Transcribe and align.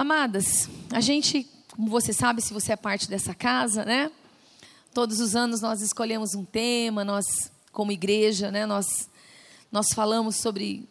Amadas, 0.00 0.66
a 0.90 0.98
gente, 1.02 1.46
como 1.72 1.90
você 1.90 2.10
sabe, 2.10 2.40
se 2.40 2.54
você 2.54 2.72
é 2.72 2.76
parte 2.76 3.06
dessa 3.06 3.34
casa, 3.34 3.84
né? 3.84 4.10
Todos 4.94 5.20
os 5.20 5.36
anos 5.36 5.60
nós 5.60 5.82
escolhemos 5.82 6.34
um 6.34 6.42
tema, 6.42 7.04
nós, 7.04 7.52
como 7.70 7.92
igreja, 7.92 8.50
né? 8.50 8.64
Nós, 8.64 9.10
nós 9.70 9.88
falamos 9.94 10.36
sobre 10.36 10.88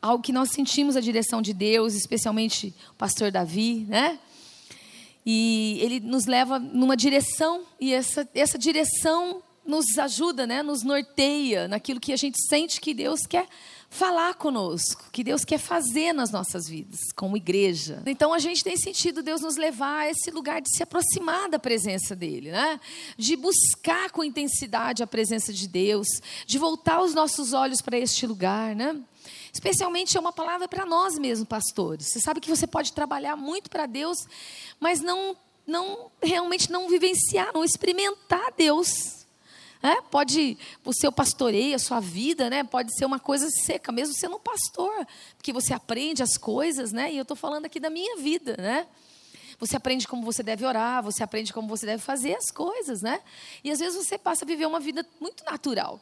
algo 0.00 0.22
que 0.22 0.30
nós 0.30 0.50
sentimos 0.50 0.94
a 0.94 1.00
direção 1.00 1.42
de 1.42 1.52
Deus, 1.52 1.94
especialmente 1.94 2.72
o 2.92 2.94
pastor 2.94 3.32
Davi, 3.32 3.84
né? 3.88 4.16
E 5.26 5.78
ele 5.80 5.98
nos 5.98 6.26
leva 6.26 6.60
numa 6.60 6.96
direção, 6.96 7.64
e 7.80 7.92
essa, 7.92 8.28
essa 8.32 8.56
direção 8.56 9.42
nos 9.66 9.98
ajuda, 9.98 10.46
né? 10.46 10.62
Nos 10.62 10.84
norteia 10.84 11.66
naquilo 11.66 11.98
que 11.98 12.12
a 12.12 12.16
gente 12.16 12.38
sente 12.48 12.80
que 12.80 12.94
Deus 12.94 13.26
quer 13.28 13.48
falar 13.92 14.34
conosco, 14.36 15.04
que 15.12 15.22
Deus 15.22 15.44
quer 15.44 15.58
fazer 15.58 16.14
nas 16.14 16.30
nossas 16.30 16.66
vidas, 16.66 16.98
como 17.14 17.36
igreja. 17.36 18.02
Então 18.06 18.32
a 18.32 18.38
gente 18.38 18.64
tem 18.64 18.74
sentido 18.74 19.22
Deus 19.22 19.42
nos 19.42 19.56
levar 19.56 19.98
a 20.00 20.08
esse 20.08 20.30
lugar 20.30 20.62
de 20.62 20.74
se 20.74 20.82
aproximar 20.82 21.50
da 21.50 21.58
presença 21.58 22.16
dele, 22.16 22.50
né? 22.50 22.80
De 23.18 23.36
buscar 23.36 24.10
com 24.10 24.24
intensidade 24.24 25.02
a 25.02 25.06
presença 25.06 25.52
de 25.52 25.68
Deus, 25.68 26.06
de 26.46 26.58
voltar 26.58 27.02
os 27.02 27.12
nossos 27.12 27.52
olhos 27.52 27.82
para 27.82 27.98
este 27.98 28.26
lugar, 28.26 28.74
né? 28.74 28.98
Especialmente 29.52 30.16
é 30.16 30.20
uma 30.20 30.32
palavra 30.32 30.66
para 30.66 30.86
nós 30.86 31.18
mesmos, 31.18 31.46
pastores. 31.46 32.06
Você 32.08 32.18
sabe 32.18 32.40
que 32.40 32.48
você 32.48 32.66
pode 32.66 32.94
trabalhar 32.94 33.36
muito 33.36 33.68
para 33.68 33.84
Deus, 33.84 34.16
mas 34.80 35.00
não 35.00 35.36
não 35.66 36.10
realmente 36.20 36.72
não 36.72 36.88
vivenciar, 36.88 37.52
não 37.52 37.62
experimentar 37.62 38.52
Deus 38.56 39.21
é, 39.82 40.00
pode, 40.00 40.56
o 40.84 40.92
seu 40.92 41.10
pastoreio, 41.10 41.74
a 41.74 41.78
sua 41.78 41.98
vida, 41.98 42.48
né? 42.48 42.62
Pode 42.62 42.96
ser 42.96 43.04
uma 43.04 43.18
coisa 43.18 43.48
seca, 43.50 43.90
mesmo 43.90 44.14
sendo 44.14 44.36
um 44.36 44.40
pastor, 44.40 45.06
porque 45.36 45.52
você 45.52 45.74
aprende 45.74 46.22
as 46.22 46.36
coisas, 46.36 46.92
né? 46.92 47.12
E 47.12 47.16
eu 47.16 47.22
estou 47.22 47.36
falando 47.36 47.66
aqui 47.66 47.80
da 47.80 47.90
minha 47.90 48.16
vida, 48.16 48.56
né? 48.56 48.86
Você 49.58 49.76
aprende 49.76 50.06
como 50.06 50.24
você 50.24 50.42
deve 50.42 50.64
orar, 50.64 51.02
você 51.02 51.22
aprende 51.22 51.52
como 51.52 51.68
você 51.68 51.84
deve 51.84 52.02
fazer 52.02 52.34
as 52.36 52.50
coisas, 52.50 53.02
né? 53.02 53.20
E 53.64 53.70
às 53.70 53.80
vezes 53.80 54.06
você 54.06 54.16
passa 54.16 54.44
a 54.44 54.46
viver 54.46 54.66
uma 54.66 54.80
vida 54.80 55.04
muito 55.20 55.44
natural. 55.44 56.00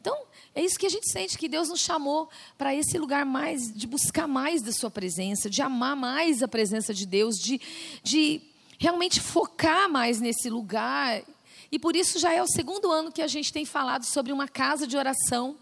Então, 0.00 0.16
é 0.54 0.62
isso 0.62 0.78
que 0.78 0.86
a 0.86 0.90
gente 0.90 1.10
sente, 1.10 1.36
que 1.36 1.48
Deus 1.48 1.68
nos 1.68 1.80
chamou 1.80 2.28
para 2.56 2.74
esse 2.74 2.96
lugar 2.98 3.26
mais, 3.26 3.72
de 3.74 3.86
buscar 3.86 4.28
mais 4.28 4.62
da 4.62 4.72
Sua 4.72 4.90
presença, 4.90 5.50
de 5.50 5.60
amar 5.60 5.96
mais 5.96 6.40
a 6.42 6.48
presença 6.48 6.94
de 6.94 7.04
Deus, 7.04 7.36
de, 7.36 7.60
de 8.02 8.40
realmente 8.78 9.20
focar 9.20 9.90
mais 9.90 10.20
nesse 10.20 10.48
lugar 10.48 11.22
e 11.70 11.78
por 11.78 11.94
isso 11.94 12.18
já 12.18 12.32
é 12.32 12.42
o 12.42 12.46
segundo 12.46 12.90
ano 12.90 13.12
que 13.12 13.22
a 13.22 13.26
gente 13.26 13.52
tem 13.52 13.64
falado 13.64 14.04
sobre 14.04 14.32
uma 14.32 14.48
casa 14.48 14.86
de 14.86 14.96
oração, 14.96 15.56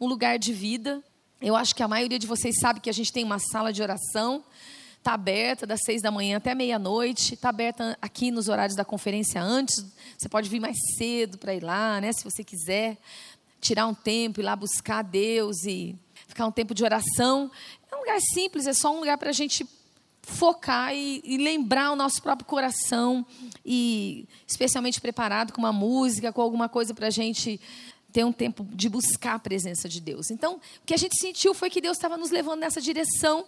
um 0.00 0.06
lugar 0.06 0.38
de 0.38 0.52
vida. 0.52 1.02
Eu 1.40 1.56
acho 1.56 1.74
que 1.74 1.82
a 1.82 1.88
maioria 1.88 2.18
de 2.18 2.26
vocês 2.26 2.54
sabe 2.60 2.80
que 2.80 2.90
a 2.90 2.92
gente 2.92 3.12
tem 3.12 3.24
uma 3.24 3.38
sala 3.38 3.72
de 3.72 3.82
oração, 3.82 4.44
está 4.98 5.14
aberta 5.14 5.66
das 5.66 5.80
seis 5.84 6.02
da 6.02 6.10
manhã 6.10 6.36
até 6.36 6.54
meia-noite, 6.54 7.34
está 7.34 7.48
aberta 7.48 7.96
aqui 8.00 8.30
nos 8.30 8.48
horários 8.48 8.76
da 8.76 8.84
conferência 8.84 9.42
antes. 9.42 9.84
Você 10.16 10.28
pode 10.28 10.48
vir 10.48 10.60
mais 10.60 10.76
cedo 10.96 11.38
para 11.38 11.54
ir 11.54 11.62
lá, 11.62 12.00
né? 12.00 12.12
Se 12.12 12.22
você 12.22 12.44
quiser 12.44 12.96
tirar 13.60 13.86
um 13.86 13.94
tempo, 13.94 14.40
ir 14.40 14.44
lá 14.44 14.54
buscar 14.54 15.02
Deus 15.02 15.64
e 15.64 15.96
ficar 16.26 16.46
um 16.46 16.52
tempo 16.52 16.74
de 16.74 16.84
oração. 16.84 17.50
É 17.90 17.96
um 17.96 18.00
lugar 18.00 18.20
simples, 18.20 18.66
é 18.66 18.72
só 18.72 18.94
um 18.94 19.00
lugar 19.00 19.18
para 19.18 19.30
a 19.30 19.32
gente 19.32 19.64
focar 20.28 20.94
e, 20.94 21.20
e, 21.24 21.38
lembrar 21.38 21.90
o 21.90 21.96
nosso 21.96 22.22
próprio 22.22 22.46
coração 22.46 23.26
e 23.64 24.26
especialmente 24.46 25.00
preparado 25.00 25.52
com 25.52 25.58
uma 25.58 25.72
música, 25.72 26.32
com 26.32 26.42
alguma 26.42 26.68
coisa 26.68 26.92
para 26.94 27.06
a 27.06 27.10
gente 27.10 27.60
ter 28.12 28.24
um 28.24 28.32
tempo 28.32 28.66
de 28.72 28.88
buscar 28.88 29.34
a 29.34 29.38
presença 29.38 29.88
de 29.88 30.00
Deus. 30.00 30.30
Então, 30.30 30.56
o 30.56 30.86
que 30.86 30.94
a 30.94 30.96
gente 30.96 31.18
sentiu 31.18 31.54
foi 31.54 31.70
que 31.70 31.80
Deus 31.80 31.96
estava 31.96 32.16
nos 32.16 32.30
levando 32.30 32.60
nessa 32.60 32.80
direção. 32.80 33.44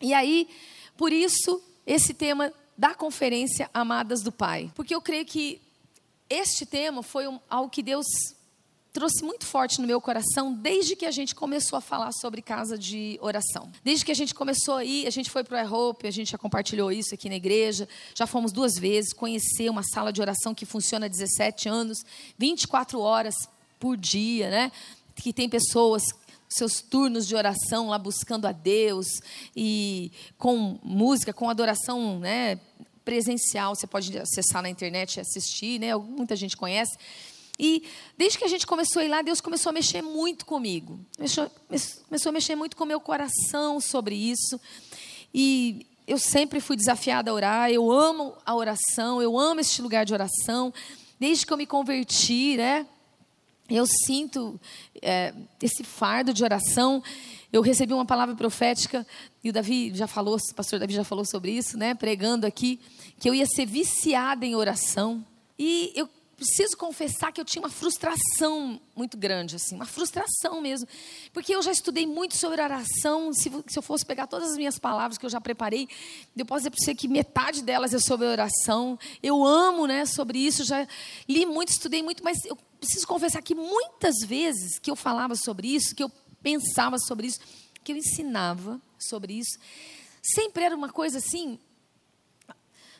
E 0.00 0.14
aí, 0.14 0.48
por 0.96 1.12
isso, 1.12 1.62
esse 1.86 2.14
tema 2.14 2.52
da 2.76 2.94
conferência 2.94 3.70
Amadas 3.72 4.22
do 4.22 4.32
Pai. 4.32 4.70
Porque 4.74 4.94
eu 4.94 5.00
creio 5.00 5.24
que 5.24 5.60
este 6.28 6.66
tema 6.66 7.02
foi 7.02 7.26
um, 7.26 7.38
algo 7.48 7.70
que 7.70 7.82
Deus 7.82 8.06
trouxe 8.96 9.22
muito 9.22 9.44
forte 9.44 9.78
no 9.78 9.86
meu 9.86 10.00
coração 10.00 10.54
desde 10.54 10.96
que 10.96 11.04
a 11.04 11.10
gente 11.10 11.34
começou 11.34 11.76
a 11.76 11.82
falar 11.82 12.12
sobre 12.12 12.40
casa 12.40 12.78
de 12.78 13.18
oração. 13.20 13.70
Desde 13.84 14.02
que 14.02 14.10
a 14.10 14.14
gente 14.14 14.34
começou 14.34 14.76
aí, 14.76 15.06
a 15.06 15.10
gente 15.10 15.28
foi 15.28 15.44
para 15.44 15.62
o 15.62 15.70
Hope, 15.70 16.06
a 16.06 16.10
gente 16.10 16.30
já 16.30 16.38
compartilhou 16.38 16.90
isso 16.90 17.14
aqui 17.14 17.28
na 17.28 17.34
igreja, 17.34 17.86
já 18.14 18.26
fomos 18.26 18.52
duas 18.52 18.78
vezes 18.78 19.12
conhecer 19.12 19.68
uma 19.68 19.82
sala 19.82 20.10
de 20.10 20.22
oração 20.22 20.54
que 20.54 20.64
funciona 20.64 21.04
há 21.04 21.08
17 21.10 21.68
anos, 21.68 22.06
24 22.38 22.98
horas 22.98 23.34
por 23.78 23.98
dia, 23.98 24.48
né? 24.48 24.72
Que 25.14 25.30
tem 25.30 25.46
pessoas 25.46 26.02
seus 26.48 26.80
turnos 26.80 27.26
de 27.26 27.36
oração 27.36 27.88
lá 27.88 27.98
buscando 27.98 28.46
a 28.46 28.52
Deus 28.52 29.06
e 29.54 30.10
com 30.38 30.78
música, 30.82 31.34
com 31.34 31.50
adoração, 31.50 32.18
né, 32.18 32.58
presencial, 33.04 33.74
você 33.74 33.86
pode 33.86 34.16
acessar 34.16 34.62
na 34.62 34.70
internet 34.70 35.16
e 35.16 35.20
assistir, 35.20 35.78
né? 35.78 35.94
Muita 35.94 36.34
gente 36.34 36.56
conhece. 36.56 36.96
E 37.58 37.84
desde 38.16 38.38
que 38.38 38.44
a 38.44 38.48
gente 38.48 38.66
começou 38.66 39.00
a 39.00 39.04
ir 39.04 39.08
lá, 39.08 39.22
Deus 39.22 39.40
começou 39.40 39.70
a 39.70 39.72
mexer 39.72 40.02
muito 40.02 40.44
comigo. 40.44 41.00
Começou, 41.16 41.50
começou 42.08 42.30
a 42.30 42.32
mexer 42.32 42.54
muito 42.54 42.76
com 42.76 42.84
o 42.84 42.86
meu 42.86 43.00
coração 43.00 43.80
sobre 43.80 44.14
isso. 44.14 44.60
E 45.32 45.86
eu 46.06 46.18
sempre 46.18 46.60
fui 46.60 46.76
desafiada 46.76 47.30
a 47.30 47.34
orar. 47.34 47.70
Eu 47.70 47.90
amo 47.90 48.34
a 48.44 48.54
oração, 48.54 49.22
eu 49.22 49.38
amo 49.38 49.60
este 49.60 49.80
lugar 49.80 50.04
de 50.04 50.12
oração. 50.12 50.72
Desde 51.18 51.46
que 51.46 51.52
eu 51.52 51.56
me 51.56 51.66
converti, 51.66 52.56
né? 52.56 52.86
Eu 53.68 53.86
sinto 53.86 54.60
é, 55.02 55.34
esse 55.60 55.82
fardo 55.82 56.32
de 56.32 56.44
oração. 56.44 57.02
Eu 57.52 57.62
recebi 57.62 57.92
uma 57.94 58.04
palavra 58.04 58.34
profética 58.34 59.06
e 59.42 59.48
o 59.48 59.52
Davi 59.52 59.92
já 59.94 60.06
falou, 60.06 60.36
o 60.36 60.54
pastor 60.54 60.78
Davi 60.78 60.92
já 60.92 61.04
falou 61.04 61.24
sobre 61.24 61.52
isso, 61.52 61.78
né? 61.78 61.94
Pregando 61.94 62.46
aqui 62.46 62.78
que 63.18 63.28
eu 63.28 63.34
ia 63.34 63.46
ser 63.46 63.66
viciada 63.66 64.44
em 64.44 64.54
oração. 64.54 65.24
E 65.58 65.90
eu 65.96 66.08
preciso 66.36 66.76
confessar 66.76 67.32
que 67.32 67.40
eu 67.40 67.44
tinha 67.44 67.62
uma 67.62 67.70
frustração 67.70 68.78
muito 68.94 69.16
grande, 69.16 69.56
assim, 69.56 69.74
uma 69.74 69.86
frustração 69.86 70.60
mesmo. 70.60 70.86
Porque 71.32 71.54
eu 71.54 71.62
já 71.62 71.72
estudei 71.72 72.06
muito 72.06 72.36
sobre 72.36 72.60
oração. 72.60 73.32
Se, 73.32 73.50
se 73.66 73.78
eu 73.78 73.82
fosse 73.82 74.04
pegar 74.04 74.26
todas 74.26 74.50
as 74.50 74.56
minhas 74.56 74.78
palavras 74.78 75.16
que 75.16 75.24
eu 75.24 75.30
já 75.30 75.40
preparei, 75.40 75.88
eu 76.36 76.44
posso 76.44 76.60
dizer 76.60 76.70
para 76.70 76.84
você 76.84 76.94
que 76.94 77.08
metade 77.08 77.62
delas 77.62 77.94
é 77.94 77.98
sobre 77.98 78.26
oração. 78.26 78.98
Eu 79.22 79.44
amo 79.44 79.86
né, 79.86 80.04
sobre 80.04 80.38
isso, 80.38 80.62
já 80.64 80.86
li 81.26 81.46
muito, 81.46 81.70
estudei 81.70 82.02
muito, 82.02 82.22
mas 82.22 82.44
eu 82.44 82.56
preciso 82.78 83.06
confessar 83.06 83.42
que 83.42 83.54
muitas 83.54 84.16
vezes 84.26 84.78
que 84.78 84.90
eu 84.90 84.96
falava 84.96 85.34
sobre 85.34 85.68
isso, 85.68 85.94
que 85.94 86.02
eu 86.02 86.12
pensava 86.42 86.98
sobre 86.98 87.28
isso, 87.28 87.40
que 87.82 87.92
eu 87.92 87.96
ensinava 87.96 88.80
sobre 88.98 89.32
isso, 89.32 89.58
sempre 90.22 90.64
era 90.64 90.76
uma 90.76 90.90
coisa 90.90 91.18
assim, 91.18 91.58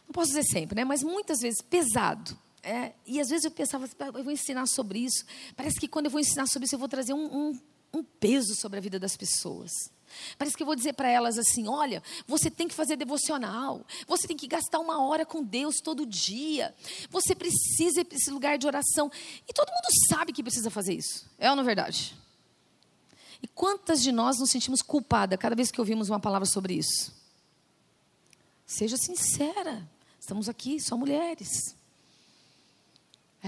não 0.07 0.13
posso 0.13 0.29
dizer 0.29 0.45
sempre, 0.45 0.77
né, 0.77 0.85
mas 0.85 1.03
muitas 1.03 1.41
vezes 1.41 1.61
pesado 1.61 2.46
é, 2.67 2.93
e 3.07 3.21
às 3.21 3.29
vezes 3.29 3.45
eu 3.45 3.51
pensava, 3.53 3.85
assim, 3.85 3.95
eu 4.01 4.25
vou 4.25 4.33
ensinar 4.33 4.67
sobre 4.67 4.99
isso. 4.99 5.25
Parece 5.55 5.79
que 5.79 5.87
quando 5.87 6.07
eu 6.07 6.11
vou 6.11 6.21
ensinar 6.21 6.49
sobre 6.49 6.67
isso, 6.67 6.75
eu 6.75 6.81
vou 6.81 6.89
trazer 6.89 7.13
um, 7.13 7.25
um, 7.25 7.61
um 7.95 8.03
peso 8.03 8.57
sobre 8.57 8.79
a 8.79 8.83
vida 8.83 8.99
das 8.99 9.17
pessoas. 9.17 9.71
Parece 10.37 10.57
que 10.57 10.65
eu 10.65 10.67
vou 10.67 10.75
dizer 10.75 10.95
para 10.95 11.09
elas 11.09 11.39
assim: 11.39 11.69
olha, 11.69 12.03
você 12.27 12.51
tem 12.51 12.67
que 12.67 12.75
fazer 12.75 12.97
devocional, 12.97 13.87
você 14.09 14.27
tem 14.27 14.37
que 14.37 14.49
gastar 14.49 14.81
uma 14.81 15.01
hora 15.01 15.25
com 15.25 15.45
Deus 15.45 15.77
todo 15.77 16.05
dia, 16.05 16.75
você 17.09 17.37
precisa 17.37 18.01
ir 18.01 18.05
para 18.05 18.17
esse 18.17 18.33
lugar 18.33 18.59
de 18.59 18.67
oração. 18.67 19.13
E 19.49 19.53
todo 19.53 19.71
mundo 19.71 19.87
sabe 20.09 20.33
que 20.33 20.43
precisa 20.43 20.69
fazer 20.69 20.95
isso, 20.95 21.25
é 21.39 21.49
ou 21.49 21.55
não 21.55 21.63
é 21.63 21.67
verdade? 21.67 22.17
E 23.41 23.47
quantas 23.47 24.03
de 24.03 24.11
nós 24.11 24.41
nos 24.41 24.51
sentimos 24.51 24.83
culpadas 24.83 25.39
cada 25.39 25.55
vez 25.55 25.71
que 25.71 25.81
ouvimos 25.81 26.09
uma 26.09 26.19
palavra 26.19 26.47
sobre 26.47 26.75
isso? 26.75 27.15
Seja 28.67 28.97
sincera, 28.97 29.89
estamos 30.19 30.49
aqui, 30.49 30.81
só 30.81 30.97
mulheres. 30.97 31.77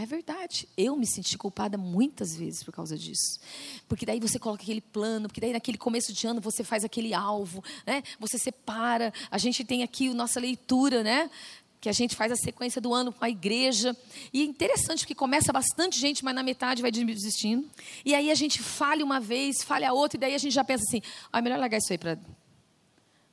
É 0.00 0.06
verdade. 0.06 0.68
Eu 0.76 0.94
me 0.94 1.04
senti 1.04 1.36
culpada 1.36 1.76
muitas 1.76 2.36
vezes 2.36 2.62
por 2.62 2.72
causa 2.72 2.96
disso. 2.96 3.40
Porque 3.88 4.06
daí 4.06 4.20
você 4.20 4.38
coloca 4.38 4.62
aquele 4.62 4.80
plano, 4.80 5.26
porque 5.26 5.40
daí 5.40 5.52
naquele 5.52 5.76
começo 5.76 6.12
de 6.12 6.24
ano 6.24 6.40
você 6.40 6.62
faz 6.62 6.84
aquele 6.84 7.12
alvo, 7.12 7.64
né? 7.84 8.04
Você 8.20 8.38
separa. 8.38 9.12
A 9.28 9.38
gente 9.38 9.64
tem 9.64 9.82
aqui 9.82 10.08
a 10.08 10.14
nossa 10.14 10.38
leitura, 10.38 11.02
né? 11.02 11.28
Que 11.80 11.88
a 11.88 11.92
gente 11.92 12.14
faz 12.14 12.30
a 12.30 12.36
sequência 12.36 12.80
do 12.80 12.94
ano 12.94 13.12
com 13.12 13.24
a 13.24 13.28
igreja. 13.28 13.96
E 14.32 14.40
é 14.40 14.44
interessante 14.44 15.00
porque 15.00 15.16
começa 15.16 15.52
bastante 15.52 15.98
gente, 15.98 16.24
mas 16.24 16.32
na 16.32 16.44
metade 16.44 16.80
vai 16.80 16.92
desistindo. 16.92 17.68
E 18.04 18.14
aí 18.14 18.30
a 18.30 18.36
gente 18.36 18.62
falha 18.62 19.04
uma 19.04 19.18
vez, 19.18 19.64
falha 19.64 19.92
outra, 19.92 20.16
e 20.16 20.20
daí 20.20 20.34
a 20.36 20.38
gente 20.38 20.52
já 20.52 20.62
pensa 20.62 20.84
assim: 20.86 21.02
ah, 21.32 21.40
é 21.40 21.42
melhor 21.42 21.58
largar 21.58 21.78
isso 21.78 21.92
aí 21.92 21.98
para. 21.98 22.16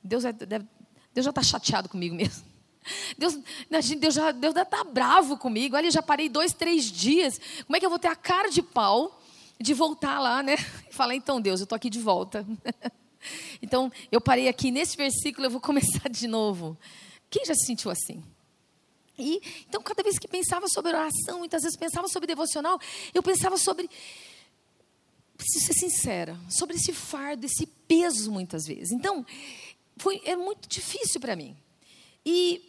Deus, 0.02 0.24
é, 0.24 0.32
Deus 0.32 1.24
já 1.24 1.30
está 1.30 1.44
chateado 1.44 1.88
comigo 1.88 2.16
mesmo. 2.16 2.55
Deus, 3.16 3.38
Deus 3.98 4.14
já 4.14 4.32
Deus 4.32 4.54
está 4.54 4.84
bravo 4.84 5.36
comigo. 5.36 5.76
Olha, 5.76 5.90
já 5.90 6.02
parei 6.02 6.28
dois, 6.28 6.52
três 6.52 6.84
dias. 6.84 7.40
Como 7.64 7.76
é 7.76 7.80
que 7.80 7.86
eu 7.86 7.90
vou 7.90 7.98
ter 7.98 8.08
a 8.08 8.16
cara 8.16 8.50
de 8.50 8.62
pau 8.62 9.20
de 9.60 9.74
voltar 9.74 10.20
lá, 10.20 10.42
né? 10.42 10.56
Falar, 10.90 11.14
então, 11.14 11.40
Deus, 11.40 11.60
eu 11.60 11.64
estou 11.64 11.76
aqui 11.76 11.90
de 11.90 11.98
volta. 11.98 12.46
então, 13.62 13.90
eu 14.10 14.20
parei 14.20 14.48
aqui 14.48 14.70
nesse 14.70 14.96
versículo, 14.96 15.46
eu 15.46 15.50
vou 15.50 15.60
começar 15.62 16.08
de 16.08 16.26
novo. 16.26 16.76
Quem 17.30 17.44
já 17.44 17.54
se 17.54 17.66
sentiu 17.66 17.90
assim? 17.90 18.22
E, 19.18 19.40
então, 19.66 19.82
cada 19.82 20.02
vez 20.02 20.18
que 20.18 20.28
pensava 20.28 20.68
sobre 20.68 20.92
oração, 20.92 21.38
muitas 21.38 21.62
vezes 21.62 21.76
pensava 21.76 22.06
sobre 22.06 22.26
devocional, 22.26 22.78
eu 23.14 23.22
pensava 23.22 23.56
sobre 23.56 23.88
preciso 25.36 25.66
ser 25.66 25.74
sincera, 25.74 26.38
sobre 26.48 26.76
esse 26.76 26.92
fardo, 26.92 27.44
esse 27.44 27.66
peso 27.66 28.30
muitas 28.30 28.66
vezes. 28.66 28.90
Então, 28.92 29.24
foi 29.96 30.20
é 30.24 30.36
muito 30.36 30.68
difícil 30.68 31.20
para 31.20 31.36
mim. 31.36 31.56
E 32.24 32.62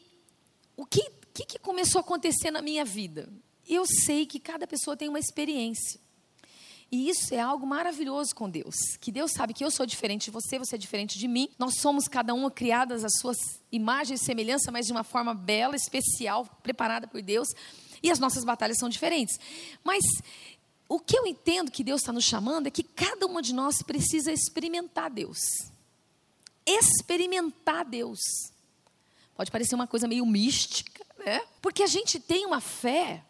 o 0.77 0.85
que, 0.85 1.09
que, 1.33 1.45
que 1.45 1.59
começou 1.59 1.99
a 1.99 2.01
acontecer 2.01 2.51
na 2.51 2.61
minha 2.61 2.85
vida? 2.85 3.27
Eu 3.67 3.85
sei 3.85 4.25
que 4.25 4.39
cada 4.39 4.65
pessoa 4.65 4.95
tem 4.95 5.09
uma 5.09 5.19
experiência. 5.19 5.99
E 6.89 7.09
isso 7.09 7.33
é 7.33 7.39
algo 7.39 7.67
maravilhoso 7.67 8.33
com 8.33 8.49
Deus. 8.49 8.75
Que 9.01 9.11
Deus 9.11 9.31
sabe 9.33 9.53
que 9.53 9.65
eu 9.65 9.69
sou 9.69 9.85
diferente 9.85 10.25
de 10.25 10.31
você, 10.31 10.57
você 10.57 10.75
é 10.75 10.77
diferente 10.77 11.19
de 11.19 11.27
mim. 11.27 11.49
Nós 11.59 11.79
somos 11.79 12.07
cada 12.07 12.33
uma 12.33 12.49
criadas 12.49 13.03
às 13.03 13.17
suas 13.19 13.37
imagens 13.71 14.21
e 14.21 14.23
semelhança, 14.23 14.71
mas 14.71 14.85
de 14.85 14.93
uma 14.93 15.03
forma 15.03 15.33
bela, 15.33 15.75
especial, 15.75 16.45
preparada 16.63 17.07
por 17.07 17.21
Deus. 17.21 17.49
E 18.01 18.09
as 18.09 18.19
nossas 18.19 18.45
batalhas 18.45 18.77
são 18.77 18.87
diferentes. 18.87 19.37
Mas 19.83 20.01
o 20.87 20.99
que 20.99 21.17
eu 21.17 21.27
entendo 21.27 21.71
que 21.71 21.83
Deus 21.83 22.01
está 22.01 22.13
nos 22.13 22.23
chamando 22.23 22.67
é 22.67 22.71
que 22.71 22.83
cada 22.83 23.25
uma 23.25 23.41
de 23.41 23.53
nós 23.53 23.81
precisa 23.81 24.31
experimentar 24.31 25.09
Deus. 25.09 25.39
Experimentar 26.65 27.83
Deus. 27.83 28.19
Pode 29.37 29.51
parecer 29.51 29.75
uma 29.75 29.85
coisa 29.85 30.07
meio 30.07 30.25
mística, 30.25 31.05
né? 31.23 31.41
Porque 31.61 31.83
a 31.83 31.87
gente 31.87 32.19
tem 32.19 32.45
uma 32.45 32.59
fé, 32.59 33.23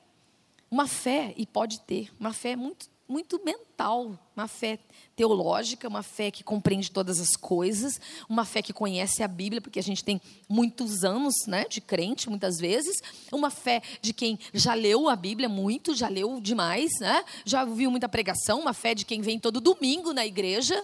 uma 0.72 0.88
fé, 0.88 1.34
e 1.36 1.46
pode 1.46 1.82
ter, 1.82 2.10
uma 2.18 2.32
fé 2.34 2.56
muito 2.56 2.90
muito 3.08 3.42
mental, 3.44 4.20
uma 4.36 4.48
fé 4.48 4.78
teológica, 5.16 5.88
uma 5.88 6.04
fé 6.04 6.30
que 6.30 6.44
compreende 6.44 6.92
todas 6.92 7.20
as 7.20 7.38
coisas, 7.38 8.00
uma 8.28 8.44
fé 8.44 8.62
que 8.62 8.74
conhece 8.74 9.24
a 9.24 9.28
Bíblia, 9.28 9.62
porque 9.62 9.80
a 9.80 9.84
gente 9.84 10.04
tem 10.04 10.22
muitos 10.50 11.06
anos 11.06 11.34
né, 11.48 11.66
de 11.70 11.80
crente, 11.80 12.30
muitas 12.30 12.58
vezes, 12.58 12.98
uma 13.32 13.50
fé 13.50 13.82
de 14.02 14.14
quem 14.14 14.38
já 14.54 14.74
leu 14.74 15.08
a 15.08 15.16
Bíblia 15.16 15.48
muito, 15.48 15.96
já 15.96 16.10
leu 16.10 16.42
demais, 16.42 16.92
né, 17.00 17.24
já 17.46 17.64
ouviu 17.64 17.90
muita 17.90 18.10
pregação, 18.10 18.60
uma 18.60 18.74
fé 18.74 18.94
de 18.94 19.06
quem 19.06 19.22
vem 19.22 19.40
todo 19.40 19.62
domingo 19.62 20.12
na 20.12 20.26
igreja. 20.26 20.84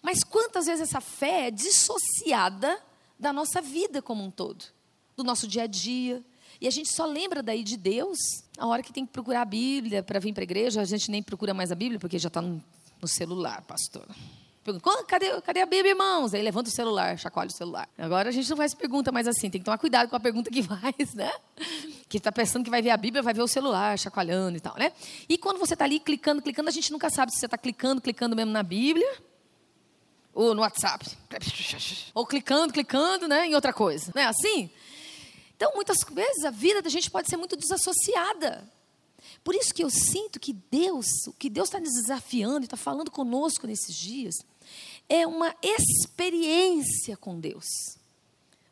Mas 0.00 0.22
quantas 0.22 0.66
vezes 0.66 0.82
essa 0.88 1.00
fé 1.00 1.48
é 1.48 1.50
dissociada 1.50 2.80
da 3.18 3.32
nossa 3.32 3.60
vida 3.60 4.00
como 4.00 4.22
um 4.22 4.30
todo, 4.30 4.64
do 5.16 5.24
nosso 5.24 5.48
dia 5.48 5.64
a 5.64 5.66
dia, 5.66 6.24
e 6.60 6.66
a 6.66 6.70
gente 6.70 6.92
só 6.92 7.06
lembra 7.06 7.42
daí 7.42 7.62
de 7.62 7.76
Deus 7.76 8.18
a 8.58 8.66
hora 8.66 8.82
que 8.82 8.92
tem 8.92 9.06
que 9.06 9.12
procurar 9.12 9.42
a 9.42 9.44
Bíblia 9.44 10.02
para 10.02 10.18
vir 10.18 10.32
para 10.32 10.42
a 10.42 10.44
igreja. 10.44 10.80
A 10.80 10.84
gente 10.84 11.10
nem 11.10 11.22
procura 11.22 11.54
mais 11.54 11.70
a 11.70 11.74
Bíblia 11.74 12.00
porque 12.00 12.18
já 12.18 12.28
está 12.28 12.42
no, 12.42 12.62
no, 13.00 13.06
celular, 13.06 13.62
pastor. 13.62 14.04
Pergunta, 14.64 15.04
cadê, 15.04 15.40
cadê 15.40 15.60
a 15.60 15.66
Bíblia, 15.66 15.92
irmãos? 15.92 16.34
Aí 16.34 16.42
levanta 16.42 16.68
o 16.68 16.72
celular, 16.72 17.16
chacoalha 17.16 17.48
o 17.48 17.52
celular. 17.52 17.88
Agora 17.96 18.28
a 18.28 18.32
gente 18.32 18.50
não 18.50 18.56
faz 18.56 18.74
pergunta 18.74 19.12
mais 19.12 19.28
assim, 19.28 19.48
tem 19.48 19.60
que 19.60 19.64
tomar 19.64 19.78
cuidado 19.78 20.10
com 20.10 20.16
a 20.16 20.20
pergunta 20.20 20.50
que 20.50 20.62
faz, 20.64 21.14
né? 21.14 21.32
Que 22.08 22.18
está 22.18 22.32
pensando 22.32 22.64
que 22.64 22.70
vai 22.70 22.82
ver 22.82 22.90
a 22.90 22.96
Bíblia, 22.96 23.22
vai 23.22 23.32
ver 23.32 23.42
o 23.42 23.48
celular, 23.48 23.96
chacoalhando 23.96 24.56
e 24.56 24.60
tal, 24.60 24.74
né? 24.76 24.92
E 25.28 25.38
quando 25.38 25.58
você 25.58 25.74
está 25.74 25.84
ali 25.84 26.00
clicando, 26.00 26.42
clicando, 26.42 26.68
a 26.68 26.72
gente 26.72 26.90
nunca 26.90 27.08
sabe 27.08 27.32
se 27.32 27.38
você 27.38 27.46
está 27.46 27.56
clicando, 27.56 28.00
clicando 28.00 28.34
mesmo 28.34 28.50
na 28.50 28.64
Bíblia, 28.64 29.08
ou 30.38 30.54
no 30.54 30.62
WhatsApp, 30.62 31.04
ou 32.14 32.24
clicando, 32.24 32.72
clicando, 32.72 33.26
né, 33.26 33.48
em 33.48 33.56
outra 33.56 33.72
coisa. 33.72 34.12
Não 34.14 34.22
é 34.22 34.26
assim? 34.26 34.70
Então, 35.56 35.72
muitas 35.74 35.98
vezes 36.12 36.44
a 36.44 36.50
vida 36.50 36.80
da 36.80 36.88
gente 36.88 37.10
pode 37.10 37.28
ser 37.28 37.36
muito 37.36 37.56
desassociada. 37.56 38.72
Por 39.42 39.52
isso 39.56 39.74
que 39.74 39.82
eu 39.82 39.90
sinto 39.90 40.38
que 40.38 40.52
Deus, 40.52 41.08
o 41.26 41.32
que 41.32 41.50
Deus 41.50 41.66
está 41.66 41.80
nos 41.80 41.92
desafiando 41.92 42.60
e 42.60 42.66
está 42.66 42.76
falando 42.76 43.10
conosco 43.10 43.66
nesses 43.66 43.96
dias, 43.96 44.36
é 45.08 45.26
uma 45.26 45.52
experiência 45.60 47.16
com 47.16 47.40
Deus. 47.40 47.66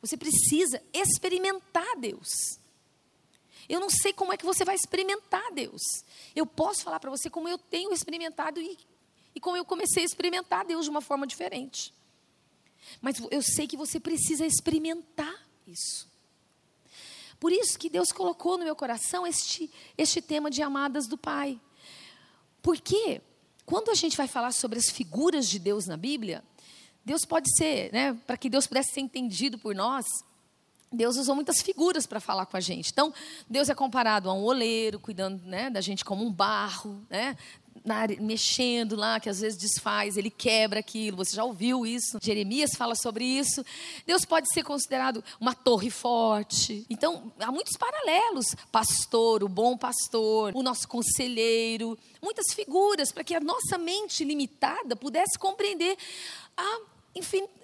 Você 0.00 0.16
precisa 0.16 0.80
experimentar 0.92 1.98
Deus. 1.98 2.28
Eu 3.68 3.80
não 3.80 3.90
sei 3.90 4.12
como 4.12 4.32
é 4.32 4.36
que 4.36 4.46
você 4.46 4.64
vai 4.64 4.76
experimentar 4.76 5.50
Deus. 5.52 5.82
Eu 6.32 6.46
posso 6.46 6.84
falar 6.84 7.00
para 7.00 7.10
você 7.10 7.28
como 7.28 7.48
eu 7.48 7.58
tenho 7.58 7.92
experimentado 7.92 8.60
e, 8.60 8.78
e 9.36 9.40
como 9.40 9.58
eu 9.58 9.66
comecei 9.66 10.02
a 10.02 10.06
experimentar 10.06 10.64
Deus 10.64 10.86
de 10.86 10.90
uma 10.90 11.02
forma 11.02 11.26
diferente. 11.26 11.92
Mas 13.02 13.16
eu 13.30 13.42
sei 13.42 13.66
que 13.66 13.76
você 13.76 14.00
precisa 14.00 14.46
experimentar 14.46 15.46
isso. 15.66 16.08
Por 17.38 17.52
isso 17.52 17.78
que 17.78 17.90
Deus 17.90 18.10
colocou 18.12 18.56
no 18.56 18.64
meu 18.64 18.74
coração 18.74 19.26
este, 19.26 19.70
este 19.98 20.22
tema 20.22 20.50
de 20.50 20.62
amadas 20.62 21.06
do 21.06 21.18
Pai. 21.18 21.60
Porque 22.62 23.20
quando 23.66 23.90
a 23.90 23.94
gente 23.94 24.16
vai 24.16 24.26
falar 24.26 24.52
sobre 24.52 24.78
as 24.78 24.88
figuras 24.88 25.46
de 25.46 25.58
Deus 25.58 25.86
na 25.86 25.98
Bíblia, 25.98 26.42
Deus 27.04 27.26
pode 27.26 27.54
ser, 27.58 27.92
né, 27.92 28.14
para 28.26 28.38
que 28.38 28.48
Deus 28.48 28.66
pudesse 28.66 28.94
ser 28.94 29.00
entendido 29.00 29.58
por 29.58 29.74
nós, 29.74 30.06
Deus 30.90 31.18
usou 31.18 31.34
muitas 31.34 31.60
figuras 31.60 32.06
para 32.06 32.20
falar 32.20 32.46
com 32.46 32.56
a 32.56 32.60
gente. 32.60 32.90
Então, 32.90 33.12
Deus 33.50 33.68
é 33.68 33.74
comparado 33.74 34.30
a 34.30 34.32
um 34.32 34.42
oleiro, 34.42 34.98
cuidando 34.98 35.44
né, 35.44 35.68
da 35.68 35.82
gente 35.82 36.06
como 36.06 36.24
um 36.24 36.32
barro, 36.32 37.04
né? 37.10 37.36
Mexendo 38.20 38.96
lá, 38.96 39.18
que 39.20 39.28
às 39.28 39.40
vezes 39.40 39.58
desfaz, 39.58 40.16
ele 40.16 40.30
quebra 40.30 40.80
aquilo. 40.80 41.16
Você 41.18 41.34
já 41.34 41.44
ouviu 41.44 41.86
isso? 41.86 42.18
Jeremias 42.22 42.72
fala 42.76 42.94
sobre 42.94 43.24
isso. 43.24 43.64
Deus 44.06 44.24
pode 44.24 44.46
ser 44.52 44.62
considerado 44.62 45.22
uma 45.40 45.54
torre 45.54 45.90
forte. 45.90 46.86
Então, 46.88 47.32
há 47.38 47.50
muitos 47.50 47.76
paralelos: 47.76 48.54
pastor, 48.70 49.42
o 49.42 49.48
bom 49.48 49.76
pastor, 49.76 50.52
o 50.54 50.62
nosso 50.62 50.88
conselheiro, 50.88 51.98
muitas 52.22 52.54
figuras 52.54 53.12
para 53.12 53.24
que 53.24 53.34
a 53.34 53.40
nossa 53.40 53.78
mente 53.78 54.24
limitada 54.24 54.96
pudesse 54.96 55.38
compreender 55.38 55.96
a 56.56 56.96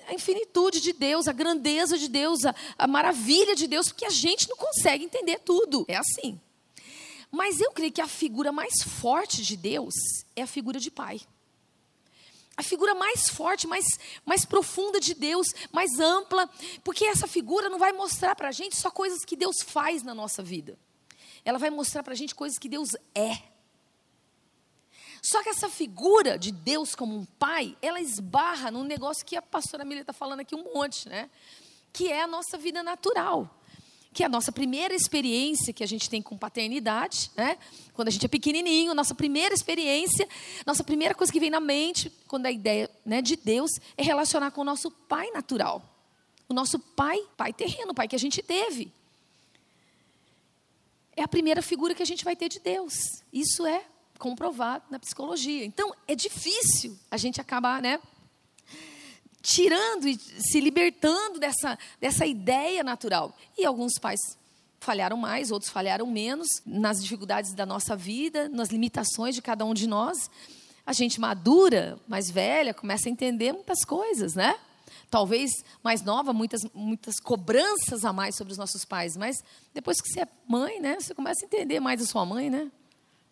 a 0.09 0.15
infinitude 0.15 0.81
de 0.81 0.93
Deus, 0.93 1.29
a 1.29 1.33
grandeza 1.33 1.99
de 1.99 2.09
Deus, 2.09 2.45
a, 2.45 2.55
a 2.79 2.87
maravilha 2.87 3.55
de 3.55 3.67
Deus, 3.67 3.89
porque 3.89 4.07
a 4.07 4.11
gente 4.11 4.49
não 4.49 4.57
consegue 4.57 5.05
entender 5.05 5.41
tudo. 5.41 5.85
É 5.87 5.97
assim. 5.97 6.41
Mas 7.33 7.63
eu 7.63 7.73
creio 7.73 7.91
que 7.91 8.03
a 8.03 8.07
figura 8.07 8.53
mais 8.53 8.83
forte 8.83 9.43
de 9.43 9.57
Deus 9.57 9.95
é 10.37 10.43
a 10.43 10.47
figura 10.47 10.79
de 10.79 10.91
pai. 10.91 11.19
A 12.55 12.63
figura 12.63 12.95
mais 12.95 13.31
forte, 13.31 13.67
mais, 13.67 13.87
mais 14.27 14.45
profunda 14.45 15.01
de 15.01 15.15
Deus, 15.15 15.47
mais 15.73 15.99
ampla, 15.99 16.47
porque 16.85 17.07
essa 17.07 17.27
figura 17.27 17.71
não 17.71 17.79
vai 17.79 17.91
mostrar 17.91 18.37
para 18.37 18.51
a 18.51 18.53
gente 18.53 18.77
só 18.77 18.91
coisas 18.91 19.25
que 19.25 19.35
Deus 19.35 19.63
faz 19.63 20.03
na 20.03 20.15
nossa 20.15 20.43
vida. 20.43 20.79
Ela 21.43 21.59
vai 21.59 21.71
mostrar 21.71 22.03
para 22.03 22.13
a 22.13 22.17
gente 22.17 22.35
coisas 22.35 22.59
que 22.59 22.69
Deus 22.69 22.95
é. 23.15 23.43
Só 25.23 25.43
que 25.43 25.49
essa 25.49 25.71
figura 25.71 26.39
de 26.39 26.53
Deus 26.53 26.95
como 26.95 27.17
um 27.17 27.25
pai, 27.25 27.79
ela 27.81 28.01
esbarra 28.01 28.71
num 28.71 28.85
negócio 28.85 29.25
que 29.25 29.37
a 29.37 29.41
pastora 29.41 29.87
Milha 29.87 30.03
está 30.03 30.13
falando 30.13 30.41
aqui 30.41 30.55
um 30.55 30.75
monte, 30.75 31.09
né? 31.09 31.31
Que 31.95 32.13
é 32.13 32.23
a 32.23 32.27
nossa 32.27 32.59
vida 32.59 32.83
natural 32.83 33.49
que 34.13 34.23
é 34.23 34.27
a 34.27 34.29
nossa 34.29 34.53
primeira 34.53 34.95
experiência 34.95 35.73
que 35.73 35.83
a 35.83 35.87
gente 35.87 36.09
tem 36.11 36.21
com 36.21 36.37
paternidade, 36.37 37.31
né? 37.35 37.57
Quando 37.95 38.09
a 38.09 38.11
gente 38.11 38.27
é 38.27 38.29
pequenininho, 38.29 38.95
nossa 38.95 39.15
primeira 39.15 39.55
experiência, 39.55 40.29
nossa 40.67 40.85
primeira 40.85 41.15
coisa 41.15 41.33
que 41.33 41.41
vem 41.41 41.51
na 41.51 41.61
mente, 41.61 42.13
quando 42.29 42.47
a 42.47 42.53
ideia 42.53 42.91
né, 43.05 43.23
de 43.23 43.37
Deus 43.37 43.71
é 43.97 44.03
relacionar 44.03 44.51
com 44.51 44.61
o 44.61 44.65
nosso 44.65 44.91
pai 44.91 45.31
natural. 45.31 45.83
O 46.49 46.55
nosso 46.55 46.79
pai, 46.79 47.19
pai 47.37 47.53
terreno, 47.53 47.95
pai 47.95 48.07
que 48.07 48.17
a 48.17 48.19
gente 48.19 48.43
teve. 48.43 48.93
É 51.17 51.23
a 51.23 51.29
primeira 51.29 51.63
figura 51.63 51.95
que 51.95 52.03
a 52.03 52.07
gente 52.07 52.25
vai 52.25 52.37
ter 52.37 52.49
de 52.49 52.61
Deus. 52.61 53.23
Isso 53.33 53.67
é 53.67 53.85
comprovado 54.19 54.85
na 54.91 54.99
psicologia. 54.99 55.65
Então, 55.65 55.95
é 56.07 56.15
difícil 56.15 56.99
a 57.11 57.17
gente 57.17 57.41
acabar, 57.41 57.81
né? 57.81 57.99
Tirando 59.43 60.09
e 60.09 60.17
se 60.17 60.61
libertando 60.61 61.39
dessa, 61.39 61.79
dessa 62.01 62.25
ideia 62.25 62.83
natural. 62.85 63.37
E 63.59 63.67
alguns 63.67 63.99
pais 63.99 64.21
falharam 64.81 65.17
mais, 65.17 65.51
outros 65.51 65.71
falharam 65.71 66.07
menos 66.07 66.49
nas 66.65 67.03
dificuldades 67.03 67.53
da 67.55 67.67
nossa 67.67 67.97
vida, 67.97 68.49
nas 68.49 68.69
limitações 68.69 69.35
de 69.35 69.43
cada 69.43 69.65
um 69.65 69.75
de 69.75 69.87
nós. 69.87 70.31
A 70.87 70.93
gente 70.93 71.21
madura, 71.21 71.99
mais 72.09 72.31
velha, 72.31 72.73
começa 72.73 73.09
a 73.09 73.13
entender 73.13 73.53
muitas 73.53 73.85
coisas, 73.85 74.35
né? 74.35 74.59
Talvez 75.11 75.51
mais 75.83 76.03
nova, 76.03 76.33
muitas, 76.33 76.63
muitas 76.75 77.21
cobranças 77.21 78.05
a 78.05 78.13
mais 78.13 78.35
sobre 78.35 78.53
os 78.53 78.59
nossos 78.59 78.85
pais, 78.85 79.17
mas 79.17 79.45
depois 79.75 80.01
que 80.01 80.09
você 80.09 80.23
é 80.23 80.29
mãe, 80.49 80.81
né, 80.81 80.99
você 80.99 81.15
começa 81.15 81.45
a 81.45 81.47
entender 81.47 81.81
mais 81.81 82.01
a 82.01 82.07
sua 82.07 82.25
mãe, 82.25 82.49
né? 82.51 82.71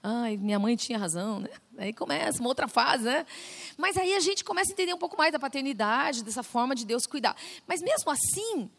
Ai, 0.02 0.36
minha 0.36 0.58
mãe 0.58 0.76
tinha 0.76 0.98
razão, 0.98 1.40
né? 1.40 1.50
Aí 1.76 1.92
começa 1.92 2.40
uma 2.40 2.48
outra 2.48 2.66
fase, 2.66 3.04
né? 3.04 3.26
Mas 3.76 3.96
aí 3.96 4.14
a 4.14 4.20
gente 4.20 4.42
começa 4.42 4.70
a 4.70 4.72
entender 4.72 4.94
um 4.94 4.98
pouco 4.98 5.16
mais 5.16 5.32
da 5.32 5.38
paternidade, 5.38 6.24
dessa 6.24 6.42
forma 6.42 6.74
de 6.74 6.86
Deus 6.86 7.06
cuidar. 7.06 7.36
Mas 7.66 7.82
mesmo 7.82 8.10
assim, 8.10 8.70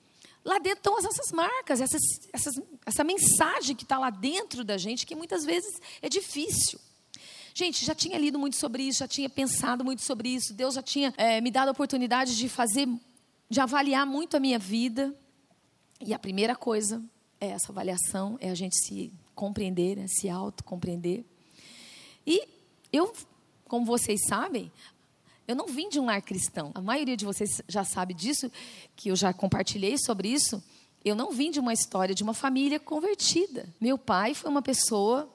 lá 0.44 0.58
dentro 0.58 0.80
estão 0.80 0.98
essas 0.98 1.32
marcas, 1.32 1.80
essas, 1.80 2.02
essas, 2.34 2.56
essa 2.86 3.04
mensagem 3.04 3.76
que 3.76 3.84
está 3.84 4.00
lá 4.00 4.10
dentro 4.10 4.64
da 4.64 4.78
gente, 4.78 5.06
que 5.06 5.16
muitas 5.16 5.46
vezes 5.46 5.80
é 6.02 6.10
difícil. 6.10 6.80
Gente, 7.54 7.86
já 7.86 7.94
tinha 7.94 8.18
lido 8.18 8.40
muito 8.40 8.56
sobre 8.56 8.84
isso, 8.84 9.00
já 9.00 9.08
tinha 9.08 9.30
pensado 9.30 9.84
muito 9.84 10.02
sobre 10.02 10.30
isso. 10.30 10.54
Deus 10.54 10.74
já 10.74 10.82
tinha 10.82 11.14
é, 11.18 11.40
me 11.42 11.52
dado 11.52 11.68
a 11.68 11.72
oportunidade 11.72 12.36
de 12.36 12.50
fazer, 12.50 12.88
de 13.50 13.60
avaliar 13.60 14.06
muito 14.08 14.38
a 14.38 14.40
minha 14.40 14.58
vida. 14.58 15.14
E 16.00 16.14
a 16.14 16.20
primeira 16.20 16.56
coisa 16.56 17.04
é 17.40 17.50
essa 17.50 17.72
avaliação, 17.72 18.38
é 18.40 18.50
a 18.50 18.56
gente 18.56 18.76
se 18.76 19.14
compreender, 19.36 19.98
né? 19.98 20.06
se 20.08 20.30
autocompreender. 20.30 21.24
E 22.26 22.48
eu, 22.92 23.12
como 23.68 23.86
vocês 23.86 24.20
sabem, 24.28 24.72
eu 25.48 25.56
não 25.56 25.68
vim 25.68 25.90
de 25.90 26.00
um 26.00 26.06
lar 26.06 26.22
cristão. 26.22 26.72
A 26.74 26.82
maioria 26.82 27.18
de 27.18 27.26
vocês 27.26 27.62
já 27.68 27.84
sabe 27.84 28.14
disso, 28.14 28.52
que 28.96 29.10
eu 29.10 29.16
já 29.16 29.34
compartilhei 29.34 29.98
sobre 29.98 30.30
isso. 30.30 30.64
Eu 31.04 31.16
não 31.16 31.32
vim 31.32 31.50
de 31.50 31.60
uma 31.60 31.74
história 31.74 32.14
de 32.14 32.24
uma 32.24 32.34
família 32.34 32.80
convertida. 32.80 33.68
Meu 33.80 33.98
pai 33.98 34.34
foi 34.34 34.50
uma 34.50 34.62
pessoa 34.62 35.30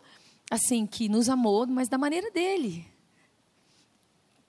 assim 0.51 0.87
que 0.87 1.09
nos 1.09 1.29
amou, 1.29 1.67
mas 1.67 1.89
da 1.89 1.99
maneira 1.99 2.31
dele. 2.31 2.87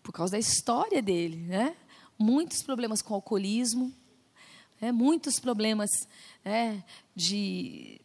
Por 0.03 0.11
causa 0.11 0.33
da 0.33 0.39
história 0.39 1.01
dele, 1.01 1.37
né? 1.37 1.75
Muitos 2.17 2.61
problemas 2.63 3.01
com 3.01 3.13
alcoolismo, 3.13 3.93
É, 4.79 4.91
muitos 4.91 5.39
problemas 5.39 5.89
é, 6.45 6.83
de 7.15 7.99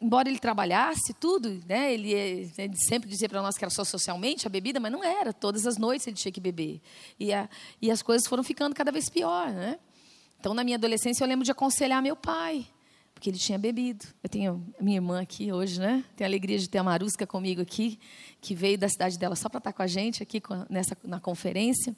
embora 0.00 0.28
ele 0.28 0.38
trabalhasse 0.38 1.12
tudo, 1.14 1.60
né, 1.68 1.92
ele, 1.92 2.12
ele 2.12 2.76
sempre 2.76 3.08
dizia 3.08 3.28
para 3.28 3.42
nós 3.42 3.56
que 3.56 3.64
era 3.64 3.70
só 3.70 3.84
socialmente 3.84 4.46
a 4.46 4.50
bebida, 4.50 4.78
mas 4.78 4.92
não 4.92 5.02
era. 5.02 5.32
Todas 5.32 5.66
as 5.66 5.76
noites 5.76 6.06
ele 6.06 6.16
tinha 6.16 6.32
que 6.32 6.40
beber. 6.40 6.80
E, 7.18 7.32
a, 7.32 7.48
e 7.80 7.90
as 7.90 8.02
coisas 8.02 8.26
foram 8.26 8.42
ficando 8.42 8.74
cada 8.74 8.92
vez 8.92 9.08
pior. 9.08 9.50
Né? 9.50 9.78
Então, 10.38 10.54
na 10.54 10.62
minha 10.64 10.76
adolescência, 10.76 11.24
eu 11.24 11.28
lembro 11.28 11.44
de 11.44 11.50
aconselhar 11.50 12.02
meu 12.02 12.16
pai, 12.16 12.66
porque 13.14 13.30
ele 13.30 13.38
tinha 13.38 13.58
bebido. 13.58 14.06
Eu 14.22 14.28
tenho 14.28 14.66
minha 14.80 14.96
irmã 14.96 15.20
aqui 15.20 15.52
hoje, 15.52 15.80
né? 15.80 16.04
Tenho 16.16 16.26
a 16.26 16.30
alegria 16.30 16.58
de 16.58 16.68
ter 16.68 16.78
a 16.78 16.84
Marusca 16.84 17.26
comigo 17.26 17.60
aqui, 17.60 17.98
que 18.40 18.54
veio 18.54 18.76
da 18.78 18.88
cidade 18.88 19.18
dela 19.18 19.36
só 19.36 19.48
para 19.48 19.58
estar 19.58 19.72
com 19.72 19.82
a 19.82 19.86
gente 19.86 20.22
aqui 20.22 20.42
nessa, 20.68 20.96
na 21.04 21.20
conferência. 21.20 21.96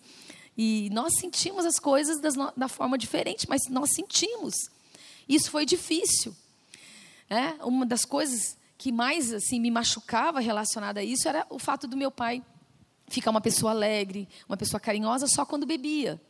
E 0.56 0.88
nós 0.92 1.14
sentimos 1.18 1.64
as 1.64 1.78
coisas 1.78 2.20
das, 2.20 2.34
da 2.56 2.68
forma 2.68 2.96
diferente, 2.96 3.46
mas 3.48 3.62
nós 3.70 3.90
sentimos. 3.94 4.54
Isso 5.28 5.50
foi 5.50 5.64
difícil. 5.64 6.34
É, 7.28 7.64
uma 7.64 7.87
das 7.87 8.04
coisas 8.04 8.57
que 8.76 8.93
mais 8.93 9.33
assim 9.33 9.61
me 9.61 9.71
machucava 9.71 10.40
relacionada 10.40 11.00
a 11.00 11.04
isso 11.04 11.28
era 11.28 11.47
o 11.49 11.59
fato 11.59 11.87
do 11.87 11.97
meu 11.97 12.11
pai 12.11 12.43
ficar 13.09 13.31
uma 13.31 13.40
pessoa 13.40 13.73
alegre, 13.73 14.28
uma 14.49 14.57
pessoa 14.57 14.81
carinhosa 14.81 15.26
só 15.26 15.45
quando 15.45 15.66
bebia. 15.66 16.21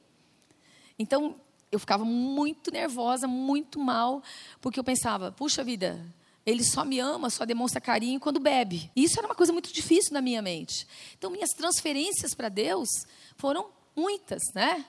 Então, 0.99 1.37
eu 1.71 1.79
ficava 1.79 2.05
muito 2.05 2.71
nervosa, 2.71 3.27
muito 3.27 3.79
mal, 3.79 4.23
porque 4.61 4.79
eu 4.79 4.85
pensava, 4.85 5.33
puxa 5.33 5.65
vida, 5.65 6.05
ele 6.47 6.63
só 6.63 6.85
me 6.85 7.01
ama, 7.01 7.31
só 7.31 7.45
demonstra 7.45 7.81
carinho 7.81 8.21
quando 8.21 8.39
bebe. 8.39 8.91
E 8.95 9.05
isso 9.05 9.19
era 9.19 9.27
uma 9.27 9.35
coisa 9.35 9.53
muito 9.53 9.73
difícil 9.73 10.13
na 10.13 10.21
minha 10.21 10.43
mente. 10.43 10.87
Então, 11.17 11.31
minhas 11.31 11.51
transferências 11.51 12.35
para 12.35 12.49
Deus 12.49 12.89
foram 13.37 13.71
muitas, 13.97 14.43
né? 14.55 14.85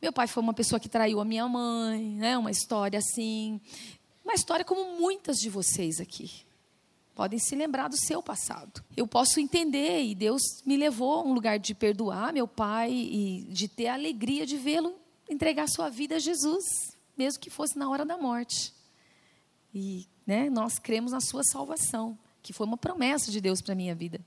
Meu 0.00 0.12
pai 0.12 0.26
foi 0.26 0.42
uma 0.42 0.54
pessoa 0.54 0.78
que 0.78 0.88
traiu 0.88 1.20
a 1.20 1.24
minha 1.24 1.48
mãe, 1.48 2.16
né? 2.16 2.36
Uma 2.36 2.50
história 2.50 2.98
assim. 2.98 3.60
Uma 4.26 4.34
história 4.34 4.64
como 4.64 4.98
muitas 4.98 5.36
de 5.36 5.48
vocês 5.48 6.00
aqui. 6.00 6.44
Podem 7.14 7.38
se 7.38 7.54
lembrar 7.54 7.86
do 7.86 7.96
seu 7.96 8.20
passado. 8.20 8.84
Eu 8.96 9.06
posso 9.06 9.38
entender, 9.38 10.02
e 10.02 10.16
Deus 10.16 10.42
me 10.66 10.76
levou 10.76 11.20
a 11.20 11.22
um 11.22 11.32
lugar 11.32 11.60
de 11.60 11.76
perdoar 11.76 12.32
meu 12.32 12.48
pai 12.48 12.90
e 12.90 13.44
de 13.44 13.68
ter 13.68 13.86
a 13.86 13.94
alegria 13.94 14.44
de 14.44 14.56
vê-lo 14.56 14.96
entregar 15.30 15.68
sua 15.68 15.88
vida 15.88 16.16
a 16.16 16.18
Jesus, 16.18 16.64
mesmo 17.16 17.38
que 17.38 17.48
fosse 17.48 17.78
na 17.78 17.88
hora 17.88 18.04
da 18.04 18.18
morte. 18.18 18.74
E 19.72 20.08
né, 20.26 20.50
nós 20.50 20.76
cremos 20.76 21.12
na 21.12 21.20
sua 21.20 21.44
salvação, 21.44 22.18
que 22.42 22.52
foi 22.52 22.66
uma 22.66 22.76
promessa 22.76 23.30
de 23.30 23.40
Deus 23.40 23.62
para 23.62 23.76
minha 23.76 23.94
vida. 23.94 24.20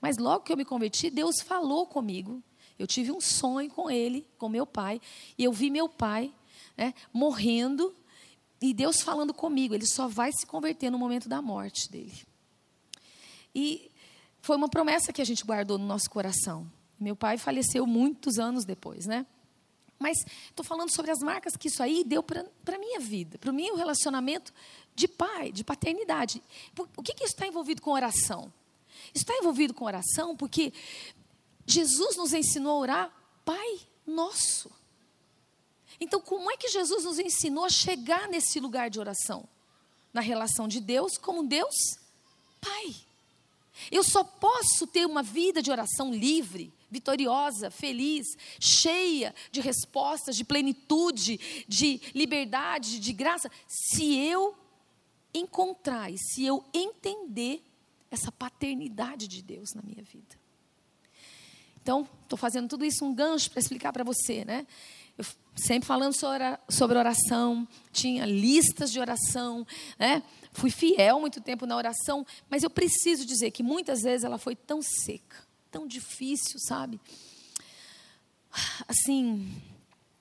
Mas 0.00 0.18
logo 0.18 0.42
que 0.42 0.52
eu 0.52 0.56
me 0.56 0.64
converti, 0.64 1.08
Deus 1.08 1.36
falou 1.40 1.86
comigo. 1.86 2.42
Eu 2.76 2.86
tive 2.88 3.12
um 3.12 3.20
sonho 3.20 3.70
com 3.70 3.88
ele, 3.88 4.26
com 4.38 4.48
meu 4.48 4.66
pai, 4.66 5.00
e 5.38 5.44
eu 5.44 5.52
vi 5.52 5.70
meu 5.70 5.88
pai 5.88 6.34
né, 6.76 6.92
morrendo 7.12 7.94
e 8.60 8.72
Deus 8.72 9.00
falando 9.00 9.34
comigo, 9.34 9.74
ele 9.74 9.86
só 9.86 10.08
vai 10.08 10.32
se 10.32 10.46
converter 10.46 10.90
no 10.90 10.98
momento 10.98 11.28
da 11.28 11.42
morte 11.42 11.90
dele. 11.90 12.26
E 13.54 13.90
foi 14.40 14.56
uma 14.56 14.68
promessa 14.68 15.12
que 15.12 15.20
a 15.20 15.24
gente 15.24 15.44
guardou 15.44 15.78
no 15.78 15.86
nosso 15.86 16.08
coração. 16.08 16.70
Meu 16.98 17.14
pai 17.14 17.36
faleceu 17.36 17.86
muitos 17.86 18.38
anos 18.38 18.64
depois, 18.64 19.06
né? 19.06 19.26
Mas 19.98 20.18
estou 20.48 20.64
falando 20.64 20.94
sobre 20.94 21.10
as 21.10 21.20
marcas 21.20 21.56
que 21.56 21.68
isso 21.68 21.82
aí 21.82 22.04
deu 22.04 22.22
para 22.22 22.42
a 22.42 22.78
minha 22.78 23.00
vida, 23.00 23.38
para 23.38 23.50
o 23.50 23.54
meu 23.54 23.76
relacionamento 23.76 24.52
de 24.94 25.08
pai, 25.08 25.50
de 25.52 25.64
paternidade. 25.64 26.42
O 26.96 27.02
que, 27.02 27.14
que 27.14 27.24
está 27.24 27.46
envolvido 27.46 27.80
com 27.80 27.92
oração? 27.92 28.52
Está 29.14 29.34
envolvido 29.34 29.74
com 29.74 29.84
oração 29.84 30.36
porque 30.36 30.72
Jesus 31.66 32.16
nos 32.16 32.32
ensinou 32.32 32.76
a 32.76 32.80
orar, 32.80 33.12
Pai 33.44 33.80
Nosso. 34.06 34.70
Então, 36.00 36.20
como 36.20 36.50
é 36.50 36.56
que 36.56 36.68
Jesus 36.68 37.04
nos 37.04 37.18
ensinou 37.18 37.64
a 37.64 37.70
chegar 37.70 38.28
nesse 38.28 38.60
lugar 38.60 38.90
de 38.90 39.00
oração? 39.00 39.48
Na 40.12 40.20
relação 40.20 40.66
de 40.68 40.80
Deus 40.80 41.16
como 41.18 41.46
Deus 41.46 41.74
Pai. 42.60 42.94
Eu 43.90 44.02
só 44.02 44.24
posso 44.24 44.86
ter 44.86 45.06
uma 45.06 45.22
vida 45.22 45.62
de 45.62 45.70
oração 45.70 46.12
livre, 46.12 46.72
vitoriosa, 46.90 47.70
feliz, 47.70 48.26
cheia 48.58 49.34
de 49.50 49.60
respostas, 49.60 50.36
de 50.36 50.44
plenitude, 50.44 51.64
de 51.68 52.00
liberdade, 52.14 52.98
de 52.98 53.12
graça, 53.12 53.50
se 53.68 54.16
eu 54.16 54.54
encontrar 55.34 56.10
e 56.10 56.16
se 56.18 56.44
eu 56.44 56.64
entender 56.72 57.62
essa 58.10 58.32
paternidade 58.32 59.28
de 59.28 59.42
Deus 59.42 59.74
na 59.74 59.82
minha 59.82 60.02
vida. 60.02 60.36
Então, 61.82 62.08
estou 62.22 62.38
fazendo 62.38 62.68
tudo 62.68 62.84
isso 62.84 63.04
um 63.04 63.14
gancho 63.14 63.50
para 63.50 63.60
explicar 63.60 63.92
para 63.92 64.02
você, 64.02 64.44
né? 64.44 64.66
Eu 65.16 65.24
sempre 65.54 65.86
falando 65.86 66.14
sobre 66.14 66.98
oração, 66.98 67.66
tinha 67.90 68.26
listas 68.26 68.92
de 68.92 69.00
oração, 69.00 69.66
né? 69.98 70.22
Fui 70.52 70.70
fiel 70.70 71.20
muito 71.20 71.40
tempo 71.40 71.66
na 71.66 71.76
oração, 71.76 72.26
mas 72.48 72.62
eu 72.62 72.70
preciso 72.70 73.24
dizer 73.24 73.50
que 73.50 73.62
muitas 73.62 74.02
vezes 74.02 74.24
ela 74.24 74.38
foi 74.38 74.54
tão 74.54 74.80
seca, 74.82 75.36
tão 75.70 75.86
difícil, 75.86 76.58
sabe? 76.60 77.00
Assim, 78.88 79.54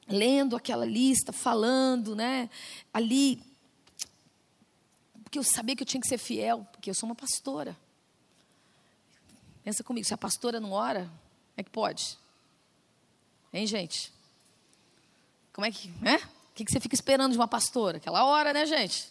lendo 0.07 0.55
aquela 0.55 0.85
lista, 0.85 1.31
falando, 1.31 2.15
né? 2.15 2.49
Ali, 2.93 3.41
porque 5.23 5.39
eu 5.39 5.43
sabia 5.43 5.75
que 5.75 5.83
eu 5.83 5.87
tinha 5.87 6.01
que 6.01 6.07
ser 6.07 6.17
fiel, 6.17 6.65
porque 6.71 6.89
eu 6.89 6.93
sou 6.93 7.07
uma 7.07 7.15
pastora. 7.15 7.77
Pensa 9.63 9.83
comigo, 9.83 10.05
se 10.05 10.13
a 10.13 10.17
pastora 10.17 10.59
não 10.59 10.71
ora, 10.71 11.09
é 11.57 11.63
que 11.63 11.71
pode. 11.71 12.17
Hein, 13.51 13.65
gente? 13.65 14.13
Como 15.55 15.65
é 15.65 15.71
que, 15.71 15.87
né? 16.01 16.17
O 16.17 16.53
que, 16.53 16.65
você 16.69 16.81
fica 16.81 16.93
esperando 16.93 17.31
de 17.31 17.37
uma 17.37 17.47
pastora? 17.47 17.95
Aquela 17.95 18.25
hora, 18.25 18.51
né, 18.51 18.65
gente? 18.65 19.09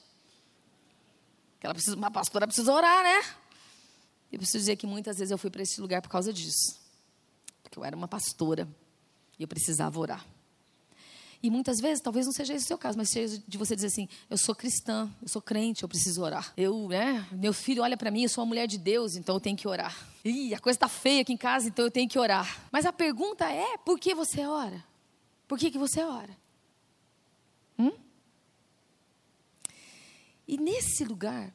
Que 1.59 1.67
ela 1.67 1.73
precisa, 1.73 1.97
uma 1.97 2.11
pastora 2.11 2.47
precisa 2.47 2.71
orar, 2.71 3.03
né? 3.03 3.35
Eu 4.31 4.39
preciso 4.39 4.59
dizer 4.59 4.77
que 4.77 4.87
muitas 4.87 5.17
vezes 5.17 5.31
eu 5.31 5.39
fui 5.39 5.49
para 5.49 5.63
esse 5.63 5.81
lugar 5.81 6.03
por 6.03 6.11
causa 6.11 6.35
disso. 6.35 6.79
Porque 7.63 7.79
eu 7.79 7.85
era 7.85 7.97
uma 7.97 8.07
pastora 8.07 8.69
e 9.39 9.43
eu 9.43 9.49
precisava 9.49 9.99
orar. 9.99 10.23
E 11.43 11.49
muitas 11.49 11.81
vezes, 11.81 12.03
talvez 12.03 12.27
não 12.27 12.33
seja 12.33 12.53
esse 12.53 12.67
o 12.67 12.69
seu 12.69 12.77
caso, 12.77 12.99
mas 12.99 13.09
seja 13.09 13.43
de 13.49 13.57
você 13.57 13.75
dizer 13.75 13.87
assim: 13.87 14.07
eu 14.29 14.37
sou 14.37 14.55
cristã, 14.55 15.11
eu 15.23 15.29
sou 15.29 15.41
crente, 15.41 15.83
eu 15.83 15.89
preciso 15.89 16.23
orar. 16.23 16.53
Eu, 16.59 16.89
né, 16.89 17.27
meu 17.33 17.55
filho 17.55 17.83
olha 17.83 17.97
para 17.97 18.11
mim, 18.11 18.25
eu 18.25 18.29
sou 18.29 18.45
uma 18.45 18.49
mulher 18.49 18.67
de 18.67 18.77
Deus, 18.77 19.17
então 19.17 19.37
eu 19.37 19.41
tenho 19.41 19.57
que 19.57 19.67
orar. 19.67 19.97
Ih, 20.23 20.55
a 20.55 20.59
coisa 20.59 20.77
está 20.77 20.89
feia 20.89 21.23
aqui 21.23 21.33
em 21.33 21.39
casa, 21.39 21.69
então 21.69 21.87
eu 21.87 21.91
tenho 21.91 22.07
que 22.07 22.19
orar. 22.19 22.67
Mas 22.71 22.85
a 22.85 22.93
pergunta 22.93 23.51
é: 23.51 23.79
por 23.79 23.99
que 23.99 24.15
você 24.15 24.45
ora? 24.45 24.93
Por 25.47 25.59
que, 25.59 25.71
que 25.71 25.79
você 25.79 26.03
ora? 26.03 26.37
Hum? 27.79 27.93
E 30.47 30.57
nesse 30.57 31.05
lugar, 31.05 31.53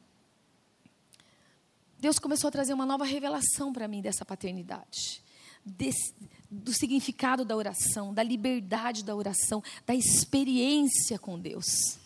Deus 1.98 2.18
começou 2.18 2.48
a 2.48 2.50
trazer 2.50 2.72
uma 2.72 2.86
nova 2.86 3.04
revelação 3.04 3.72
para 3.72 3.86
mim 3.86 4.00
dessa 4.00 4.24
paternidade. 4.24 5.22
Desse, 5.64 6.14
do 6.50 6.72
significado 6.72 7.44
da 7.44 7.54
oração, 7.54 8.14
da 8.14 8.22
liberdade 8.22 9.04
da 9.04 9.14
oração, 9.14 9.62
da 9.86 9.94
experiência 9.94 11.18
com 11.18 11.38
Deus. 11.38 11.98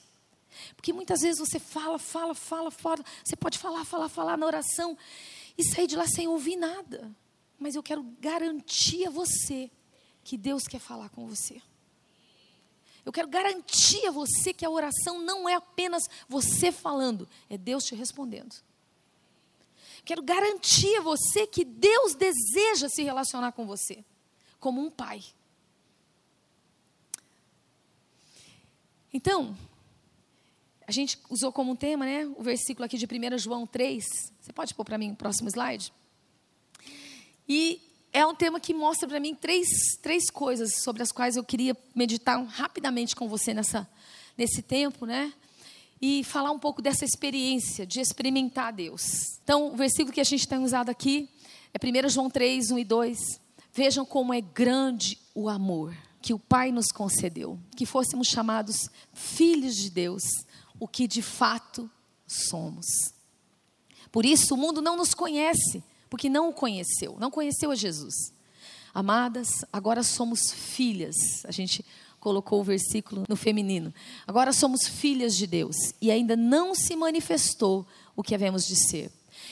Porque 0.77 0.93
muitas 0.93 1.21
vezes 1.21 1.39
você 1.39 1.59
fala, 1.59 1.99
fala, 1.99 2.35
fala, 2.35 2.71
fala, 2.71 3.05
você 3.25 3.37
pode 3.37 3.59
falar, 3.59 3.85
falar, 3.85 4.09
falar 4.09 4.37
na 4.37 4.47
oração 4.47 4.99
e 5.57 5.65
sair 5.65 5.87
de 5.87 5.97
lá 5.97 6.07
sem 6.07 6.27
ouvir 6.27 6.57
nada. 6.57 7.15
Mas 7.59 7.75
eu 7.75 7.83
quero 7.83 8.03
garantir 8.21 9.07
a 9.07 9.11
você 9.11 9.71
que 10.25 10.37
Deus 10.37 10.65
quer 10.65 10.81
falar 10.81 11.09
com 11.11 11.27
você. 11.27 11.63
Eu 13.05 13.13
quero 13.13 13.29
garantir 13.29 14.07
a 14.07 14.11
você 14.11 14.53
que 14.53 14.65
a 14.65 14.71
oração 14.71 15.19
não 15.19 15.49
é 15.49 15.55
apenas 15.55 16.05
você 16.29 16.73
falando, 16.73 17.29
é 17.51 17.59
Deus 17.59 17.85
te 17.85 17.95
respondendo. 17.95 18.55
Quero 20.05 20.23
garantir 20.23 20.97
a 20.97 21.03
você 21.03 21.47
que 21.47 21.65
Deus 21.65 22.15
deseja 22.15 22.89
se 22.89 23.03
relacionar 23.03 23.53
com 23.53 23.67
você, 23.67 24.05
como 24.59 24.81
um 24.81 24.91
pai. 24.91 25.23
Então, 29.13 29.57
a 30.87 30.93
gente 30.93 31.19
usou 31.31 31.53
como 31.53 31.77
tema, 31.77 32.05
né, 32.05 32.27
o 32.37 32.43
versículo 32.43 32.85
aqui 32.85 32.99
de 32.99 33.07
1 33.07 33.39
João 33.39 33.67
3. 33.67 34.05
Você 34.41 34.53
pode 34.53 34.75
pôr 34.75 34.85
para 34.85 34.99
mim 34.99 35.13
o 35.13 35.17
próximo 35.17 35.49
slide? 35.49 35.93
E 37.49 37.81
é 38.15 38.25
um 38.25 38.35
tema 38.35 38.61
que 38.61 38.73
mostra 38.73 39.09
para 39.09 39.19
mim 39.19 39.35
três, 39.35 39.67
três 40.01 40.31
coisas 40.31 40.83
sobre 40.85 41.03
as 41.03 41.11
quais 41.11 41.35
eu 41.37 41.43
queria 41.43 41.77
meditar 41.97 42.41
rapidamente 42.45 43.17
com 43.17 43.29
você 43.29 43.53
nessa, 43.53 43.91
nesse 44.39 44.63
tempo, 44.63 45.05
né? 45.05 45.33
E 46.01 46.23
falar 46.23 46.53
um 46.53 46.59
pouco 46.59 46.81
dessa 46.81 47.05
experiência 47.05 47.85
de 47.85 48.01
experimentar 48.01 48.73
Deus. 48.73 49.03
Então, 49.43 49.73
o 49.73 49.77
versículo 49.77 50.13
que 50.13 50.21
a 50.21 50.25
gente 50.25 50.47
tem 50.47 50.59
usado 50.59 50.91
aqui 50.91 51.29
é 51.73 52.05
1 52.05 52.09
João 52.09 52.31
3, 52.31 52.71
1 52.71 52.79
e 52.79 52.85
2. 52.85 53.19
Vejam 53.73 54.07
como 54.07 54.33
é 54.33 54.41
grande 54.41 55.19
o 55.35 55.49
amor 55.49 55.93
que 56.23 56.33
o 56.33 56.39
Pai 56.39 56.71
nos 56.71 56.93
concedeu, 56.93 57.59
que 57.77 57.85
fôssemos 57.85 58.29
chamados 58.29 58.89
filhos 59.13 59.75
de 59.75 59.91
Deus, 59.91 60.23
o 60.79 60.87
que 60.87 61.09
de 61.09 61.21
fato 61.21 61.91
somos. 62.29 62.87
Por 64.13 64.25
isso, 64.25 64.55
o 64.55 64.57
mundo 64.57 64.81
não 64.81 64.97
nos 64.97 65.15
conhece 65.15 65.83
porque 66.15 66.29
não 66.29 66.51
o 66.51 66.53
conheceu, 66.53 67.17
não 67.19 67.29
conheceu 67.29 67.73
a 67.73 67.75
Jesus. 67.75 68.33
Amadas, 68.95 69.65
agora 69.73 70.05
somos 70.05 70.53
filhas. 70.53 71.45
A 71.45 71.51
gente 71.51 71.85
colocou 72.21 72.61
o 72.61 72.63
versículo 72.63 73.25
no 73.29 73.35
feminino. 73.35 73.93
Agora 74.25 74.53
somos 74.53 74.87
filhas 74.87 75.37
de 75.37 75.45
Deus 75.45 75.75
e 76.01 76.13
ainda 76.13 76.37
não 76.37 76.73
se 76.73 76.95
manifestou 76.95 77.85
o 78.15 78.23
que 78.23 78.33
havemos 78.33 78.65
de 78.65 78.77
ser. 78.77 79.11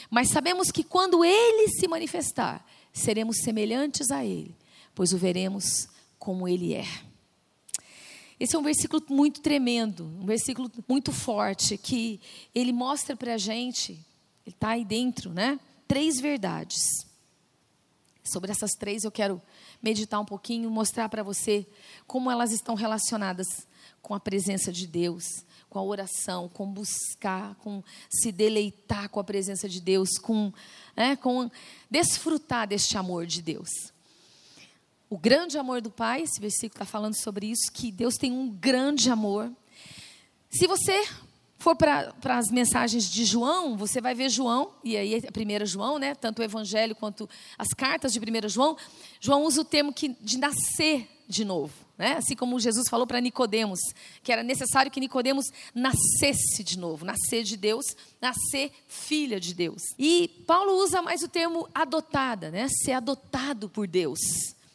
Mas 0.08 0.28
sabemos 0.28 0.70
que 0.70 0.84
quando 0.84 1.24
ele 1.24 1.66
se 1.66 1.88
manifestar, 1.88 2.64
seremos 2.92 3.38
semelhantes 3.38 4.12
a 4.12 4.24
ele, 4.24 4.54
pois 4.94 5.12
o 5.12 5.18
veremos 5.18 5.88
como 6.16 6.46
ele 6.46 6.74
é. 6.74 6.86
Esse 8.38 8.54
é 8.54 8.58
um 8.60 8.62
versículo 8.62 9.02
muito 9.10 9.40
tremendo, 9.40 10.04
um 10.04 10.26
versículo 10.26 10.70
muito 10.88 11.10
forte, 11.10 11.76
que 11.76 12.20
ele 12.54 12.72
mostra 12.72 13.16
para 13.16 13.34
a 13.34 13.38
gente, 13.38 13.98
ele 14.46 14.54
está 14.54 14.68
aí 14.68 14.84
dentro, 14.84 15.32
né? 15.32 15.58
Três 15.92 16.18
verdades. 16.18 17.06
Sobre 18.24 18.50
essas 18.50 18.70
três 18.70 19.04
eu 19.04 19.12
quero 19.12 19.42
meditar 19.82 20.18
um 20.18 20.24
pouquinho, 20.24 20.70
mostrar 20.70 21.06
para 21.10 21.22
você 21.22 21.66
como 22.06 22.30
elas 22.30 22.50
estão 22.50 22.74
relacionadas 22.74 23.46
com 24.00 24.14
a 24.14 24.18
presença 24.18 24.72
de 24.72 24.86
Deus, 24.86 25.22
com 25.68 25.78
a 25.78 25.82
oração, 25.82 26.48
com 26.48 26.66
buscar, 26.66 27.56
com 27.56 27.84
se 28.08 28.32
deleitar 28.32 29.10
com 29.10 29.20
a 29.20 29.24
presença 29.24 29.68
de 29.68 29.82
Deus, 29.82 30.16
com, 30.16 30.50
né, 30.96 31.14
com 31.16 31.50
desfrutar 31.90 32.66
deste 32.66 32.96
amor 32.96 33.26
de 33.26 33.42
Deus. 33.42 33.68
O 35.10 35.18
grande 35.18 35.58
amor 35.58 35.82
do 35.82 35.90
Pai, 35.90 36.22
esse 36.22 36.40
versículo 36.40 36.82
está 36.82 36.86
falando 36.86 37.22
sobre 37.22 37.48
isso, 37.48 37.70
que 37.70 37.92
Deus 37.92 38.14
tem 38.14 38.32
um 38.32 38.48
grande 38.48 39.10
amor. 39.10 39.52
Se 40.50 40.66
você 40.66 41.06
for 41.62 41.76
para 41.76 42.12
as 42.24 42.50
mensagens 42.50 43.08
de 43.08 43.24
João, 43.24 43.76
você 43.76 44.00
vai 44.00 44.14
ver 44.16 44.28
João, 44.28 44.72
e 44.82 44.96
aí 44.96 45.22
a 45.26 45.30
primeira 45.30 45.64
João, 45.64 45.96
né, 45.96 46.12
tanto 46.12 46.40
o 46.40 46.42
Evangelho 46.42 46.94
quanto 46.96 47.30
as 47.56 47.68
cartas 47.68 48.12
de 48.12 48.18
primeira 48.18 48.48
João, 48.48 48.76
João 49.20 49.44
usa 49.44 49.60
o 49.60 49.64
termo 49.64 49.92
que, 49.92 50.08
de 50.20 50.38
nascer 50.38 51.08
de 51.28 51.44
novo. 51.44 51.72
Né? 51.96 52.14
Assim 52.14 52.34
como 52.34 52.58
Jesus 52.58 52.88
falou 52.88 53.06
para 53.06 53.20
Nicodemos, 53.20 53.78
que 54.24 54.32
era 54.32 54.42
necessário 54.42 54.90
que 54.90 54.98
Nicodemos 54.98 55.52
nascesse 55.72 56.64
de 56.64 56.76
novo, 56.76 57.04
nascer 57.04 57.44
de 57.44 57.56
Deus, 57.56 57.86
nascer 58.20 58.72
filha 58.88 59.38
de 59.38 59.54
Deus. 59.54 59.82
E 59.96 60.42
Paulo 60.44 60.72
usa 60.82 61.00
mais 61.00 61.22
o 61.22 61.28
termo 61.28 61.68
adotada, 61.72 62.50
né? 62.50 62.66
ser 62.84 62.92
adotado 62.92 63.68
por 63.68 63.86
Deus. 63.86 64.18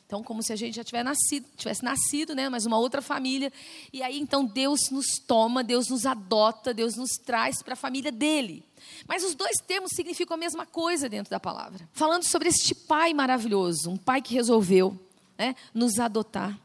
Então, 0.07 0.23
como 0.23 0.41
se 0.41 0.53
a 0.53 0.55
gente 0.55 0.73
já 0.73 0.85
tivesse 0.85 1.03
nascido, 1.03 1.45
tivesse 1.57 1.83
nascido, 1.83 2.33
né, 2.33 2.47
mas 2.47 2.65
uma 2.65 2.79
outra 2.79 3.01
família. 3.01 3.51
E 3.91 4.01
aí, 4.01 4.17
então, 4.17 4.45
Deus 4.45 4.89
nos 4.89 5.19
toma, 5.19 5.61
Deus 5.61 5.89
nos 5.89 6.05
adota, 6.05 6.73
Deus 6.73 6.95
nos 6.95 7.09
traz 7.25 7.61
para 7.61 7.73
a 7.73 7.75
família 7.75 8.09
dele. 8.09 8.63
Mas 9.05 9.21
os 9.25 9.35
dois 9.35 9.57
termos 9.67 9.91
significam 9.93 10.35
a 10.35 10.39
mesma 10.39 10.65
coisa 10.65 11.09
dentro 11.09 11.29
da 11.29 11.41
palavra. 11.41 11.89
Falando 11.91 12.23
sobre 12.23 12.47
este 12.47 12.73
pai 12.73 13.13
maravilhoso, 13.13 13.89
um 13.89 13.97
pai 13.97 14.21
que 14.21 14.33
resolveu 14.33 14.97
né, 15.37 15.53
nos 15.73 15.99
adotar, 15.99 16.57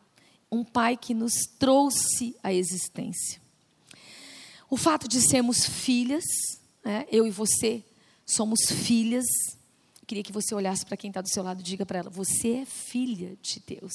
um 0.49 0.63
pai 0.63 0.97
que 0.97 1.13
nos 1.13 1.35
trouxe 1.59 2.37
à 2.45 2.53
existência. 2.53 3.43
O 4.71 4.77
fato 4.77 5.09
de 5.09 5.21
sermos 5.21 5.67
filhas, 5.67 6.23
né, 6.85 7.07
eu 7.11 7.27
e 7.27 7.31
você 7.33 7.83
somos 8.25 8.71
filhas 8.71 9.27
queria 10.13 10.23
que 10.23 10.33
você 10.33 10.55
olhasse 10.55 10.85
para 10.85 10.95
quem 10.95 11.09
está 11.09 11.23
do 11.23 11.29
seu 11.31 11.43
lado 11.43 11.61
e 11.61 11.63
diga 11.63 11.87
para 11.87 12.01
ela: 12.01 12.11
Você 12.11 12.57
é 12.57 12.65
filha 12.67 13.35
de 13.41 13.63
Deus. 13.67 13.95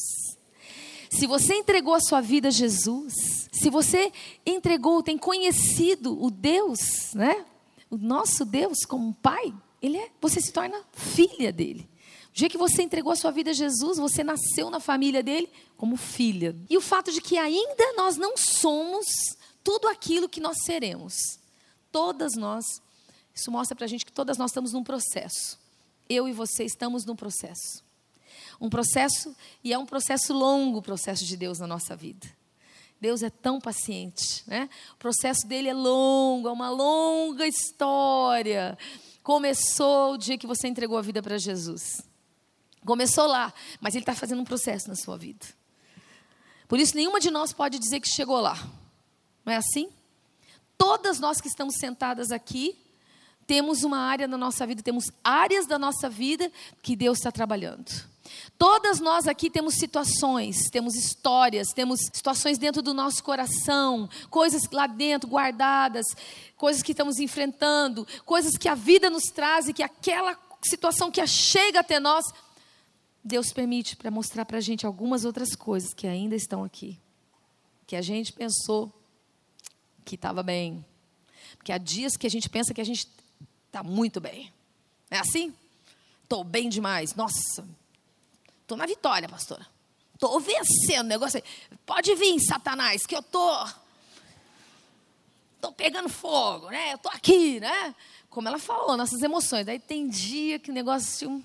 Se 1.12 1.27
você 1.27 1.53
entregou 1.53 1.93
a 1.93 2.00
sua 2.00 2.21
vida 2.21 2.47
a 2.47 2.51
Jesus, 2.51 3.13
se 3.51 3.69
você 3.69 4.12
entregou, 4.43 5.03
tem 5.03 5.15
conhecido 5.15 6.19
o 6.19 6.31
Deus, 6.31 7.13
né? 7.13 7.45
O 7.88 7.97
nosso 7.97 8.43
Deus 8.43 8.79
como 8.83 9.13
Pai, 9.13 9.53
ele 9.79 9.97
é, 9.97 10.09
você 10.19 10.41
se 10.41 10.51
torna 10.51 10.83
filha 10.91 11.53
dele. 11.53 11.88
O 12.31 12.33
dia 12.33 12.50
que 12.50 12.57
você 12.57 12.81
entregou 12.81 13.12
a 13.12 13.15
sua 13.15 13.29
vida 13.29 13.51
a 13.51 13.53
Jesus, 13.53 14.00
você 14.00 14.24
nasceu 14.24 14.71
na 14.71 14.79
família 14.79 15.21
dele 15.21 15.47
como 15.77 15.95
filha. 15.97 16.55
E 16.67 16.75
o 16.77 16.81
fato 16.81 17.12
de 17.12 17.21
que 17.21 17.38
ainda 17.38 17.93
nós 17.95 18.17
não 18.17 18.36
somos 18.36 19.05
tudo 19.63 19.88
aquilo 19.88 20.27
que 20.27 20.41
nós 20.41 20.57
seremos. 20.65 21.13
Todas 21.91 22.33
nós, 22.36 22.65
isso 23.36 23.51
mostra 23.51 23.75
para 23.75 23.86
a 23.86 23.88
gente 23.88 24.03
que 24.03 24.12
todas 24.12 24.38
nós 24.39 24.50
estamos 24.50 24.73
num 24.73 24.84
processo 24.84 25.66
eu 26.10 26.28
e 26.28 26.34
você 26.34 26.63
estamos 26.63 27.06
num 27.06 27.15
processo. 27.15 27.84
Um 28.60 28.70
processo, 28.70 29.36
e 29.63 29.72
é 29.72 29.78
um 29.78 29.86
processo 29.86 30.34
longo, 30.34 30.80
o 30.80 30.82
processo 30.82 31.24
de 31.26 31.38
Deus 31.38 31.60
na 31.60 31.67
nossa 31.67 31.96
vida. 31.96 32.28
Deus 33.00 33.22
é 33.22 33.30
tão 33.30 33.60
paciente, 33.62 34.43
né? 34.48 34.70
O 34.93 34.98
processo 34.98 35.46
dele 35.46 35.70
é 35.70 35.74
longo, 35.74 36.48
é 36.48 36.52
uma 36.52 36.70
longa 36.70 37.46
história. 37.46 38.78
Começou 39.22 40.13
o 40.13 40.17
dia 40.17 40.38
que 40.38 40.48
você 40.48 40.67
entregou 40.67 40.98
a 40.98 41.02
vida 41.02 41.22
para 41.22 41.38
Jesus. 41.38 42.02
Começou 42.86 43.28
lá, 43.28 43.54
mas 43.80 43.93
ele 43.93 44.02
está 44.02 44.15
fazendo 44.15 44.41
um 44.41 44.46
processo 44.46 44.88
na 44.88 44.96
sua 44.96 45.17
vida. 45.17 45.46
Por 46.67 46.80
isso, 46.80 46.96
nenhuma 46.96 47.20
de 47.20 47.30
nós 47.30 47.54
pode 47.54 47.78
dizer 47.78 48.00
que 48.00 48.08
chegou 48.08 48.39
lá. 48.39 48.58
Não 49.46 49.54
é 49.54 49.58
assim? 49.58 49.89
Todas 50.78 51.20
nós 51.20 51.39
que 51.39 51.48
estamos 51.48 51.76
sentadas 51.76 52.32
aqui, 52.32 52.78
temos 53.47 53.83
uma 53.83 53.97
área 53.97 54.27
na 54.27 54.38
nossa 54.38 54.67
vida, 54.67 54.83
temos 54.83 55.10
áreas 55.23 55.65
da 55.65 55.79
nossa 55.79 56.10
vida 56.10 56.51
que 56.83 56.95
Deus 56.95 57.17
está 57.17 57.31
trabalhando. 57.31 57.89
Todas 58.57 58.99
nós 58.99 59.25
aqui 59.25 59.49
temos 59.49 59.75
situações, 59.75 60.69
temos 60.69 60.95
histórias, 60.95 61.69
temos 61.69 62.01
situações 62.13 62.57
dentro 62.57 62.81
do 62.81 62.93
nosso 62.93 63.23
coração, 63.23 64.10
coisas 64.29 64.63
lá 64.69 64.86
dentro 64.86 65.29
guardadas, 65.29 66.05
coisas 66.57 66.83
que 66.83 66.91
estamos 66.91 67.19
enfrentando, 67.19 68.05
coisas 68.25 68.57
que 68.57 68.67
a 68.67 68.75
vida 68.75 69.10
nos 69.10 69.23
traz 69.33 69.69
e 69.69 69.73
que 69.73 69.81
aquela 69.81 70.38
situação 70.62 71.10
que 71.10 71.25
chega 71.25 71.79
até 71.79 72.01
nós, 72.01 72.25
Deus 73.23 73.53
permite 73.53 73.95
para 73.95 74.12
mostrar 74.12 74.43
para 74.43 74.57
a 74.57 74.62
gente 74.62 74.86
algumas 74.86 75.23
outras 75.23 75.55
coisas 75.55 75.93
que 75.93 76.05
ainda 76.05 76.36
estão 76.36 76.65
aqui, 76.65 76.99
que 77.86 77.95
a 77.95 78.01
gente 78.01 78.33
pensou 78.33 78.91
que 80.03 80.15
estava 80.15 80.43
bem, 80.43 80.86
porque 81.57 81.71
há 81.71 81.77
dias 81.77 82.17
que 82.17 82.27
a 82.27 82.29
gente 82.29 82.49
pensa 82.49 82.73
que 82.73 82.81
a 82.81 82.86
gente 82.86 83.07
Está 83.67 83.84
muito 83.84 84.19
bem. 84.19 84.51
É 85.10 85.19
assim? 85.19 85.53
Estou 86.23 86.43
bem 86.43 86.67
demais. 86.67 87.15
Nossa, 87.15 87.65
estou 88.62 88.77
na 88.77 88.86
vitória, 88.86 89.30
pastora. 89.30 89.65
Estou 90.13 90.39
vencendo 90.39 91.06
o 91.06 91.10
negócio. 91.10 91.41
Pode 91.86 92.13
vir, 92.15 92.39
Satanás, 92.39 93.06
que 93.06 93.15
eu 93.15 93.19
estou. 93.19 93.67
Estou 95.56 95.71
pegando 95.71 96.10
fogo, 96.10 96.69
né? 96.69 96.91
Eu 96.91 96.95
estou 96.95 97.12
aqui, 97.12 97.60
né? 97.60 97.93
Como 98.30 98.47
ela 98.47 98.60
falou, 98.60 98.97
nossas 98.97 99.21
emoções. 99.21 99.67
Aí 99.67 99.80
tem 99.80 100.10
dia 100.10 100.60
que 100.60 100.71
o 100.71 100.73
negócio 100.73 101.43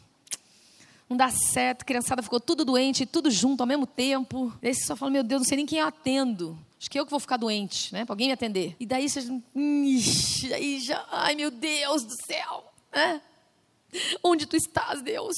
não 1.08 1.16
dá 1.16 1.30
certo, 1.30 1.85
criançada 1.85 2.22
ficou 2.22 2.40
tudo 2.40 2.64
doente, 2.64 3.04
tudo 3.04 3.30
junto 3.30 3.61
ao 3.61 3.66
mesmo 3.66 3.87
tempo. 3.87 4.52
Aí 4.62 4.74
você 4.74 4.85
só 4.85 4.96
fala, 4.96 5.11
meu 5.11 5.22
Deus, 5.22 5.42
não 5.42 5.48
sei 5.48 5.56
nem 5.56 5.66
quem 5.66 5.78
eu 5.78 5.87
atendo. 5.87 6.58
Acho 6.82 6.90
que 6.90 6.98
eu 6.98 7.04
que 7.04 7.12
vou 7.12 7.20
ficar 7.20 7.36
doente, 7.36 7.92
né? 7.92 8.04
Para 8.04 8.12
alguém 8.12 8.26
me 8.26 8.32
atender. 8.32 8.74
E 8.80 8.84
daí 8.84 9.08
você. 9.08 9.20
Ixi, 9.54 10.52
aí 10.52 10.80
já. 10.80 11.06
Ai, 11.12 11.36
meu 11.36 11.48
Deus 11.48 12.02
do 12.02 12.26
céu. 12.26 12.74
Né? 12.92 13.22
Onde 14.20 14.46
tu 14.46 14.56
estás, 14.56 15.00
Deus? 15.00 15.36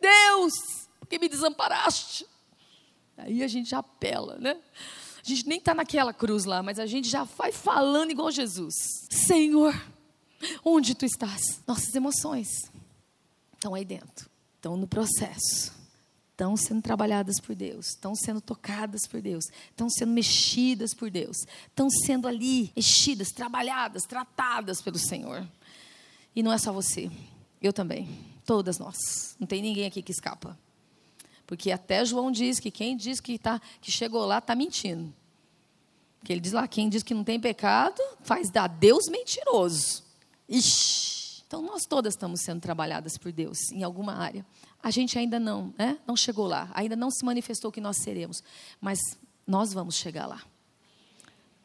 Deus, 0.00 0.52
por 0.98 1.06
que 1.06 1.16
me 1.20 1.28
desamparaste? 1.28 2.26
Aí 3.16 3.40
a 3.40 3.46
gente 3.46 3.70
já 3.70 3.78
apela, 3.78 4.36
né? 4.38 4.58
A 5.24 5.28
gente 5.28 5.46
nem 5.46 5.58
está 5.58 5.74
naquela 5.74 6.12
cruz 6.12 6.44
lá, 6.44 6.60
mas 6.60 6.80
a 6.80 6.86
gente 6.86 7.08
já 7.08 7.22
vai 7.22 7.52
falando 7.52 8.10
igual 8.10 8.32
Jesus. 8.32 8.74
Senhor, 9.12 9.80
onde 10.64 10.96
tu 10.96 11.04
estás? 11.04 11.62
Nossas 11.68 11.94
emoções 11.94 12.48
estão 13.54 13.76
aí 13.76 13.84
dentro, 13.84 14.28
estão 14.56 14.76
no 14.76 14.88
processo 14.88 15.79
estão 16.40 16.56
sendo 16.56 16.80
trabalhadas 16.80 17.38
por 17.38 17.54
Deus, 17.54 17.88
estão 17.88 18.14
sendo 18.14 18.40
tocadas 18.40 19.06
por 19.06 19.20
Deus, 19.20 19.44
estão 19.68 19.90
sendo 19.90 20.12
mexidas 20.12 20.94
por 20.94 21.10
Deus, 21.10 21.36
estão 21.66 21.90
sendo 21.90 22.26
ali 22.26 22.72
mexidas, 22.74 23.28
trabalhadas, 23.28 24.04
tratadas 24.04 24.80
pelo 24.80 24.98
Senhor. 24.98 25.46
E 26.34 26.42
não 26.42 26.50
é 26.50 26.56
só 26.56 26.72
você, 26.72 27.10
eu 27.60 27.74
também, 27.74 28.08
todas 28.46 28.78
nós. 28.78 29.36
Não 29.38 29.46
tem 29.46 29.60
ninguém 29.60 29.84
aqui 29.84 30.00
que 30.00 30.12
escapa. 30.12 30.58
Porque 31.46 31.70
até 31.70 32.02
João 32.06 32.32
diz 32.32 32.58
que 32.58 32.70
quem 32.70 32.96
diz 32.96 33.20
que, 33.20 33.38
tá, 33.38 33.60
que 33.78 33.90
chegou 33.90 34.24
lá 34.24 34.38
está 34.38 34.54
mentindo. 34.54 35.12
Porque 36.20 36.32
ele 36.32 36.40
diz 36.40 36.52
lá, 36.52 36.66
quem 36.66 36.88
diz 36.88 37.02
que 37.02 37.12
não 37.12 37.24
tem 37.24 37.38
pecado, 37.38 38.00
faz 38.22 38.50
da 38.50 38.66
Deus 38.66 39.08
mentiroso. 39.08 40.02
Ixi. 40.48 41.09
Então 41.50 41.62
nós 41.62 41.82
todas 41.84 42.14
estamos 42.14 42.42
sendo 42.42 42.60
trabalhadas 42.60 43.18
por 43.18 43.32
Deus 43.32 43.58
em 43.72 43.82
alguma 43.82 44.14
área 44.14 44.46
a 44.82 44.90
gente 44.90 45.18
ainda 45.18 45.38
não, 45.38 45.74
né? 45.78 45.98
não 46.06 46.16
chegou 46.16 46.46
lá, 46.46 46.70
ainda 46.74 46.96
não 46.96 47.10
se 47.10 47.24
manifestou 47.24 47.70
o 47.70 47.72
que 47.72 47.80
nós 47.80 47.98
seremos, 47.98 48.42
mas 48.80 48.98
nós 49.46 49.72
vamos 49.72 49.96
chegar 49.96 50.26
lá. 50.26 50.42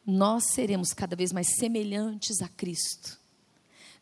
Nós 0.06 0.52
seremos 0.52 0.90
cada 0.94 1.16
vez 1.16 1.32
mais 1.32 1.48
semelhantes 1.56 2.42
a 2.42 2.48
Cristo, 2.48 3.18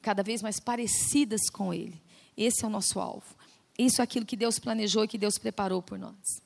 cada 0.01 0.23
vez 0.23 0.41
mais 0.41 0.59
parecidas 0.59 1.41
com 1.49 1.73
Ele. 1.73 2.01
Esse 2.35 2.65
é 2.65 2.67
o 2.67 2.71
nosso 2.71 2.99
alvo. 2.99 3.35
Isso 3.77 4.01
é 4.01 4.03
aquilo 4.03 4.25
que 4.25 4.35
Deus 4.35 4.59
planejou 4.59 5.03
e 5.03 5.07
que 5.07 5.17
Deus 5.17 5.37
preparou 5.37 5.81
por 5.81 5.97
nós. 5.97 6.41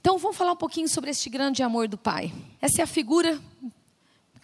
Então, 0.00 0.18
vamos 0.18 0.36
falar 0.36 0.52
um 0.52 0.56
pouquinho 0.56 0.88
sobre 0.88 1.10
este 1.10 1.30
grande 1.30 1.62
amor 1.62 1.88
do 1.88 1.96
Pai. 1.96 2.32
Essa 2.60 2.82
é 2.82 2.84
a 2.84 2.86
figura 2.86 3.40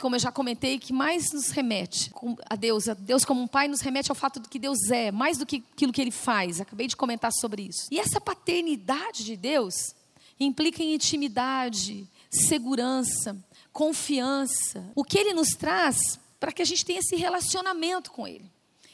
como 0.02 0.16
eu 0.16 0.18
já 0.18 0.32
comentei, 0.32 0.80
que 0.80 0.92
mais 0.92 1.30
nos 1.32 1.50
remete 1.50 2.12
a 2.50 2.56
Deus. 2.56 2.88
A 2.88 2.94
Deus 2.94 3.24
como 3.24 3.40
um 3.40 3.46
pai 3.46 3.68
nos 3.68 3.80
remete 3.80 4.10
ao 4.10 4.16
fato 4.16 4.40
de 4.40 4.48
que 4.48 4.58
Deus 4.58 4.90
é, 4.90 5.12
mais 5.12 5.38
do 5.38 5.46
que 5.46 5.62
aquilo 5.72 5.92
que 5.92 6.00
ele 6.00 6.10
faz. 6.10 6.60
Acabei 6.60 6.88
de 6.88 6.96
comentar 6.96 7.30
sobre 7.32 7.62
isso. 7.62 7.86
E 7.88 8.00
essa 8.00 8.20
paternidade 8.20 9.24
de 9.24 9.36
Deus 9.36 9.94
implica 10.40 10.82
em 10.82 10.92
intimidade, 10.92 12.04
segurança, 12.28 13.36
confiança. 13.72 14.90
O 14.96 15.04
que 15.04 15.16
Ele 15.16 15.32
nos 15.32 15.50
traz 15.50 16.18
para 16.40 16.50
que 16.50 16.62
a 16.62 16.64
gente 16.64 16.84
tenha 16.84 16.98
esse 16.98 17.14
relacionamento 17.14 18.10
com 18.10 18.26
Ele. 18.26 18.50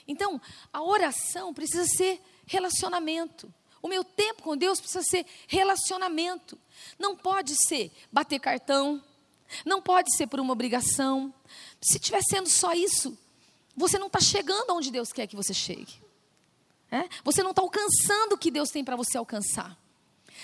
Então, 0.06 0.38
a 0.70 0.82
oração 0.82 1.54
precisa 1.54 1.86
ser 1.86 2.20
relacionamento. 2.46 3.50
O 3.80 3.88
meu 3.88 4.04
tempo 4.04 4.42
com 4.42 4.58
Deus 4.58 4.78
precisa 4.78 5.02
ser 5.02 5.24
relacionamento. 5.46 6.58
Não 6.98 7.16
pode 7.16 7.54
ser 7.66 7.90
bater 8.12 8.38
cartão, 8.38 9.02
não 9.64 9.80
pode 9.80 10.14
ser 10.16 10.26
por 10.26 10.40
uma 10.40 10.52
obrigação. 10.52 11.32
Se 11.80 11.98
estiver 11.98 12.20
sendo 12.28 12.48
só 12.48 12.72
isso, 12.72 13.16
você 13.76 13.98
não 13.98 14.08
está 14.08 14.20
chegando 14.20 14.74
onde 14.74 14.90
Deus 14.90 15.12
quer 15.12 15.26
que 15.26 15.36
você 15.36 15.54
chegue. 15.54 15.94
É? 16.90 17.08
Você 17.22 17.42
não 17.42 17.50
está 17.50 17.62
alcançando 17.62 18.32
o 18.32 18.38
que 18.38 18.50
Deus 18.50 18.70
tem 18.70 18.82
para 18.82 18.96
você 18.96 19.18
alcançar. 19.18 19.78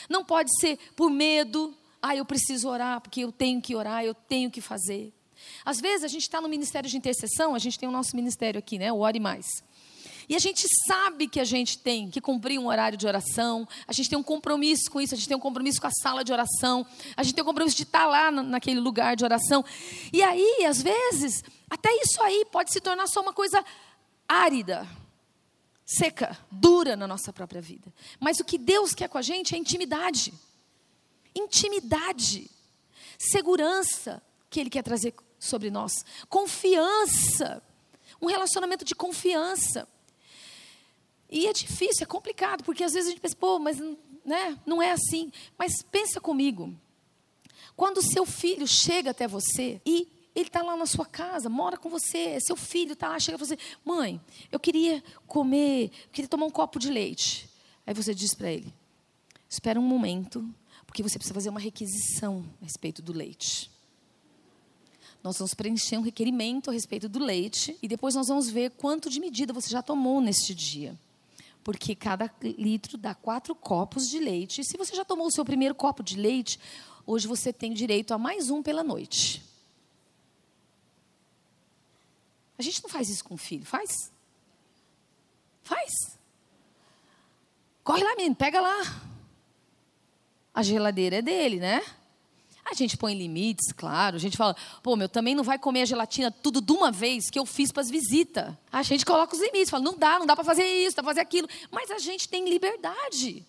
Não 0.09 0.25
pode 0.25 0.51
ser 0.61 0.79
por 0.95 1.11
medo. 1.11 1.75
Ah, 2.03 2.14
eu 2.14 2.25
preciso 2.25 2.69
orar, 2.69 3.01
porque 3.01 3.21
eu 3.21 3.33
tenho 3.33 3.62
que 3.62 3.75
orar, 3.75 4.05
eu 4.05 4.14
tenho 4.14 4.51
que 4.51 4.61
fazer. 4.61 5.12
Às 5.64 5.81
vezes 5.81 6.05
a 6.05 6.09
gente 6.09 6.23
está 6.23 6.40
no 6.40 6.49
ministério 6.49 6.88
de 6.88 6.97
intercessão, 6.97 7.55
a 7.55 7.59
gente 7.59 7.79
tem 7.79 7.88
o 7.88 7.93
nosso 7.93 8.14
ministério 8.14 8.59
aqui, 8.59 8.79
né? 8.79 8.93
O 8.93 8.99
Ore 8.99 9.21
Mais. 9.21 9.47
E 10.29 10.35
a 10.35 10.39
gente 10.39 10.67
sabe 10.87 11.29
que 11.29 11.39
a 11.39 11.45
gente 11.45 11.79
tem 11.79 12.11
que 12.11 12.21
cumprir 12.21 12.59
um 12.59 12.67
horário 12.67 12.97
de 12.97 13.07
oração, 13.07 13.67
a 13.87 13.93
gente 13.93 14.09
tem 14.09 14.19
um 14.19 14.23
compromisso 14.23 14.91
com 14.91 15.01
isso, 15.01 15.15
a 15.15 15.17
gente 15.17 15.29
tem 15.29 15.37
um 15.37 15.41
compromisso 15.41 15.81
com 15.81 15.87
a 15.87 15.93
sala 16.03 16.25
de 16.25 16.33
oração, 16.33 16.87
a 17.17 17.23
gente 17.23 17.35
tem 17.35 17.43
um 17.43 17.47
compromisso 17.47 17.77
de 17.77 17.83
estar 17.83 18.07
lá 18.07 18.31
naquele 18.31 18.81
lugar 18.81 19.17
de 19.17 19.25
oração. 19.25 19.65
E 20.13 20.23
aí, 20.23 20.65
às 20.67 20.83
vezes, 20.83 21.43
até 21.69 21.91
isso 22.03 22.23
aí 22.23 22.45
pode 22.51 22.73
se 22.73 22.81
tornar 22.81 23.07
só 23.07 23.21
uma 23.21 23.33
coisa 23.33 23.65
árida, 24.29 24.87
seca, 25.85 26.39
dura 26.51 26.97
na 26.97 27.07
nossa 27.07 27.33
própria 27.33 27.61
vida. 27.61 27.93
Mas 28.19 28.41
o 28.41 28.45
que 28.45 28.59
Deus 28.59 28.95
quer 28.95 29.09
com 29.09 29.19
a 29.19 29.23
gente 29.23 29.55
é 29.55 29.59
intimidade. 29.59 30.33
Intimidade, 31.35 32.51
segurança 33.19 34.23
que 34.49 34.61
Ele 34.61 34.71
quer 34.71 34.83
trazer 34.83 35.13
sobre 35.39 35.71
nós, 35.71 36.05
confiança, 36.29 37.63
um 38.21 38.27
relacionamento 38.27 38.85
de 38.85 38.95
confiança. 38.95 39.87
E 41.31 41.47
é 41.47 41.53
difícil, 41.53 42.05
é 42.05 42.07
complicado, 42.07 42.63
porque 42.65 42.85
às 42.85 42.93
vezes 42.93 43.09
a 43.09 43.11
gente 43.11 43.21
pensa, 43.21 43.37
pô, 43.37 43.59
mas 43.59 43.81
né, 44.25 44.59
não 44.65 44.81
é 44.81 44.93
assim. 44.93 45.31
Mas 45.59 45.83
pensa 45.83 46.21
comigo. 46.21 46.75
Quando 47.77 47.99
o 47.99 48.03
seu 48.03 48.25
filho 48.25 48.67
chega 48.67 49.11
até 49.11 49.27
você 49.27 49.81
e 49.85 50.09
ele 50.35 50.47
está 50.49 50.63
lá 50.63 50.77
na 50.77 50.87
sua 50.87 51.07
casa, 51.07 51.49
mora 51.49 51.77
com 51.77 51.89
você, 51.89 52.39
seu 52.41 52.57
filho 52.57 52.93
está 52.93 53.09
lá, 53.09 53.19
chega 53.19 53.39
para 53.39 53.47
você, 53.47 53.59
mãe, 53.85 54.21
eu 54.51 54.59
queria 54.59 55.03
comer, 55.27 55.91
eu 56.05 56.11
queria 56.13 56.29
tomar 56.29 56.47
um 56.47 56.51
copo 56.51 56.79
de 56.79 56.91
leite. 56.91 57.49
Aí 57.87 57.95
você 57.95 58.15
diz 58.15 58.35
para 58.35 58.51
ele, 58.51 58.73
espera 59.49 59.79
um 59.79 59.83
momento, 59.83 60.49
porque 60.87 61.03
você 61.03 61.19
precisa 61.19 61.35
fazer 61.35 61.51
uma 61.51 61.61
requisição 61.61 62.45
a 62.61 62.65
respeito 62.65 63.03
do 63.03 63.13
leite. 63.13 63.71
Nós 65.23 65.39
vamos 65.39 65.55
preencher 65.55 65.97
um 65.97 66.03
requerimento 66.03 66.71
a 66.71 66.73
respeito 66.73 67.09
do 67.09 67.19
leite 67.19 67.77
e 67.83 67.89
depois 67.89 68.15
nós 68.15 68.29
vamos 68.29 68.49
ver 68.49 68.71
quanto 68.73 69.09
de 69.09 69.21
medida 69.21 69.53
você 69.53 69.71
já 69.71 69.83
tomou 69.83 70.21
neste 70.21 70.55
dia 70.55 70.99
porque 71.64 71.94
cada 71.94 72.31
litro 72.42 72.98
dá 72.98 73.14
quatro 73.14 73.55
copos 73.55 74.09
de 74.09 74.18
leite. 74.18 74.62
Se 74.62 74.77
você 74.77 74.94
já 74.94 75.05
tomou 75.05 75.27
o 75.27 75.33
seu 75.33 75.44
primeiro 75.44 75.74
copo 75.74 76.03
de 76.03 76.16
leite, 76.16 76.61
hoje 77.07 77.27
você 77.27 77.53
tem 77.53 77.72
direito 77.72 78.12
a 78.12 78.18
mais 78.18 78.50
um 78.50 78.62
pela 78.62 78.85
noite. 78.85 79.42
A 82.59 82.62
gente 82.62 82.83
não 82.83 82.90
faz 82.90 83.09
isso 83.09 83.24
com 83.24 83.35
o 83.35 83.38
filho, 83.38 83.64
faz? 83.64 84.12
Faz. 85.62 85.90
Corre 87.83 88.05
lá, 88.05 88.14
menino, 88.14 88.37
pega 88.37 88.61
lá. 88.61 89.03
A 90.53 90.62
geladeira 90.62 91.16
é 91.16 91.22
dele, 91.22 91.59
né? 91.59 91.83
A 92.64 92.72
gente 92.72 92.96
põe 92.96 93.14
limites, 93.14 93.72
claro. 93.72 94.16
A 94.16 94.18
gente 94.18 94.37
fala, 94.37 94.57
pô, 94.83 94.96
meu, 94.96 95.09
também 95.09 95.35
não 95.35 95.44
vai 95.44 95.59
comer 95.59 95.83
a 95.83 95.85
gelatina 95.85 96.31
tudo 96.31 96.61
de 96.61 96.72
uma 96.72 96.90
vez 96.90 97.29
que 97.29 97.38
eu 97.38 97.44
fiz 97.44 97.70
para 97.70 97.83
as 97.83 97.90
visitas. 97.90 98.55
A 98.72 98.83
gente 98.83 99.05
coloca 99.05 99.35
os 99.35 99.40
limites, 99.40 99.68
fala, 99.68 99.85
não 99.85 99.98
dá, 99.98 100.18
não 100.18 100.27
dá 100.27 100.35
para 100.35 100.44
fazer 100.44 100.64
isso, 100.64 100.96
dá 100.96 101.03
para 101.03 101.11
fazer 101.11 101.20
aquilo. 101.20 101.46
Mas 101.70 101.90
a 101.90 101.98
gente 101.98 102.29
tem 102.29 102.48
liberdade. 102.48 103.44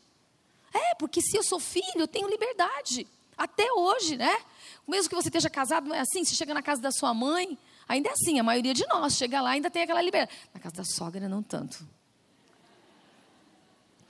É, 0.73 0.95
porque 0.95 1.21
se 1.21 1.37
eu 1.37 1.43
sou 1.43 1.59
filho, 1.59 1.85
eu 1.95 2.07
tenho 2.07 2.29
liberdade. 2.29 3.07
Até 3.37 3.71
hoje, 3.71 4.17
né? 4.17 4.37
Mesmo 4.85 5.09
que 5.09 5.15
você 5.15 5.29
esteja 5.29 5.49
casado, 5.49 5.87
não 5.87 5.95
é 5.95 6.01
assim? 6.01 6.23
Você 6.23 6.35
chega 6.35 6.53
na 6.53 6.61
casa 6.61 6.81
da 6.81 6.91
sua 6.91 7.13
mãe, 7.13 7.57
ainda 7.87 8.09
é 8.09 8.11
assim, 8.11 8.39
a 8.39 8.43
maioria 8.43 8.73
de 8.73 8.85
nós 8.87 9.13
chega 9.13 9.41
lá 9.41 9.51
ainda 9.51 9.69
tem 9.69 9.83
aquela 9.83 10.01
liberdade. 10.01 10.37
Na 10.53 10.59
casa 10.59 10.75
da 10.75 10.83
sogra, 10.83 11.29
não 11.29 11.41
tanto. 11.41 11.87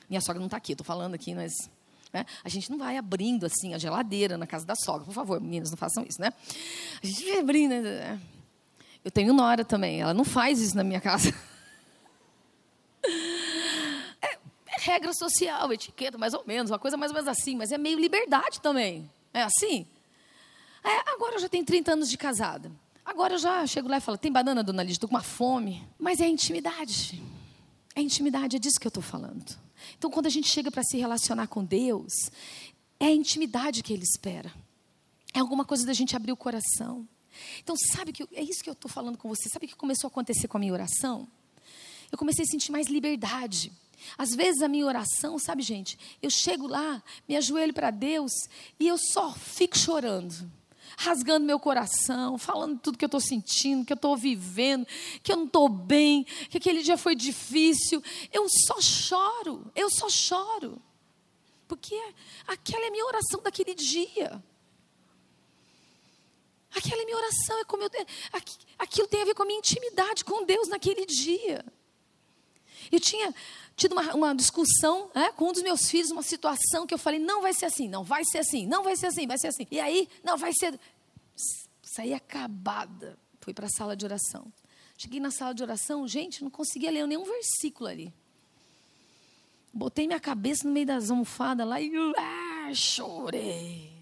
Minha 0.10 0.22
sogra 0.22 0.40
não 0.40 0.48
está 0.48 0.58
aqui, 0.58 0.74
estou 0.74 0.86
falando 0.86 1.14
aqui, 1.14 1.34
mas 1.34 1.70
né? 2.16 2.26
A 2.46 2.50
gente 2.50 2.72
não 2.72 2.78
vai 2.78 2.96
abrindo 2.96 3.46
assim 3.46 3.74
a 3.74 3.78
geladeira 3.78 4.38
na 4.38 4.48
casa 4.48 4.66
da 4.66 4.74
sogra. 4.74 5.04
Por 5.04 5.14
favor, 5.14 5.42
meninas, 5.42 5.70
não 5.70 5.78
façam 5.78 6.06
isso, 6.08 6.22
né? 6.22 6.32
A 7.04 7.06
gente 7.06 7.26
vai 7.26 7.40
abrindo. 7.40 7.74
Né? 7.82 8.20
Eu 9.04 9.12
tenho 9.12 9.34
nora 9.34 9.66
também, 9.66 10.02
ela 10.02 10.14
não 10.14 10.24
faz 10.24 10.62
isso 10.62 10.78
na 10.78 10.84
minha 10.84 11.02
casa. 11.02 11.34
É, 14.20 14.34
é 14.34 14.80
regra 14.80 15.14
social, 15.14 15.72
etiqueta, 15.72 16.18
mais 16.18 16.34
ou 16.34 16.44
menos, 16.48 16.72
uma 16.72 16.80
coisa 16.80 16.98
mais 16.98 17.12
ou 17.12 17.16
menos 17.16 17.28
assim, 17.28 17.56
mas 17.56 17.72
é 17.72 17.78
meio 17.78 18.00
liberdade 18.00 18.60
também. 18.60 19.08
É 19.32 19.44
assim? 19.44 19.86
É, 20.84 21.12
agora 21.12 21.36
eu 21.36 21.40
já 21.40 21.48
tenho 21.48 21.64
30 21.64 21.94
anos 21.94 22.10
de 22.10 22.18
casada. 22.18 22.72
Agora 23.06 23.36
eu 23.36 23.38
já 23.38 23.68
chego 23.68 23.88
lá 23.88 23.98
e 23.98 24.02
falo: 24.02 24.18
tem 24.18 24.32
banana, 24.32 24.64
dona 24.64 24.82
Lídia? 24.82 24.94
Estou 24.94 25.08
com 25.08 25.14
uma 25.14 25.22
fome. 25.22 25.88
Mas 26.00 26.20
é 26.20 26.28
intimidade. 26.28 27.22
É 27.96 28.02
intimidade, 28.02 28.58
é 28.58 28.60
disso 28.60 28.80
que 28.80 28.86
eu 28.86 28.90
estou 28.90 29.02
falando. 29.02 29.58
Então, 29.98 30.12
quando 30.12 30.26
a 30.26 30.30
gente 30.30 30.50
chega 30.50 30.70
para 30.70 30.84
se 30.84 30.98
relacionar 30.98 31.48
com 31.48 31.64
Deus, 31.64 32.12
é 33.00 33.06
a 33.06 33.12
intimidade 33.12 33.82
que 33.82 33.94
Ele 33.94 34.04
espera. 34.04 34.54
É 35.34 35.40
alguma 35.40 35.64
coisa 35.64 35.86
da 35.86 35.94
gente 35.94 36.16
abrir 36.16 36.32
o 36.32 36.38
coração. 36.38 37.08
Então, 37.60 37.76
sabe 37.94 38.12
que 38.12 38.24
é 38.34 38.44
isso 38.44 38.64
que 38.64 38.70
eu 38.70 38.74
estou 38.74 38.92
falando 38.92 39.18
com 39.18 39.30
você. 39.30 39.50
Sabe 39.50 39.66
o 39.66 39.70
que 39.70 39.76
começou 39.76 40.08
a 40.08 40.12
acontecer 40.12 40.48
com 40.48 40.58
a 40.58 40.60
minha 40.60 40.74
oração? 40.74 41.28
Eu 42.12 42.18
comecei 42.18 42.44
a 42.44 42.48
sentir 42.48 42.72
mais 42.72 42.88
liberdade. 42.88 43.72
Às 44.18 44.36
vezes 44.36 44.62
a 44.62 44.68
minha 44.68 44.86
oração, 44.86 45.40
sabe, 45.40 45.64
gente, 45.64 45.98
eu 46.22 46.30
chego 46.30 46.68
lá, 46.68 47.02
me 47.28 47.36
ajoelho 47.36 47.74
para 47.74 47.92
Deus 47.92 48.32
e 48.80 48.88
eu 48.88 48.98
só 48.98 49.34
fico 49.34 49.78
chorando 49.78 50.52
rasgando 50.98 51.46
meu 51.46 51.60
coração, 51.60 52.38
falando 52.38 52.80
tudo 52.80 52.98
que 52.98 53.06
eu 53.06 53.08
estou 53.08 53.20
sentindo, 53.20 53.86
que 53.86 53.94
eu 53.94 53.96
estou 53.96 54.16
vivendo, 54.16 54.86
que 55.22 55.32
eu 55.32 55.38
não 55.38 55.46
estou 55.46 55.68
bem, 55.70 56.24
que 56.50 56.58
aquele 56.58 56.82
dia 56.82 56.98
foi 56.98 57.16
difícil. 57.16 58.02
Eu 58.32 58.48
só 58.50 58.80
choro, 58.82 59.72
eu 59.76 59.90
só 59.90 60.10
choro. 60.10 60.82
Porque 61.68 61.96
aquela 62.48 62.86
é 62.86 62.88
a 62.88 62.92
minha 62.92 63.06
oração 63.06 63.42
daquele 63.42 63.74
dia. 63.74 64.44
Aquela 66.76 67.02
é 67.02 67.06
minha 67.06 67.18
oração, 67.18 67.60
é 67.60 67.64
como 67.64 67.84
eu, 67.84 67.90
aquilo 68.78 69.08
tem 69.08 69.22
a 69.22 69.26
ver 69.26 69.34
com 69.34 69.44
a 69.44 69.46
minha 69.46 69.60
intimidade 69.60 70.26
com 70.26 70.44
Deus 70.44 70.68
naquele 70.68 71.06
dia. 71.06 71.66
Eu 72.92 73.00
tinha 73.00 73.34
tido 73.76 73.92
uma, 73.92 74.14
uma 74.14 74.36
discussão 74.36 75.10
né, 75.14 75.32
com 75.34 75.50
um 75.50 75.52
dos 75.52 75.62
meus 75.62 75.90
filhos, 75.90 76.12
uma 76.12 76.24
situação 76.24 76.88
que 76.88 76.94
eu 76.94 76.98
falei, 76.98 77.20
não 77.20 77.42
vai 77.42 77.54
ser 77.54 77.66
assim, 77.66 77.88
não 77.88 78.04
vai 78.04 78.24
ser 78.24 78.40
assim, 78.40 78.66
não 78.66 78.84
vai 78.84 78.96
ser 78.96 79.08
assim, 79.08 79.28
vai 79.28 79.38
ser 79.38 79.48
assim. 79.48 79.68
E 79.70 79.80
aí, 79.80 80.08
não, 80.24 80.38
vai 80.38 80.52
ser. 80.54 80.80
Saí 81.84 82.14
acabada. 82.14 83.18
Fui 83.42 83.54
para 83.54 83.68
a 83.68 83.70
sala 83.70 83.96
de 83.96 84.06
oração. 84.06 84.52
Cheguei 84.98 85.20
na 85.20 85.30
sala 85.30 85.54
de 85.54 85.62
oração, 85.62 86.08
gente, 86.08 86.42
não 86.42 86.50
conseguia 86.50 86.90
ler 86.90 87.06
nenhum 87.06 87.26
versículo 87.26 87.90
ali. 87.90 88.14
Botei 89.74 90.08
minha 90.08 90.22
cabeça 90.22 90.66
no 90.66 90.74
meio 90.74 90.86
das 90.86 91.12
almofadas 91.12 91.68
lá 91.68 91.82
e 91.82 91.92
ah, 92.18 92.74
chorei. 92.74 93.94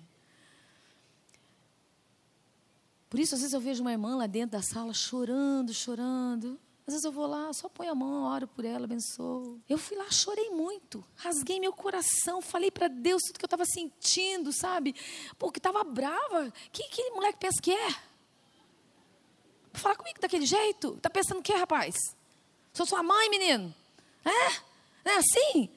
Por 3.10 3.20
isso, 3.20 3.34
às 3.34 3.42
vezes 3.42 3.54
eu 3.54 3.60
vejo 3.60 3.82
uma 3.82 3.92
irmã 3.92 4.16
lá 4.16 4.28
dentro 4.28 4.52
da 4.52 4.62
sala 4.62 4.94
chorando, 4.94 5.74
chorando. 5.74 6.60
Às 6.86 6.94
vezes 6.94 7.06
eu 7.06 7.14
vou 7.14 7.26
lá, 7.26 7.52
só 7.54 7.70
ponho 7.70 7.92
a 7.92 7.96
mão, 7.96 8.26
oro 8.26 8.46
por 8.46 8.66
ela, 8.66 8.84
abençoo. 8.84 9.62
Eu 9.70 9.78
fui 9.78 9.96
lá, 9.96 10.12
chorei 10.12 10.50
muito, 10.50 11.04
rasguei 11.16 11.58
meu 11.58 11.72
coração, 11.72 12.42
falei 12.42 12.70
para 12.70 12.90
Deus 12.90 13.22
tudo 13.24 13.40
que 13.40 13.46
eu 13.46 13.48
estava 13.48 13.64
sentindo, 13.66 14.52
sabe? 14.52 14.94
Pô, 15.40 15.50
que 15.50 15.60
estava 15.60 15.82
brava. 15.86 16.54
Que 16.74 16.84
aquele 16.84 17.12
moleque 17.12 17.40
pensa 17.40 17.62
que 17.62 17.72
é? 17.72 17.96
Falar 19.72 19.96
comigo 19.96 20.20
daquele 20.20 20.46
jeito? 20.46 20.98
Tá 21.02 21.10
pensando 21.10 21.42
que 21.42 21.54
é, 21.54 21.58
rapaz? 21.58 21.96
Sou 22.74 22.86
sua 22.86 23.02
mãe, 23.02 23.30
menino. 23.30 23.74
É? 24.26 24.62
Não 25.06 25.14
é 25.14 25.18
assim? 25.18 25.70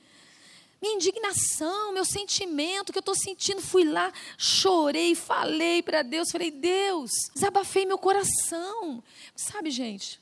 Minha 0.82 0.94
indignação, 0.94 1.92
meu 1.92 2.04
sentimento 2.04 2.92
que 2.92 2.98
eu 2.98 3.00
estou 3.00 3.14
sentindo, 3.14 3.62
fui 3.62 3.84
lá, 3.84 4.12
chorei, 4.36 5.14
falei 5.14 5.82
para 5.82 6.02
Deus, 6.02 6.30
falei, 6.30 6.50
Deus, 6.50 7.10
desabafei 7.32 7.86
meu 7.86 7.96
coração. 7.96 9.02
Sabe, 9.34 9.70
gente, 9.70 10.20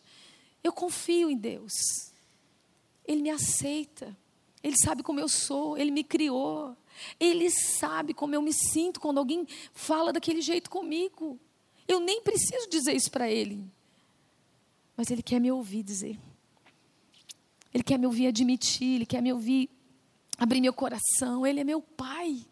eu 0.64 0.72
confio 0.72 1.30
em 1.30 1.36
Deus. 1.36 1.72
Ele 3.06 3.20
me 3.20 3.30
aceita. 3.30 4.16
Ele 4.62 4.74
sabe 4.82 5.02
como 5.02 5.20
eu 5.20 5.28
sou. 5.28 5.76
Ele 5.76 5.90
me 5.90 6.02
criou. 6.02 6.74
Ele 7.20 7.50
sabe 7.50 8.14
como 8.14 8.34
eu 8.34 8.40
me 8.40 8.52
sinto 8.52 8.98
quando 8.98 9.18
alguém 9.18 9.46
fala 9.74 10.10
daquele 10.10 10.40
jeito 10.40 10.70
comigo. 10.70 11.38
Eu 11.86 12.00
nem 12.00 12.22
preciso 12.22 12.66
dizer 12.70 12.96
isso 12.96 13.10
para 13.10 13.30
ele. 13.30 13.62
Mas 14.96 15.10
ele 15.10 15.22
quer 15.22 15.38
me 15.38 15.52
ouvir 15.52 15.82
dizer. 15.82 16.18
Ele 17.74 17.84
quer 17.84 17.98
me 17.98 18.06
ouvir 18.06 18.28
admitir. 18.28 18.94
Ele 18.94 19.06
quer 19.06 19.20
me 19.20 19.34
ouvir 19.34 19.68
abrir 20.38 20.62
meu 20.62 20.72
coração. 20.72 21.46
Ele 21.46 21.60
é 21.60 21.64
meu 21.64 21.82
pai. 21.82 22.46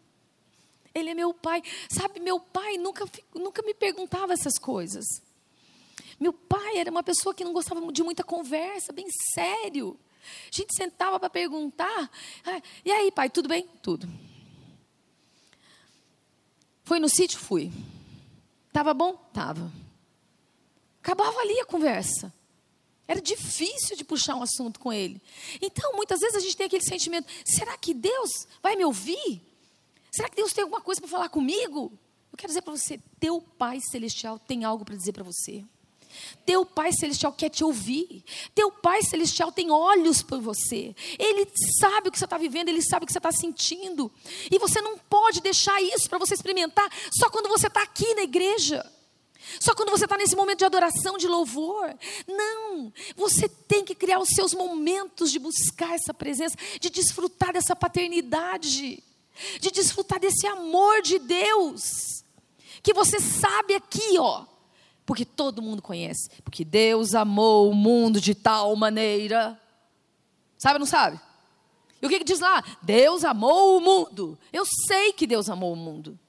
Ele 0.93 1.09
é 1.09 1.15
meu 1.15 1.33
pai. 1.33 1.63
Sabe, 1.89 2.19
meu 2.19 2.39
pai 2.39 2.77
nunca, 2.77 3.05
nunca 3.33 3.63
me 3.63 3.73
perguntava 3.73 4.33
essas 4.33 4.59
coisas. 4.59 5.03
Meu 6.19 6.33
pai 6.33 6.77
era 6.77 6.91
uma 6.91 7.03
pessoa 7.03 7.33
que 7.33 7.43
não 7.43 7.53
gostava 7.53 7.91
de 7.91 8.03
muita 8.03 8.23
conversa, 8.23 8.93
bem 8.93 9.07
sério. 9.33 9.99
A 10.51 10.55
gente 10.55 10.75
sentava 10.75 11.19
para 11.19 11.29
perguntar. 11.29 12.09
Ah, 12.45 12.61
e 12.83 12.91
aí, 12.91 13.11
pai, 13.11 13.29
tudo 13.29 13.49
bem? 13.49 13.67
Tudo. 13.81 14.07
Foi 16.83 16.99
no 16.99 17.09
sítio? 17.09 17.39
Fui. 17.39 17.71
Tava 18.71 18.93
bom? 18.93 19.15
Tava. 19.33 19.71
Acabava 21.01 21.39
ali 21.39 21.59
a 21.59 21.65
conversa. 21.65 22.33
Era 23.07 23.21
difícil 23.21 23.97
de 23.97 24.03
puxar 24.03 24.35
um 24.35 24.41
assunto 24.41 24.79
com 24.79 24.91
ele. 24.91 25.21
Então, 25.61 25.93
muitas 25.93 26.21
vezes 26.21 26.35
a 26.35 26.39
gente 26.39 26.55
tem 26.55 26.67
aquele 26.67 26.83
sentimento: 26.83 27.27
será 27.45 27.77
que 27.77 27.93
Deus 27.93 28.47
vai 28.61 28.75
me 28.75 28.85
ouvir? 28.85 29.41
Será 30.11 30.29
que 30.29 30.35
Deus 30.35 30.53
tem 30.53 30.63
alguma 30.63 30.81
coisa 30.81 31.01
para 31.01 31.09
falar 31.09 31.29
comigo? 31.29 31.91
Eu 32.31 32.37
quero 32.37 32.49
dizer 32.49 32.61
para 32.61 32.75
você: 32.75 32.99
teu 33.19 33.41
Pai 33.41 33.79
Celestial 33.91 34.39
tem 34.39 34.63
algo 34.63 34.85
para 34.85 34.95
dizer 34.95 35.11
para 35.11 35.23
você. 35.23 35.65
Teu 36.45 36.65
Pai 36.65 36.91
Celestial 36.91 37.31
quer 37.33 37.49
te 37.49 37.63
ouvir. 37.63 38.23
Teu 38.53 38.71
Pai 38.71 39.01
Celestial 39.03 39.51
tem 39.51 39.71
olhos 39.71 40.21
por 40.21 40.41
você. 40.41 40.95
Ele 41.17 41.47
sabe 41.79 42.09
o 42.09 42.11
que 42.11 42.17
você 42.17 42.25
está 42.25 42.37
vivendo, 42.37 42.69
ele 42.69 42.81
sabe 42.81 43.03
o 43.03 43.07
que 43.07 43.13
você 43.13 43.19
está 43.19 43.31
sentindo. 43.31 44.11
E 44.51 44.57
você 44.59 44.81
não 44.81 44.97
pode 44.97 45.41
deixar 45.41 45.81
isso 45.81 46.09
para 46.09 46.17
você 46.17 46.33
experimentar 46.33 46.89
só 47.11 47.29
quando 47.29 47.49
você 47.49 47.67
está 47.67 47.81
aqui 47.81 48.13
na 48.15 48.23
igreja. 48.23 48.85
Só 49.59 49.75
quando 49.75 49.89
você 49.89 50.05
está 50.05 50.17
nesse 50.17 50.35
momento 50.35 50.59
de 50.59 50.65
adoração, 50.65 51.17
de 51.17 51.27
louvor. 51.27 51.93
Não. 52.27 52.91
Você 53.15 53.47
tem 53.49 53.83
que 53.83 53.95
criar 53.95 54.19
os 54.19 54.29
seus 54.29 54.53
momentos 54.53 55.31
de 55.31 55.39
buscar 55.39 55.93
essa 55.93 56.13
presença, 56.13 56.55
de 56.79 56.89
desfrutar 56.89 57.53
dessa 57.53 57.75
paternidade, 57.75 59.03
de 59.59 59.71
desfrutar 59.71 60.19
desse 60.19 60.47
amor 60.47 61.01
de 61.01 61.19
Deus. 61.19 62.23
Que 62.81 62.93
você 62.93 63.19
sabe 63.19 63.75
aqui, 63.75 64.17
ó. 64.17 64.45
Porque 65.05 65.25
todo 65.25 65.61
mundo 65.61 65.81
conhece. 65.81 66.29
Porque 66.43 66.63
Deus 66.63 67.13
amou 67.13 67.69
o 67.69 67.75
mundo 67.75 68.21
de 68.21 68.33
tal 68.33 68.75
maneira. 68.75 69.59
Sabe 70.57 70.75
ou 70.75 70.79
não 70.79 70.85
sabe? 70.85 71.19
E 72.01 72.05
o 72.05 72.09
que, 72.09 72.19
que 72.19 72.25
diz 72.25 72.39
lá? 72.39 72.63
Deus 72.81 73.23
amou 73.23 73.77
o 73.77 73.81
mundo. 73.81 74.37
Eu 74.51 74.65
sei 74.87 75.13
que 75.13 75.27
Deus 75.27 75.49
amou 75.49 75.73
o 75.73 75.75
mundo. 75.75 76.19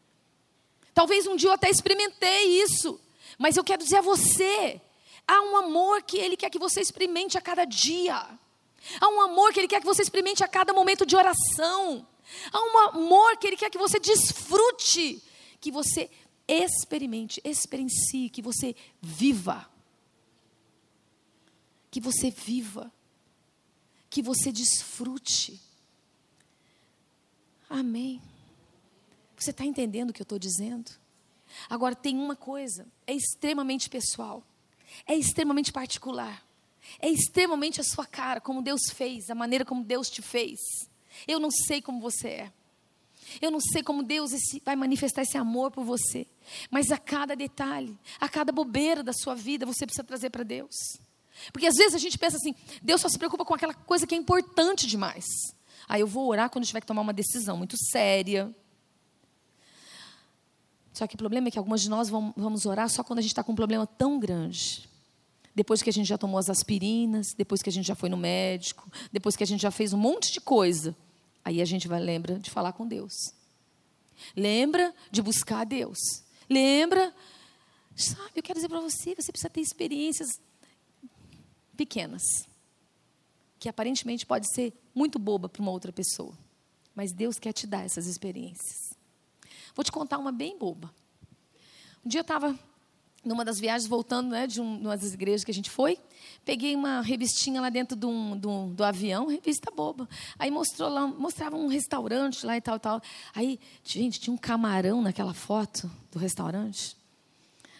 Talvez 0.93 1.27
um 1.27 1.37
dia 1.37 1.49
eu 1.49 1.55
até 1.55 1.69
experimentei 1.69 2.63
isso. 2.63 3.01
Mas 3.39 3.57
eu 3.57 3.65
quero 3.65 3.83
dizer 3.83 3.97
a 3.97 4.03
você: 4.03 4.81
há 5.27 5.41
um 5.43 5.57
amor 5.57 6.03
que 6.03 6.17
Ele 6.17 6.37
quer 6.37 6.51
que 6.51 6.59
você 6.59 6.81
experimente 6.81 7.37
a 7.37 7.41
cada 7.41 7.65
dia. 7.65 8.25
Há 9.01 9.09
um 9.09 9.21
amor 9.21 9.53
que 9.53 9.61
Ele 9.61 9.69
quer 9.69 9.81
que 9.81 9.87
você 9.87 10.03
experimente 10.03 10.45
a 10.45 10.49
cada 10.49 10.73
momento 10.73 11.05
de 11.05 11.17
oração. 11.17 12.07
Há 12.53 12.61
um 12.61 12.79
amor 12.91 13.37
que 13.37 13.47
Ele 13.47 13.57
quer 13.57 13.71
que 13.71 13.79
você 13.79 13.99
desfrute, 13.99 15.23
que 15.61 15.71
você 15.71 16.11
experimente, 16.47 17.41
experiencie, 17.45 18.29
que 18.29 18.43
você 18.43 18.75
viva. 19.01 19.69
Que 21.91 22.01
você 22.01 22.31
viva. 22.31 22.93
Que 24.11 24.23
você 24.23 24.53
desfrute. 24.53 25.61
Amém. 27.69 28.21
Você 29.37 29.51
está 29.51 29.65
entendendo 29.65 30.11
o 30.11 30.13
que 30.13 30.23
eu 30.23 30.25
estou 30.25 30.39
dizendo? 30.39 30.91
Agora, 31.69 31.95
tem 31.95 32.17
uma 32.17 32.37
coisa: 32.37 32.87
é 33.07 33.15
extremamente 33.15 33.89
pessoal, 33.89 34.43
é 35.07 35.15
extremamente 35.15 35.73
particular, 35.73 36.45
é 37.01 37.09
extremamente 37.09 37.81
a 37.81 37.85
sua 37.85 38.07
cara, 38.07 38.41
como 38.41 38.63
Deus 38.63 38.91
fez, 38.93 39.31
a 39.31 39.35
maneira 39.35 39.65
como 39.65 39.85
Deus 39.85 40.09
te 40.09 40.23
fez. 40.23 40.59
Eu 41.27 41.39
não 41.39 41.51
sei 41.51 41.81
como 41.81 42.01
você 42.01 42.29
é. 42.29 42.53
Eu 43.41 43.51
não 43.51 43.61
sei 43.61 43.83
como 43.83 44.03
Deus 44.03 44.31
vai 44.65 44.77
manifestar 44.77 45.23
esse 45.23 45.37
amor 45.37 45.71
por 45.71 45.85
você. 45.85 46.27
Mas 46.71 46.91
a 46.91 46.99
cada 46.99 47.35
detalhe, 47.35 47.99
a 48.21 48.29
cada 48.29 48.53
bobeira 48.53 49.03
da 49.03 49.13
sua 49.13 49.35
vida, 49.35 49.67
você 49.67 49.87
precisa 49.87 50.05
trazer 50.05 50.31
para 50.31 50.43
Deus. 50.43 50.75
Porque 51.53 51.67
às 51.67 51.77
vezes 51.77 51.95
a 51.95 51.99
gente 51.99 52.19
pensa 52.19 52.37
assim: 52.37 52.55
Deus 52.83 53.01
só 53.01 53.09
se 53.09 53.19
preocupa 53.19 53.45
com 53.45 53.55
aquela 53.55 53.75
coisa 53.75 54.07
que 54.07 54.15
é 54.15 54.19
importante 54.19 54.87
demais. 54.87 55.25
Aí 55.89 56.01
eu 56.01 56.07
vou 56.07 56.29
orar 56.29 56.51
quando 56.51 56.65
tiver 56.65 56.81
que 56.81 56.87
tomar 56.87 57.03
uma 57.03 57.13
decisão 57.13 57.57
muito 57.57 57.77
séria. 57.77 58.55
Só 60.93 61.07
que 61.07 61.17
o 61.17 61.19
problema 61.19 61.49
é 61.49 61.51
que 61.51 61.59
algumas 61.59 61.83
de 61.83 61.91
nós 61.91 62.09
vamos 62.09 62.67
orar 62.67 62.89
só 62.89 63.03
quando 63.03 63.19
a 63.19 63.23
gente 63.23 63.33
está 63.33 63.43
com 63.43 63.53
um 63.53 63.57
problema 63.57 63.87
tão 63.87 64.19
grande. 64.19 64.89
Depois 65.55 65.83
que 65.83 65.91
a 65.91 65.93
gente 65.93 66.07
já 66.07 66.17
tomou 66.17 66.39
as 66.39 66.49
aspirinas, 66.49 67.35
depois 67.35 67.63
que 67.63 67.69
a 67.69 67.73
gente 67.73 67.87
já 67.87 67.95
foi 67.95 68.09
no 68.09 68.17
médico, 68.17 68.91
depois 69.13 69.37
que 69.37 69.43
a 69.43 69.47
gente 69.47 69.61
já 69.61 69.71
fez 69.71 69.93
um 69.93 69.99
monte 69.99 70.33
de 70.33 70.41
coisa. 70.41 70.97
Aí 71.45 71.61
a 71.61 71.65
gente 71.65 71.87
vai 71.87 72.01
lembra 72.01 72.39
de 72.39 72.51
falar 72.51 72.73
com 72.73 72.87
Deus. 72.87 73.13
Lembra 74.37 74.95
de 75.11 75.21
buscar 75.21 75.61
a 75.61 75.65
Deus. 75.65 75.99
Lembra, 76.49 77.15
sabe, 77.97 78.33
eu 78.37 78.43
quero 78.43 78.59
dizer 78.59 78.69
para 78.69 78.81
você, 78.81 79.15
você 79.15 79.31
precisa 79.31 79.51
ter 79.51 79.61
experiências 79.61 80.29
pequenas, 81.77 82.23
que 83.59 83.69
aparentemente 83.69 84.25
pode 84.25 84.53
ser 84.55 84.73
muito 84.95 85.19
boba 85.19 85.49
para 85.49 85.61
uma 85.61 85.71
outra 85.73 85.93
pessoa, 85.93 86.37
mas 86.95 87.13
Deus 87.13 87.39
quer 87.39 87.53
te 87.53 87.67
dar 87.67 87.85
essas 87.85 88.07
experiências. 88.07 88.95
Vou 89.75 89.85
te 89.85 89.91
contar 89.91 90.19
uma 90.19 90.31
bem 90.31 90.59
boba. 90.59 90.95
Um 92.05 92.09
dia 92.09 92.21
eu 92.21 92.23
estava 92.23 92.59
numa 93.25 93.45
das 93.45 93.59
viagens, 93.59 93.89
voltando 93.89 94.31
né, 94.31 94.47
de 94.47 94.61
um, 94.61 94.81
uma 94.81 94.97
das 94.97 95.15
igrejas 95.15 95.45
que 95.45 95.51
a 95.51 95.55
gente 95.55 95.71
foi, 95.71 95.99
peguei 96.45 96.75
uma 96.77 97.01
revistinha 97.01 97.61
lá 97.61 97.71
dentro 97.71 97.97
do, 97.97 98.35
do, 98.37 98.67
do, 98.67 98.85
avião, 98.85 99.27
revista 99.27 99.71
boba. 99.71 100.09
Aí 100.39 100.51
mostrou 100.51 100.89
lá, 100.89 101.07
mostrava 101.07 101.57
um 101.57 101.67
restaurante 101.67 102.45
lá 102.45 102.57
e 102.57 102.61
tal, 102.61 102.79
tal. 102.79 103.01
Aí, 103.35 103.59
gente, 103.83 104.21
tinha 104.21 104.35
um 104.35 104.39
camarão 104.39 105.03
naquela 105.03 105.35
foto 105.35 105.91
do 106.13 106.19
restaurante. 106.19 106.97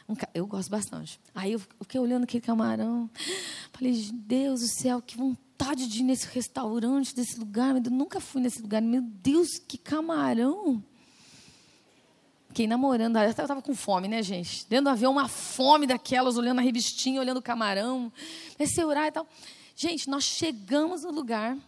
Um, 0.09 0.15
eu 0.35 0.47
gosto 0.47 0.71
bastante. 0.71 1.21
Aí 1.35 1.53
eu 1.53 1.59
fiquei 1.59 2.01
olhando 2.01 2.25
aquele 2.25 2.43
camarão. 2.43 3.09
Falei, 3.73 4.11
Deus 4.13 4.61
do 4.61 4.69
céu, 4.69 5.01
que 5.01 5.17
vontade 5.17 5.87
de 5.87 6.01
ir 6.01 6.05
nesse 6.05 6.27
restaurante, 6.27 7.15
desse 7.15 7.39
lugar. 7.39 7.75
Eu 7.77 7.91
nunca 7.91 8.21
fui 8.21 8.43
nesse 8.43 8.61
lugar. 8.61 8.83
Meu 8.83 9.03
Deus, 9.03 9.59
que 9.59 9.79
camarão. 9.79 10.83
Fiquei 12.55 12.69
namorando, 12.69 13.19
eu 13.19 13.31
estava 13.31 13.61
com 13.61 13.75
fome, 13.75 14.07
né, 14.07 14.23
gente? 14.23 14.65
Dentro 14.69 14.85
do 14.85 14.91
avião, 14.91 15.11
uma 15.11 15.27
fome 15.27 15.89
daquelas, 15.89 16.37
olhando 16.37 16.61
a 16.61 16.63
revistinha, 16.63 17.19
olhando 17.19 17.39
o 17.39 17.43
camarão. 17.43 18.13
Comecei 18.57 18.85
a 18.85 18.87
orar 18.87 19.07
e 19.09 19.11
tal. 19.11 19.27
Gente, 19.75 20.09
nós 20.09 20.23
chegamos 20.23 21.03
no 21.03 21.11
lugar. 21.11 21.59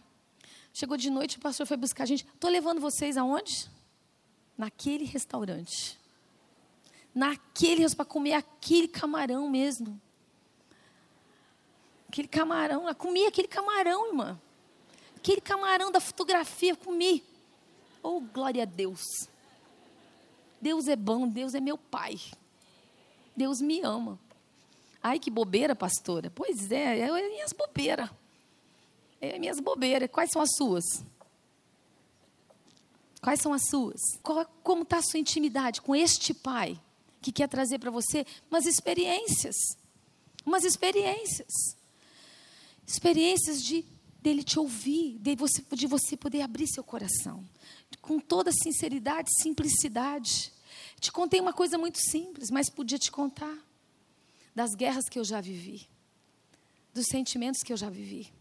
Chegou 0.71 0.95
de 0.95 1.09
noite, 1.09 1.35
o 1.35 1.41
pastor 1.41 1.67
foi 1.67 1.75
buscar 1.75 2.03
a 2.03 2.05
gente. 2.05 2.25
Estou 2.25 2.49
levando 2.49 2.79
vocês 2.79 3.17
aonde? 3.17 3.69
Naquele 4.57 5.03
restaurante. 5.03 5.99
Naquele 7.13 7.93
para 7.93 8.05
comer 8.05 8.35
aquele 8.35 8.87
camarão 8.87 9.49
mesmo. 9.49 10.01
Aquele 12.07 12.29
camarão, 12.29 12.87
eu 12.87 12.95
comi 12.95 13.25
aquele 13.25 13.49
camarão, 13.49 14.07
irmã. 14.07 14.39
Aquele 15.17 15.41
camarão 15.41 15.91
da 15.91 15.99
fotografia, 15.99 16.77
comi. 16.77 17.25
Oh, 18.01 18.21
glória 18.21 18.63
a 18.63 18.65
Deus. 18.65 19.01
Deus 20.61 20.87
é 20.87 20.95
bom, 20.95 21.27
Deus 21.27 21.53
é 21.53 21.59
meu 21.59 21.77
pai. 21.77 22.19
Deus 23.35 23.61
me 23.61 23.81
ama. 23.81 24.19
Ai, 25.01 25.19
que 25.19 25.29
bobeira, 25.29 25.75
pastora. 25.75 26.31
Pois 26.31 26.71
é, 26.71 26.99
é 26.99 27.29
minhas 27.29 27.53
bobeiras. 27.53 28.09
É 29.21 29.37
minhas 29.37 29.59
bobeiras. 29.59 30.09
Quais 30.11 30.31
são 30.31 30.41
as 30.41 30.49
suas? 30.55 30.83
Quais 33.21 33.39
são 33.41 33.53
as 33.53 33.67
suas? 33.67 34.01
Qual, 34.23 34.45
como 34.63 34.83
está 34.83 34.97
a 34.97 35.01
sua 35.01 35.19
intimidade 35.19 35.81
com 35.81 35.95
este 35.95 36.33
pai 36.33 36.79
que 37.21 37.31
quer 37.31 37.47
trazer 37.47 37.79
para 37.79 37.91
você 37.91 38.25
umas 38.49 38.65
experiências? 38.65 39.55
Umas 40.45 40.63
experiências. 40.63 41.51
Experiências 42.85 43.63
de 43.63 43.85
dele 44.21 44.43
te 44.43 44.59
ouvir, 44.59 45.17
de 45.19 45.35
você, 45.35 45.63
de 45.71 45.87
você 45.87 46.17
poder 46.17 46.41
abrir 46.41 46.67
seu 46.67 46.83
coração 46.83 47.45
com 48.01 48.19
toda 48.19 48.51
sinceridade, 48.51 49.29
simplicidade. 49.41 50.51
Te 50.99 51.11
contei 51.11 51.39
uma 51.39 51.53
coisa 51.53 51.77
muito 51.77 51.99
simples, 51.99 52.49
mas 52.49 52.69
podia 52.69 52.97
te 52.97 53.11
contar 53.11 53.55
das 54.55 54.73
guerras 54.73 55.05
que 55.09 55.19
eu 55.19 55.23
já 55.23 55.39
vivi, 55.39 55.87
dos 56.93 57.05
sentimentos 57.11 57.61
que 57.61 57.71
eu 57.71 57.77
já 57.77 57.89
vivi, 57.89 58.33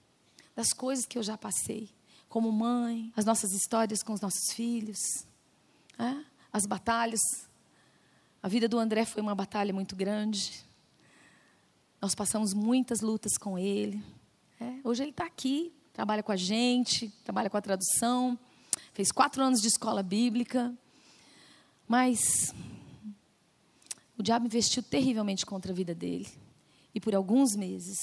das 0.55 0.73
coisas 0.73 1.05
que 1.05 1.19
eu 1.19 1.23
já 1.23 1.37
passei, 1.37 1.91
como 2.29 2.51
mãe, 2.51 3.13
as 3.15 3.25
nossas 3.25 3.53
histórias 3.53 4.03
com 4.03 4.13
os 4.13 4.21
nossos 4.21 4.53
filhos, 4.53 4.99
é? 5.99 6.25
as 6.53 6.65
batalhas. 6.65 7.21
A 8.43 8.49
vida 8.49 8.69
do 8.69 8.79
André 8.79 9.05
foi 9.05 9.21
uma 9.21 9.35
batalha 9.35 9.75
muito 9.75 9.95
grande. 9.95 10.65
Nós 12.01 12.15
passamos 12.15 12.55
muitas 12.55 13.01
lutas 13.01 13.37
com 13.37 13.59
ele. 13.59 14.03
É? 14.61 14.79
Hoje 14.85 15.03
ele 15.03 15.11
está 15.11 15.27
aqui, 15.27 15.73
trabalha 15.93 16.23
com 16.23 16.33
a 16.33 16.37
gente, 16.37 17.11
trabalha 17.25 17.51
com 17.51 17.57
a 17.57 17.61
tradução 17.61 18.39
fez 18.97 19.13
quatro 19.13 19.43
anos 19.43 19.61
de 19.61 19.69
escola 19.69 20.03
bíblica, 20.03 20.75
mas 21.87 22.55
o 24.17 24.23
diabo 24.23 24.47
investiu 24.47 24.83
terrivelmente 24.83 25.45
contra 25.45 25.71
a 25.71 25.75
vida 25.75 25.95
dele. 25.95 26.27
E 26.95 26.99
por 26.99 27.15
alguns 27.15 27.55
meses, 27.55 27.99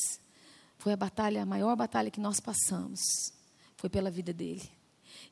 foi 0.78 0.94
a 0.94 0.96
batalha, 0.96 1.42
a 1.42 1.48
maior 1.48 1.76
batalha 1.76 2.12
que 2.12 2.20
nós 2.20 2.40
passamos, 2.40 3.02
foi 3.76 3.90
pela 3.90 4.12
vida 4.12 4.32
dele. 4.32 4.70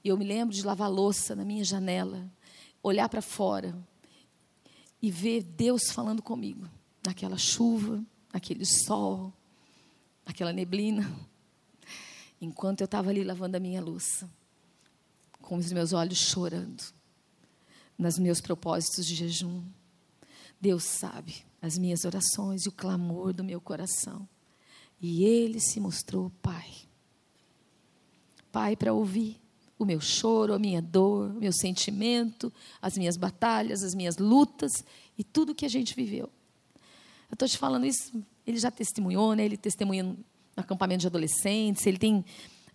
E 0.03 0.09
eu 0.09 0.17
me 0.17 0.25
lembro 0.25 0.51
de 0.51 0.65
lavar 0.65 0.89
louça 0.89 1.35
na 1.35 1.45
minha 1.45 1.63
janela, 1.63 2.27
olhar 2.81 3.07
para 3.07 3.21
fora 3.21 3.77
e 4.99 5.11
ver 5.11 5.43
Deus 5.43 5.91
falando 5.91 6.23
comigo, 6.23 6.67
naquela 7.05 7.37
chuva, 7.37 8.03
naquele 8.33 8.65
sol, 8.65 9.31
naquela 10.25 10.51
neblina, 10.51 11.07
enquanto 12.41 12.81
eu 12.81 12.85
estava 12.85 13.11
ali 13.11 13.23
lavando 13.23 13.57
a 13.57 13.59
minha 13.59 13.79
louça, 13.79 14.27
com 15.51 15.57
os 15.57 15.69
meus 15.73 15.91
olhos 15.91 16.17
chorando, 16.17 16.81
nos 17.97 18.17
meus 18.17 18.39
propósitos 18.39 19.05
de 19.05 19.15
jejum. 19.15 19.61
Deus 20.61 20.85
sabe 20.85 21.43
as 21.61 21.77
minhas 21.77 22.05
orações 22.05 22.65
e 22.65 22.69
o 22.69 22.71
clamor 22.71 23.33
do 23.33 23.43
meu 23.43 23.59
coração. 23.59 24.25
E 25.01 25.25
Ele 25.25 25.59
se 25.59 25.77
mostrou 25.81 26.31
Pai. 26.41 26.71
Pai 28.49 28.77
para 28.77 28.93
ouvir 28.93 29.41
o 29.77 29.83
meu 29.83 29.99
choro, 29.99 30.53
a 30.53 30.57
minha 30.57 30.81
dor, 30.81 31.31
o 31.31 31.41
meu 31.41 31.51
sentimento, 31.51 32.49
as 32.81 32.97
minhas 32.97 33.17
batalhas, 33.17 33.83
as 33.83 33.93
minhas 33.93 34.15
lutas 34.15 34.71
e 35.17 35.23
tudo 35.23 35.53
que 35.53 35.65
a 35.65 35.69
gente 35.69 35.93
viveu. 35.93 36.29
Eu 37.29 37.33
estou 37.33 37.45
te 37.45 37.57
falando 37.57 37.85
isso, 37.85 38.23
ele 38.47 38.57
já 38.57 38.71
testemunhou, 38.71 39.35
né? 39.35 39.43
ele 39.43 39.57
testemunha 39.57 40.03
no 40.03 40.17
acampamento 40.55 41.01
de 41.01 41.07
adolescentes, 41.07 41.85
ele 41.85 41.97
tem 41.97 42.23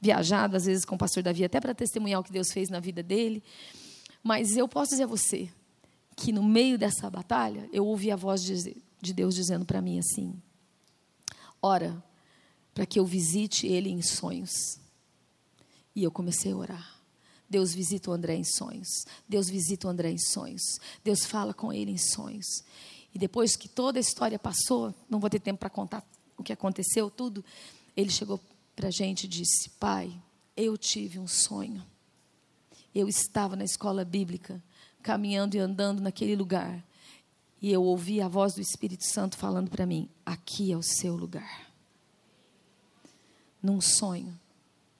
viajado 0.06 0.56
às 0.56 0.66
vezes 0.66 0.84
com 0.84 0.94
o 0.94 0.98
pastor 0.98 1.22
Davi 1.22 1.44
até 1.44 1.60
para 1.60 1.74
testemunhar 1.74 2.20
o 2.20 2.24
que 2.24 2.32
Deus 2.32 2.52
fez 2.52 2.68
na 2.68 2.78
vida 2.78 3.02
dele. 3.02 3.42
Mas 4.22 4.56
eu 4.56 4.68
posso 4.68 4.90
dizer 4.90 5.04
a 5.04 5.06
você 5.06 5.50
que 6.14 6.32
no 6.32 6.42
meio 6.42 6.78
dessa 6.78 7.10
batalha, 7.10 7.68
eu 7.72 7.84
ouvi 7.84 8.10
a 8.10 8.16
voz 8.16 8.42
de, 8.42 8.76
de 9.00 9.12
Deus 9.12 9.34
dizendo 9.34 9.64
para 9.64 9.82
mim 9.82 9.98
assim: 9.98 10.40
Ora, 11.60 12.02
para 12.72 12.86
que 12.86 12.98
eu 12.98 13.04
visite 13.04 13.66
ele 13.66 13.90
em 13.90 14.00
sonhos. 14.00 14.78
E 15.94 16.04
eu 16.04 16.10
comecei 16.10 16.52
a 16.52 16.56
orar. 16.56 16.96
Deus 17.48 17.72
visita 17.72 18.10
o 18.10 18.12
André 18.12 18.34
em 18.36 18.44
sonhos. 18.44 18.88
Deus 19.28 19.48
visita 19.48 19.86
o 19.86 19.90
André 19.90 20.10
em 20.10 20.18
sonhos. 20.18 20.62
Deus 21.02 21.24
fala 21.24 21.54
com 21.54 21.72
ele 21.72 21.90
em 21.90 21.98
sonhos. 21.98 22.46
E 23.14 23.18
depois 23.18 23.56
que 23.56 23.68
toda 23.68 23.98
a 23.98 24.00
história 24.00 24.38
passou, 24.38 24.94
não 25.08 25.18
vou 25.18 25.30
ter 25.30 25.40
tempo 25.40 25.58
para 25.58 25.70
contar 25.70 26.04
o 26.36 26.42
que 26.42 26.52
aconteceu, 26.52 27.10
tudo. 27.10 27.44
Ele 27.96 28.10
chegou 28.10 28.38
para 28.76 28.88
a 28.88 28.90
gente 28.90 29.24
e 29.24 29.28
disse: 29.28 29.70
Pai, 29.70 30.12
eu 30.54 30.76
tive 30.76 31.18
um 31.18 31.26
sonho. 31.26 31.84
Eu 32.94 33.08
estava 33.08 33.56
na 33.56 33.64
escola 33.64 34.04
bíblica, 34.04 34.62
caminhando 35.02 35.56
e 35.56 35.58
andando 35.58 36.00
naquele 36.00 36.36
lugar. 36.36 36.84
E 37.60 37.72
eu 37.72 37.82
ouvi 37.82 38.20
a 38.20 38.28
voz 38.28 38.54
do 38.54 38.60
Espírito 38.60 39.04
Santo 39.04 39.36
falando 39.36 39.70
para 39.70 39.86
mim: 39.86 40.08
Aqui 40.24 40.70
é 40.70 40.76
o 40.76 40.82
seu 40.82 41.16
lugar. 41.16 41.66
Num 43.62 43.80
sonho, 43.80 44.38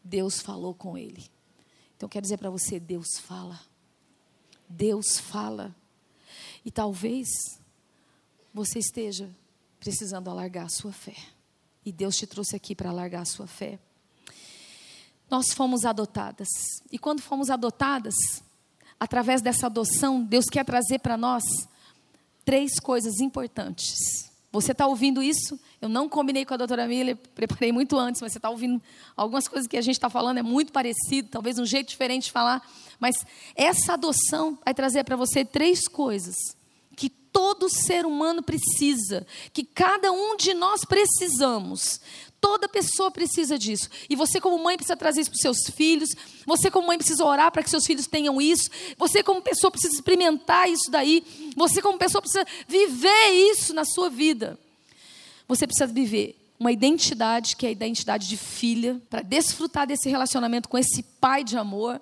Deus 0.03 0.41
falou 0.41 0.75
com 0.75 0.97
ele. 0.97 1.25
Então, 1.97 2.09
quero 2.09 2.23
dizer 2.23 2.39
para 2.39 2.51
você: 2.51 2.81
Deus 2.81 3.19
fala. 3.19 3.61
Deus 4.69 5.19
fala. 5.19 5.75
E 6.65 6.71
talvez 6.71 7.29
você 8.53 8.79
esteja 8.79 9.31
precisando 9.79 10.29
alargar 10.29 10.65
a 10.65 10.71
sua 10.71 10.93
fé. 10.93 11.36
E 11.87 11.93
Deus 11.93 12.17
te 12.17 12.27
trouxe 12.27 12.57
aqui 12.57 12.75
para 12.75 12.91
alargar 12.91 13.23
a 13.23 13.25
sua 13.25 13.47
fé. 13.47 13.79
Nós 15.31 15.53
fomos 15.55 15.85
adotadas. 15.85 16.49
E 16.91 16.99
quando 16.99 17.23
fomos 17.23 17.49
adotadas, 17.49 18.17
através 18.99 19.41
dessa 19.41 19.67
adoção, 19.67 20.21
Deus 20.21 20.47
quer 20.47 20.65
trazer 20.65 20.99
para 20.99 21.17
nós 21.17 21.45
três 22.45 22.81
coisas 22.81 23.21
importantes. 23.21 23.95
Você 24.51 24.73
está 24.73 24.85
ouvindo 24.89 25.23
isso? 25.23 25.61
Eu 25.81 25.89
não 25.89 26.09
combinei 26.09 26.45
com 26.45 26.55
a 26.55 26.57
doutora 26.57 26.89
Miller, 26.89 27.17
preparei 27.35 27.71
muito 27.71 27.97
antes, 27.97 28.21
mas 28.21 28.33
você 28.33 28.39
está 28.39 28.51
ouvindo 28.51 28.83
algumas 29.17 29.47
coisas 29.47 29.69
que 29.69 29.77
a 29.77 29.83
gente 29.83 29.95
está 29.95 30.11
falando, 30.11 30.39
é 30.39 30.43
muito 30.43 30.73
parecido, 30.73 31.29
talvez 31.29 31.57
um 31.57 31.67
jeito 31.67 31.89
diferente 31.89 32.25
de 32.25 32.33
falar. 32.33 32.69
Mas 32.99 33.25
essa 33.55 33.93
adoção 33.93 34.59
vai 34.65 34.75
trazer 34.75 35.05
para 35.05 35.15
você 35.15 35.45
três 35.45 35.87
coisas 35.87 36.35
todo 37.37 37.69
ser 37.69 38.07
humano 38.07 38.43
precisa, 38.43 39.27
que 39.53 39.63
cada 39.63 40.11
um 40.11 40.39
de 40.39 40.55
nós 40.55 40.87
precisamos. 40.87 42.01
Toda 42.41 42.67
pessoa 42.67 43.11
precisa 43.11 43.59
disso. 43.59 43.91
E 44.09 44.17
você, 44.17 44.41
como 44.41 44.57
mãe, 44.59 44.75
precisa 44.75 44.97
trazer 44.97 45.21
isso 45.21 45.29
para 45.29 45.37
os 45.37 45.43
seus 45.43 45.77
filhos. 45.77 46.09
Você, 46.47 46.71
como 46.71 46.87
mãe, 46.87 46.97
precisa 46.97 47.23
orar 47.23 47.53
para 47.53 47.63
que 47.63 47.69
seus 47.69 47.85
filhos 47.85 48.07
tenham 48.07 48.41
isso. 48.41 48.71
Você, 48.97 49.23
como 49.23 49.43
pessoa, 49.43 49.71
precisa 49.71 49.93
experimentar 49.93 50.67
isso 50.71 50.91
daí. 50.91 51.23
Você, 51.55 51.83
como 51.83 51.99
pessoa, 51.99 52.23
precisa 52.23 52.47
viver 52.67 53.29
isso 53.53 53.75
na 53.75 53.85
sua 53.85 54.09
vida. 54.09 54.59
Você 55.47 55.67
precisa 55.67 55.87
viver 55.87 56.39
uma 56.59 56.73
identidade 56.73 57.55
que 57.55 57.67
é 57.67 57.69
a 57.69 57.73
identidade 57.73 58.31
de 58.31 58.39
filha, 58.39 58.99
para 59.11 59.21
desfrutar 59.21 59.87
desse 59.87 60.09
relacionamento 60.09 60.71
com 60.71 60.79
esse 60.79 61.03
pai 61.03 61.45
de 61.45 61.59
amor. 61.59 62.01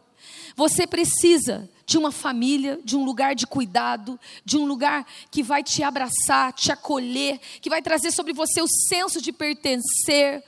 Você 0.54 0.86
precisa 0.86 1.68
de 1.86 1.98
uma 1.98 2.10
família, 2.10 2.78
de 2.82 2.96
um 2.96 3.04
lugar 3.04 3.34
de 3.34 3.46
cuidado, 3.46 4.18
de 4.44 4.56
um 4.56 4.64
lugar 4.64 5.06
que 5.30 5.42
vai 5.42 5.62
te 5.62 5.82
abraçar, 5.82 6.52
te 6.52 6.72
acolher, 6.72 7.38
que 7.60 7.68
vai 7.70 7.82
trazer 7.82 8.10
sobre 8.10 8.32
você 8.32 8.62
o 8.62 8.68
senso 8.68 9.20
de 9.20 9.32
pertencer, 9.32 10.42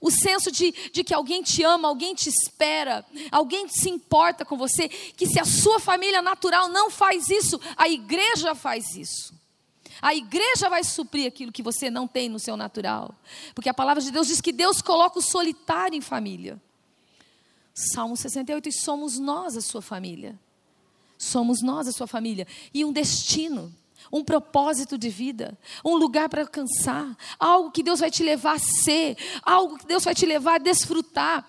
o 0.00 0.10
senso 0.10 0.50
de, 0.50 0.72
de 0.92 1.04
que 1.04 1.12
alguém 1.12 1.42
te 1.42 1.62
ama, 1.62 1.88
alguém 1.88 2.14
te 2.14 2.28
espera, 2.28 3.04
alguém 3.30 3.68
se 3.68 3.90
importa 3.90 4.44
com 4.44 4.56
você, 4.56 4.88
que 4.88 5.26
se 5.26 5.38
a 5.38 5.44
sua 5.44 5.78
família 5.78 6.22
natural 6.22 6.68
não 6.68 6.90
faz 6.90 7.28
isso, 7.28 7.60
a 7.76 7.88
igreja 7.88 8.54
faz 8.54 8.96
isso. 8.96 9.36
A 10.00 10.14
igreja 10.14 10.68
vai 10.68 10.84
suprir 10.84 11.26
aquilo 11.26 11.50
que 11.50 11.62
você 11.62 11.90
não 11.90 12.06
tem 12.06 12.28
no 12.28 12.38
seu 12.38 12.56
natural. 12.56 13.14
Porque 13.52 13.68
a 13.68 13.74
palavra 13.74 14.00
de 14.00 14.12
Deus 14.12 14.28
diz 14.28 14.40
que 14.40 14.52
Deus 14.52 14.80
coloca 14.80 15.18
o 15.18 15.22
solitário 15.22 15.96
em 15.96 16.00
família. 16.00 16.60
Salmo 17.74 18.16
68, 18.16 18.68
e 18.68 18.72
somos 18.72 19.18
nós 19.18 19.56
a 19.56 19.60
sua 19.60 19.82
família. 19.82 20.38
Somos 21.18 21.60
nós 21.60 21.88
a 21.88 21.92
sua 21.92 22.06
família. 22.06 22.46
E 22.72 22.84
um 22.84 22.92
destino, 22.92 23.74
um 24.10 24.24
propósito 24.24 24.96
de 24.96 25.10
vida, 25.10 25.58
um 25.84 25.96
lugar 25.96 26.28
para 26.28 26.42
alcançar, 26.42 27.16
algo 27.38 27.72
que 27.72 27.82
Deus 27.82 28.00
vai 28.00 28.10
te 28.10 28.22
levar 28.22 28.54
a 28.54 28.58
ser, 28.58 29.16
algo 29.42 29.76
que 29.76 29.86
Deus 29.86 30.04
vai 30.04 30.14
te 30.14 30.24
levar 30.24 30.54
a 30.54 30.58
desfrutar. 30.58 31.46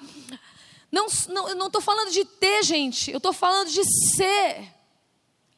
Não, 0.91 1.05
não, 1.29 1.49
eu 1.49 1.55
não 1.55 1.67
estou 1.67 1.81
falando 1.81 2.11
de 2.11 2.25
ter, 2.25 2.63
gente, 2.63 3.11
eu 3.11 3.17
estou 3.17 3.31
falando 3.31 3.69
de 3.69 3.83
ser. 4.15 4.73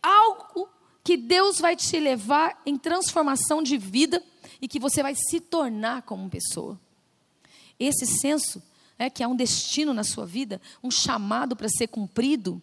Algo 0.04 0.67
que 1.04 1.15
Deus 1.15 1.60
vai 1.60 1.76
te 1.76 2.00
levar 2.00 2.62
em 2.65 2.78
transformação 2.78 3.63
de 3.63 3.78
vida 3.78 4.21
e 4.62 4.67
que 4.67 4.80
você 4.80 5.02
vai 5.02 5.15
se 5.15 5.39
tornar 5.39 6.02
como 6.04 6.30
pessoa. 6.30 6.80
Esse 7.80 8.06
senso 8.06 8.62
é 9.00 9.10
que 9.10 9.24
há 9.24 9.28
um 9.28 9.36
destino 9.36 9.93
na 9.93 10.04
sua 10.04 10.26
vida, 10.26 10.62
um 10.84 10.91
chamado 10.91 11.56
para 11.56 11.69
ser 11.69 11.88
cumprido, 11.88 12.62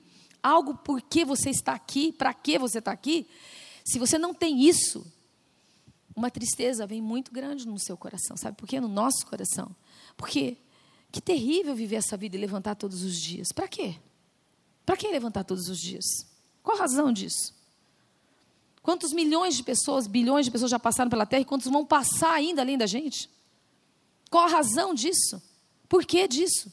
algo 0.48 0.74
por 0.74 1.00
que 1.02 1.24
você 1.24 1.50
está 1.50 1.72
aqui, 1.72 2.12
para 2.12 2.32
que 2.32 2.58
você 2.58 2.78
está 2.78 2.90
aqui. 2.90 3.28
Se 3.84 3.98
você 3.98 4.18
não 4.18 4.32
tem 4.32 4.62
isso, 4.66 5.06
uma 6.14 6.30
tristeza 6.30 6.87
vem 6.87 7.00
muito 7.00 7.32
grande 7.32 7.66
no 7.66 7.78
seu 7.78 7.96
coração, 7.96 8.37
sabe 8.37 8.56
por 8.56 8.66
quê? 8.66 8.80
No 8.80 8.88
nosso 8.88 9.26
coração. 9.26 9.74
Porque 10.16 10.56
que 11.11 11.20
terrível 11.20 11.74
viver 11.74 11.96
essa 11.96 12.16
vida 12.16 12.37
e 12.37 12.40
levantar 12.40 12.74
todos 12.74 13.02
os 13.02 13.18
dias. 13.18 13.48
Para 13.52 13.66
quê? 13.66 13.96
Para 14.84 14.96
que 14.96 15.08
levantar 15.08 15.44
todos 15.44 15.68
os 15.68 15.78
dias? 15.78 16.04
Qual 16.62 16.76
a 16.76 16.80
razão 16.80 17.12
disso? 17.12 17.54
Quantos 18.82 19.12
milhões 19.12 19.56
de 19.56 19.62
pessoas, 19.62 20.06
bilhões 20.06 20.46
de 20.46 20.50
pessoas 20.50 20.70
já 20.70 20.78
passaram 20.78 21.11
pela 21.11 21.26
terra 21.26 21.42
e 21.42 21.44
quantos 21.44 21.70
vão 21.70 21.84
passar 21.84 22.32
ainda 22.32 22.62
além 22.62 22.76
da 22.76 22.87
gente? 22.87 23.28
Qual 24.30 24.44
a 24.44 24.50
razão 24.50 24.94
disso? 24.94 25.42
Por 25.88 26.04
que 26.04 26.26
disso? 26.28 26.72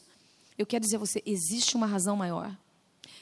Eu 0.57 0.65
quero 0.65 0.83
dizer 0.83 0.97
a 0.97 0.99
você: 0.99 1.21
existe 1.25 1.75
uma 1.75 1.85
razão 1.85 2.15
maior. 2.15 2.55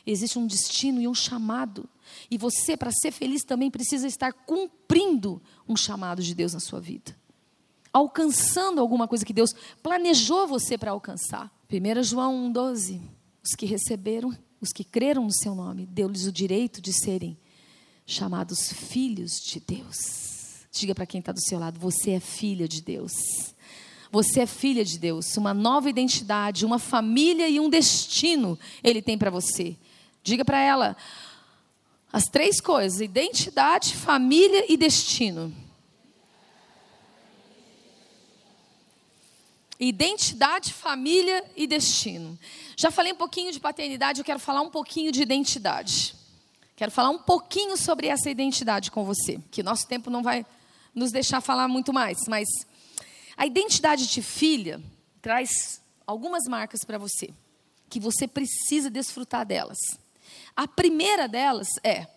Existe 0.05 0.37
um 0.37 0.47
destino 0.47 1.01
e 1.01 1.07
um 1.07 1.13
chamado. 1.13 1.89
E 2.29 2.37
você, 2.37 2.75
para 2.75 2.91
ser 2.91 3.11
feliz, 3.11 3.43
também 3.43 3.71
precisa 3.71 4.07
estar 4.07 4.33
cumprindo 4.33 5.41
um 5.67 5.75
chamado 5.75 6.21
de 6.21 6.33
Deus 6.33 6.53
na 6.53 6.59
sua 6.59 6.79
vida. 6.79 7.15
Alcançando 7.91 8.81
alguma 8.81 9.07
coisa 9.07 9.25
que 9.25 9.33
Deus 9.33 9.53
planejou 9.81 10.47
você 10.47 10.77
para 10.77 10.91
alcançar. 10.91 11.51
1 11.71 12.03
João 12.03 12.51
1,12. 12.51 13.01
Os 13.43 13.55
que 13.55 13.65
receberam, 13.65 14.35
os 14.59 14.69
que 14.69 14.83
creram 14.83 15.25
no 15.25 15.33
seu 15.33 15.53
nome, 15.53 15.85
deu-lhes 15.85 16.25
o 16.25 16.31
direito 16.31 16.81
de 16.81 16.93
serem 16.93 17.37
chamados 18.05 18.71
filhos 18.71 19.33
de 19.45 19.59
Deus. 19.59 20.65
Diga 20.71 20.95
para 20.95 21.05
quem 21.05 21.19
está 21.19 21.31
do 21.31 21.41
seu 21.41 21.59
lado: 21.59 21.79
você 21.79 22.11
é 22.11 22.19
filha 22.19 22.67
de 22.67 22.81
Deus. 22.81 23.52
Você 24.13 24.41
é 24.41 24.45
filha 24.45 24.85
de 24.85 24.99
Deus, 24.99 25.37
uma 25.37 25.55
nova 25.55 25.89
identidade, 25.89 26.67
uma 26.67 26.77
família 26.77 27.49
e 27.49 27.59
um 27.59 27.67
destino 27.67 28.59
Ele 28.83 29.01
tem 29.01 29.17
para 29.17 29.31
você. 29.31 29.75
Diga 30.21 30.45
para 30.45 30.59
ela 30.59 30.95
as 32.11 32.25
três 32.25 32.61
coisas: 32.61 33.01
identidade, 33.01 33.95
família 33.95 34.71
e 34.71 34.77
destino. 34.77 35.51
Identidade, 39.79 40.71
família 40.71 41.43
e 41.55 41.65
destino. 41.65 42.37
Já 42.77 42.91
falei 42.91 43.13
um 43.13 43.17
pouquinho 43.17 43.51
de 43.51 43.59
paternidade, 43.59 44.19
eu 44.19 44.25
quero 44.25 44.39
falar 44.39 44.61
um 44.61 44.69
pouquinho 44.69 45.11
de 45.11 45.23
identidade. 45.23 46.13
Quero 46.75 46.91
falar 46.91 47.09
um 47.09 47.17
pouquinho 47.17 47.75
sobre 47.75 48.09
essa 48.09 48.29
identidade 48.29 48.91
com 48.91 49.03
você, 49.03 49.39
que 49.49 49.63
nosso 49.63 49.87
tempo 49.87 50.11
não 50.11 50.21
vai 50.21 50.45
nos 50.93 51.11
deixar 51.11 51.41
falar 51.41 51.67
muito 51.67 51.91
mais, 51.91 52.19
mas 52.27 52.47
a 53.35 53.45
identidade 53.45 54.07
de 54.07 54.21
filha 54.21 54.81
traz 55.21 55.81
algumas 56.05 56.43
marcas 56.47 56.81
para 56.85 56.97
você, 56.97 57.33
que 57.89 57.99
você 57.99 58.27
precisa 58.27 58.89
desfrutar 58.89 59.45
delas. 59.45 59.77
A 60.55 60.67
primeira 60.67 61.27
delas 61.27 61.67
é 61.83 62.07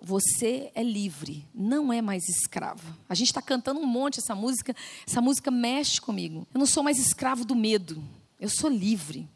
Você 0.00 0.70
é 0.76 0.82
livre, 0.82 1.44
não 1.52 1.92
é 1.92 2.00
mais 2.00 2.28
escrava. 2.28 2.96
A 3.08 3.14
gente 3.16 3.28
está 3.28 3.42
cantando 3.42 3.80
um 3.80 3.86
monte 3.86 4.20
essa 4.20 4.34
música, 4.34 4.74
essa 5.04 5.20
música 5.20 5.50
mexe 5.50 6.00
comigo. 6.00 6.46
Eu 6.54 6.58
não 6.60 6.66
sou 6.66 6.84
mais 6.84 6.98
escravo 6.98 7.44
do 7.44 7.56
medo, 7.56 8.00
eu 8.38 8.48
sou 8.48 8.70
livre. 8.70 9.28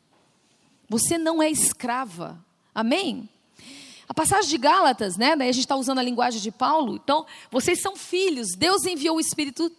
Você 0.88 1.18
não 1.18 1.42
é 1.42 1.50
escrava, 1.50 2.38
amém? 2.72 3.28
A 4.08 4.14
passagem 4.14 4.50
de 4.50 4.58
Gálatas, 4.58 5.16
né? 5.16 5.36
Daí 5.36 5.48
a 5.48 5.52
gente 5.52 5.64
está 5.64 5.76
usando 5.76 5.98
a 5.98 6.02
linguagem 6.02 6.40
de 6.40 6.50
Paulo. 6.50 6.96
Então, 7.02 7.24
vocês 7.50 7.80
são 7.80 7.96
filhos. 7.96 8.48
Deus 8.56 8.84
enviou 8.84 9.16
o 9.16 9.20
Espírito 9.20 9.70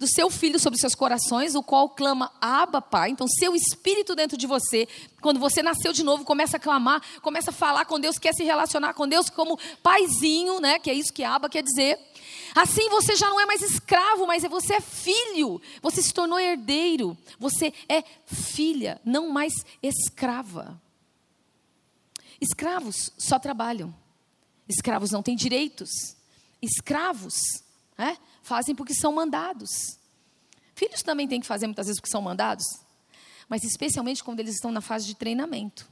do 0.00 0.08
seu 0.08 0.30
filho 0.30 0.58
sobre 0.58 0.78
seus 0.78 0.94
corações, 0.94 1.54
o 1.54 1.62
qual 1.62 1.86
clama 1.90 2.32
Abba, 2.40 2.80
Pai. 2.80 3.10
Então, 3.10 3.28
seu 3.28 3.54
espírito 3.54 4.14
dentro 4.14 4.34
de 4.34 4.46
você, 4.46 4.88
quando 5.20 5.38
você 5.38 5.62
nasceu 5.62 5.92
de 5.92 6.02
novo, 6.02 6.24
começa 6.24 6.56
a 6.56 6.60
clamar, 6.60 7.02
começa 7.20 7.50
a 7.50 7.52
falar 7.52 7.84
com 7.84 8.00
Deus, 8.00 8.18
quer 8.18 8.32
se 8.32 8.42
relacionar 8.42 8.94
com 8.94 9.06
Deus 9.06 9.28
como 9.28 9.58
paizinho, 9.82 10.58
né? 10.58 10.78
Que 10.78 10.90
é 10.90 10.94
isso 10.94 11.12
que 11.12 11.22
Abba 11.22 11.50
quer 11.50 11.62
dizer. 11.62 11.98
Assim 12.54 12.88
você 12.88 13.14
já 13.14 13.28
não 13.28 13.38
é 13.38 13.44
mais 13.44 13.60
escravo, 13.60 14.26
mas 14.26 14.42
é 14.42 14.48
você 14.48 14.74
é 14.74 14.80
filho. 14.80 15.60
Você 15.82 16.00
se 16.02 16.14
tornou 16.14 16.40
herdeiro. 16.40 17.16
Você 17.38 17.70
é 17.86 18.02
filha, 18.24 18.98
não 19.04 19.28
mais 19.28 19.52
escrava. 19.82 20.80
Escravos 22.40 23.12
só 23.18 23.38
trabalham. 23.38 23.94
Escravos 24.68 25.10
não 25.10 25.22
têm 25.22 25.36
direitos. 25.36 25.90
Escravos 26.62 27.34
é? 27.98 28.16
fazem 28.42 28.74
porque 28.74 28.94
são 28.94 29.12
mandados. 29.12 29.68
Filhos 30.74 31.02
também 31.02 31.28
têm 31.28 31.40
que 31.40 31.46
fazer 31.46 31.66
muitas 31.66 31.86
vezes 31.86 32.00
porque 32.00 32.10
são 32.10 32.22
mandados, 32.22 32.64
mas 33.48 33.62
especialmente 33.64 34.24
quando 34.24 34.40
eles 34.40 34.54
estão 34.54 34.72
na 34.72 34.80
fase 34.80 35.06
de 35.06 35.14
treinamento. 35.14 35.88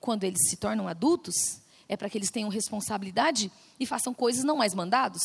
Quando 0.00 0.24
eles 0.24 0.48
se 0.48 0.56
tornam 0.56 0.88
adultos, 0.88 1.60
é 1.88 1.96
para 1.96 2.10
que 2.10 2.18
eles 2.18 2.30
tenham 2.30 2.48
responsabilidade 2.48 3.52
e 3.78 3.86
façam 3.86 4.12
coisas 4.12 4.42
não 4.42 4.56
mais 4.56 4.74
mandados, 4.74 5.22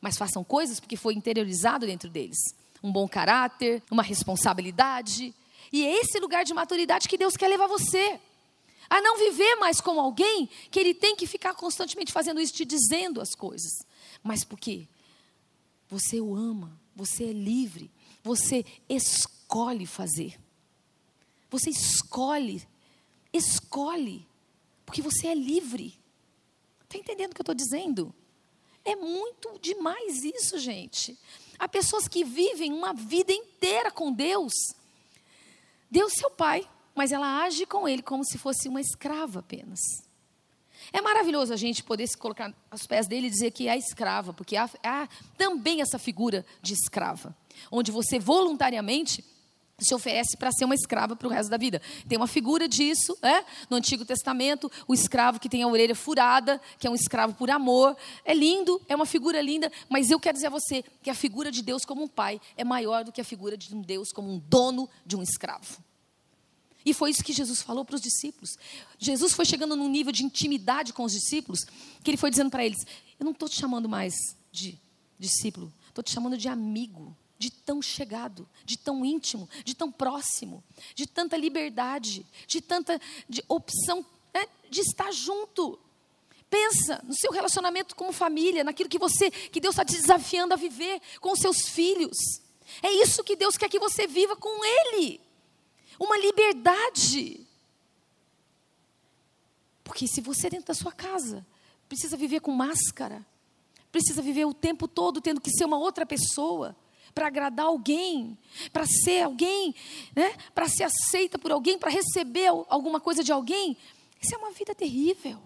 mas 0.00 0.16
façam 0.16 0.42
coisas 0.42 0.80
porque 0.80 0.96
foi 0.96 1.12
interiorizado 1.14 1.84
dentro 1.84 2.08
deles. 2.08 2.38
Um 2.82 2.90
bom 2.90 3.06
caráter, 3.06 3.82
uma 3.90 4.02
responsabilidade. 4.02 5.34
E 5.70 5.84
é 5.84 6.00
esse 6.00 6.18
lugar 6.18 6.44
de 6.44 6.54
maturidade 6.54 7.08
que 7.08 7.18
Deus 7.18 7.36
quer 7.36 7.48
levar 7.48 7.66
você. 7.66 8.18
A 8.88 9.00
não 9.00 9.16
viver 9.16 9.56
mais 9.56 9.80
como 9.80 10.00
alguém 10.00 10.48
que 10.70 10.78
ele 10.78 10.94
tem 10.94 11.16
que 11.16 11.26
ficar 11.26 11.54
constantemente 11.54 12.12
fazendo 12.12 12.40
isso, 12.40 12.52
te 12.52 12.64
dizendo 12.64 13.20
as 13.20 13.34
coisas. 13.34 13.72
Mas 14.22 14.44
por 14.44 14.58
quê? 14.58 14.88
Você 15.88 16.20
o 16.20 16.34
ama, 16.34 16.78
você 16.94 17.24
é 17.24 17.32
livre, 17.32 17.90
você 18.22 18.64
escolhe 18.88 19.86
fazer. 19.86 20.38
Você 21.50 21.70
escolhe, 21.70 22.66
escolhe, 23.32 24.26
porque 24.84 25.00
você 25.00 25.28
é 25.28 25.34
livre. 25.34 25.98
Está 26.82 26.98
entendendo 26.98 27.32
o 27.32 27.34
que 27.34 27.40
eu 27.40 27.44
estou 27.44 27.54
dizendo? 27.54 28.14
É 28.84 28.94
muito 28.94 29.58
demais 29.60 30.24
isso, 30.24 30.58
gente. 30.58 31.18
Há 31.58 31.68
pessoas 31.68 32.06
que 32.06 32.24
vivem 32.24 32.72
uma 32.72 32.92
vida 32.92 33.32
inteira 33.32 33.90
com 33.90 34.12
Deus. 34.12 34.52
Deus, 35.90 36.12
seu 36.12 36.30
pai, 36.30 36.68
mas 36.94 37.12
ela 37.12 37.42
age 37.42 37.66
com 37.66 37.88
ele 37.88 38.02
como 38.02 38.24
se 38.24 38.38
fosse 38.38 38.68
uma 38.68 38.80
escrava 38.80 39.40
apenas. 39.40 39.80
É 40.92 41.00
maravilhoso 41.00 41.52
a 41.52 41.56
gente 41.56 41.82
poder 41.82 42.06
se 42.06 42.16
colocar 42.16 42.52
aos 42.70 42.86
pés 42.86 43.06
dele 43.06 43.26
e 43.26 43.30
dizer 43.30 43.50
que 43.50 43.68
é 43.68 43.76
escrava, 43.76 44.32
porque 44.32 44.56
há, 44.56 44.68
há 44.82 45.08
também 45.36 45.80
essa 45.80 45.98
figura 45.98 46.44
de 46.60 46.74
escrava, 46.74 47.34
onde 47.70 47.90
você 47.90 48.18
voluntariamente 48.18 49.24
se 49.78 49.94
oferece 49.94 50.36
para 50.36 50.52
ser 50.52 50.64
uma 50.64 50.74
escrava 50.74 51.16
para 51.16 51.26
o 51.26 51.30
resto 51.30 51.50
da 51.50 51.56
vida. 51.56 51.82
Tem 52.08 52.16
uma 52.16 52.26
figura 52.26 52.68
disso, 52.68 53.16
né? 53.20 53.44
No 53.68 53.76
Antigo 53.76 54.04
Testamento, 54.04 54.70
o 54.86 54.94
escravo 54.94 55.40
que 55.40 55.48
tem 55.48 55.62
a 55.62 55.68
orelha 55.68 55.96
furada, 55.96 56.60
que 56.78 56.86
é 56.86 56.90
um 56.90 56.94
escravo 56.94 57.34
por 57.34 57.50
amor. 57.50 57.96
É 58.24 58.32
lindo, 58.32 58.80
é 58.88 58.94
uma 58.94 59.06
figura 59.06 59.40
linda, 59.40 59.70
mas 59.88 60.10
eu 60.10 60.20
quero 60.20 60.34
dizer 60.34 60.46
a 60.46 60.50
você 60.50 60.84
que 61.02 61.10
a 61.10 61.14
figura 61.14 61.50
de 61.50 61.62
Deus 61.62 61.84
como 61.84 62.04
um 62.04 62.08
pai 62.08 62.40
é 62.56 62.62
maior 62.62 63.04
do 63.04 63.10
que 63.10 63.20
a 63.20 63.24
figura 63.24 63.56
de 63.56 63.74
um 63.74 63.80
Deus 63.80 64.12
como 64.12 64.30
um 64.30 64.38
dono 64.38 64.88
de 65.04 65.16
um 65.16 65.22
escravo. 65.22 65.82
E 66.84 66.92
foi 66.92 67.10
isso 67.10 67.24
que 67.24 67.32
Jesus 67.32 67.62
falou 67.62 67.84
para 67.84 67.94
os 67.94 68.00
discípulos. 68.00 68.58
Jesus 68.98 69.32
foi 69.32 69.44
chegando 69.44 69.74
num 69.74 69.88
nível 69.88 70.12
de 70.12 70.22
intimidade 70.22 70.92
com 70.92 71.04
os 71.04 71.12
discípulos, 71.12 71.60
que 72.02 72.10
ele 72.10 72.18
foi 72.18 72.30
dizendo 72.30 72.50
para 72.50 72.64
eles: 72.64 72.84
Eu 73.18 73.24
não 73.24 73.32
estou 73.32 73.48
te 73.48 73.58
chamando 73.58 73.88
mais 73.88 74.14
de 74.52 74.78
discípulo, 75.18 75.72
estou 75.88 76.04
te 76.04 76.10
chamando 76.10 76.36
de 76.36 76.46
amigo, 76.46 77.16
de 77.38 77.50
tão 77.50 77.80
chegado, 77.80 78.46
de 78.64 78.76
tão 78.76 79.04
íntimo, 79.04 79.48
de 79.64 79.74
tão 79.74 79.90
próximo, 79.90 80.62
de 80.94 81.06
tanta 81.06 81.36
liberdade, 81.36 82.24
de 82.46 82.60
tanta 82.60 83.00
de 83.28 83.42
opção 83.48 84.04
né, 84.34 84.46
de 84.68 84.80
estar 84.80 85.10
junto. 85.10 85.78
Pensa 86.50 87.02
no 87.02 87.14
seu 87.14 87.32
relacionamento 87.32 87.96
como 87.96 88.12
família, 88.12 88.62
naquilo 88.62 88.90
que 88.90 88.98
você, 88.98 89.30
que 89.30 89.60
Deus 89.60 89.74
está 89.74 89.84
te 89.84 89.96
desafiando 89.96 90.52
a 90.52 90.56
viver 90.56 91.00
com 91.20 91.32
os 91.32 91.40
seus 91.40 91.68
filhos. 91.68 92.16
É 92.82 92.92
isso 92.92 93.24
que 93.24 93.34
Deus 93.34 93.56
quer 93.56 93.68
que 93.68 93.78
você 93.78 94.06
viva 94.06 94.36
com 94.36 94.64
Ele 94.64 95.20
uma 95.98 96.18
liberdade. 96.18 97.46
Porque 99.82 100.06
se 100.06 100.20
você 100.20 100.48
dentro 100.48 100.66
da 100.66 100.74
sua 100.74 100.92
casa 100.92 101.46
precisa 101.88 102.16
viver 102.16 102.40
com 102.40 102.50
máscara, 102.50 103.24
precisa 103.92 104.22
viver 104.22 104.44
o 104.44 104.54
tempo 104.54 104.88
todo 104.88 105.20
tendo 105.20 105.40
que 105.40 105.50
ser 105.50 105.64
uma 105.64 105.78
outra 105.78 106.04
pessoa 106.04 106.76
para 107.14 107.28
agradar 107.28 107.66
alguém, 107.66 108.36
para 108.72 108.84
ser 108.86 109.22
alguém, 109.22 109.74
né? 110.16 110.36
para 110.52 110.68
ser 110.68 110.84
aceita 110.84 111.38
por 111.38 111.52
alguém, 111.52 111.78
para 111.78 111.90
receber 111.90 112.48
alguma 112.68 112.98
coisa 112.98 113.22
de 113.22 113.30
alguém, 113.30 113.76
isso 114.20 114.34
é 114.34 114.38
uma 114.38 114.50
vida 114.50 114.74
terrível. 114.74 115.40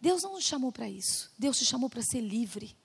Deus 0.00 0.22
não 0.22 0.34
nos 0.34 0.44
chamou 0.44 0.70
para 0.70 0.88
isso. 0.88 1.32
Deus 1.36 1.58
te 1.58 1.64
chamou 1.64 1.88
para 1.88 2.02
ser 2.02 2.20
livre. 2.20 2.76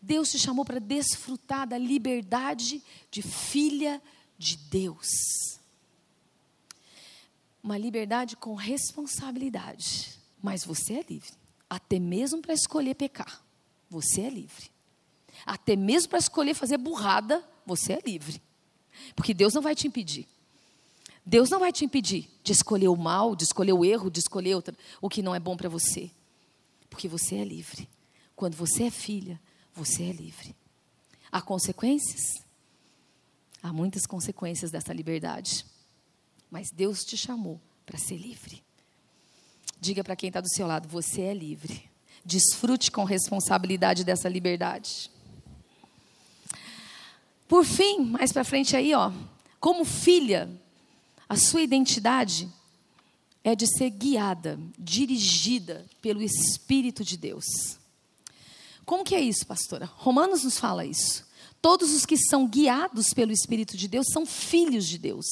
Deus 0.00 0.30
te 0.30 0.38
chamou 0.38 0.64
para 0.64 0.80
desfrutar 0.80 1.66
da 1.66 1.78
liberdade 1.78 2.82
de 3.10 3.22
filha 3.22 4.02
de 4.38 4.56
Deus. 4.56 5.08
Uma 7.62 7.78
liberdade 7.78 8.36
com 8.36 8.54
responsabilidade. 8.54 10.18
Mas 10.42 10.64
você 10.64 10.94
é 10.94 11.04
livre. 11.08 11.32
Até 11.68 11.98
mesmo 11.98 12.42
para 12.42 12.52
escolher 12.52 12.94
pecar. 12.94 13.42
Você 13.88 14.20
é 14.20 14.30
livre. 14.30 14.70
Até 15.46 15.74
mesmo 15.74 16.10
para 16.10 16.18
escolher 16.18 16.54
fazer 16.54 16.78
burrada, 16.78 17.42
você 17.64 17.94
é 17.94 18.00
livre. 18.04 18.40
Porque 19.16 19.34
Deus 19.34 19.54
não 19.54 19.62
vai 19.62 19.74
te 19.74 19.86
impedir. 19.86 20.28
Deus 21.24 21.48
não 21.48 21.58
vai 21.58 21.72
te 21.72 21.84
impedir 21.84 22.28
de 22.42 22.52
escolher 22.52 22.88
o 22.88 22.96
mal, 22.96 23.34
de 23.34 23.44
escolher 23.44 23.72
o 23.72 23.84
erro, 23.84 24.10
de 24.10 24.20
escolher 24.20 24.54
outra, 24.54 24.76
o 25.00 25.08
que 25.08 25.22
não 25.22 25.34
é 25.34 25.40
bom 25.40 25.56
para 25.56 25.68
você. 25.68 26.10
Porque 26.90 27.08
você 27.08 27.36
é 27.36 27.44
livre. 27.44 27.88
Quando 28.36 28.54
você 28.54 28.84
é 28.84 28.90
filha, 28.90 29.40
você 29.74 30.02
é 30.02 30.12
livre. 30.12 30.54
Há 31.32 31.40
consequências? 31.40 32.43
Há 33.64 33.72
muitas 33.72 34.04
consequências 34.04 34.70
dessa 34.70 34.92
liberdade. 34.92 35.64
Mas 36.50 36.70
Deus 36.70 37.02
te 37.02 37.16
chamou 37.16 37.58
para 37.86 37.96
ser 37.96 38.18
livre. 38.18 38.62
Diga 39.80 40.04
para 40.04 40.14
quem 40.14 40.28
está 40.28 40.38
do 40.42 40.50
seu 40.50 40.66
lado: 40.66 40.86
você 40.86 41.22
é 41.22 41.32
livre. 41.32 41.88
Desfrute 42.22 42.90
com 42.90 43.04
responsabilidade 43.04 44.04
dessa 44.04 44.28
liberdade. 44.28 45.10
Por 47.48 47.64
fim, 47.64 48.00
mais 48.00 48.32
para 48.32 48.44
frente 48.44 48.76
aí, 48.76 48.92
ó, 48.92 49.10
como 49.58 49.86
filha, 49.86 50.50
a 51.26 51.36
sua 51.36 51.62
identidade 51.62 52.46
é 53.42 53.56
de 53.56 53.66
ser 53.66 53.88
guiada, 53.88 54.60
dirigida 54.78 55.86
pelo 56.02 56.22
Espírito 56.22 57.02
de 57.02 57.16
Deus. 57.16 57.46
Como 58.84 59.04
que 59.04 59.14
é 59.14 59.20
isso, 59.22 59.46
pastora? 59.46 59.86
Romanos 59.96 60.44
nos 60.44 60.58
fala 60.58 60.84
isso. 60.84 61.24
Todos 61.64 61.94
os 61.94 62.04
que 62.04 62.18
são 62.18 62.46
guiados 62.46 63.14
pelo 63.14 63.32
Espírito 63.32 63.74
de 63.74 63.88
Deus 63.88 64.08
são 64.12 64.26
filhos 64.26 64.86
de 64.86 64.98
Deus. 64.98 65.24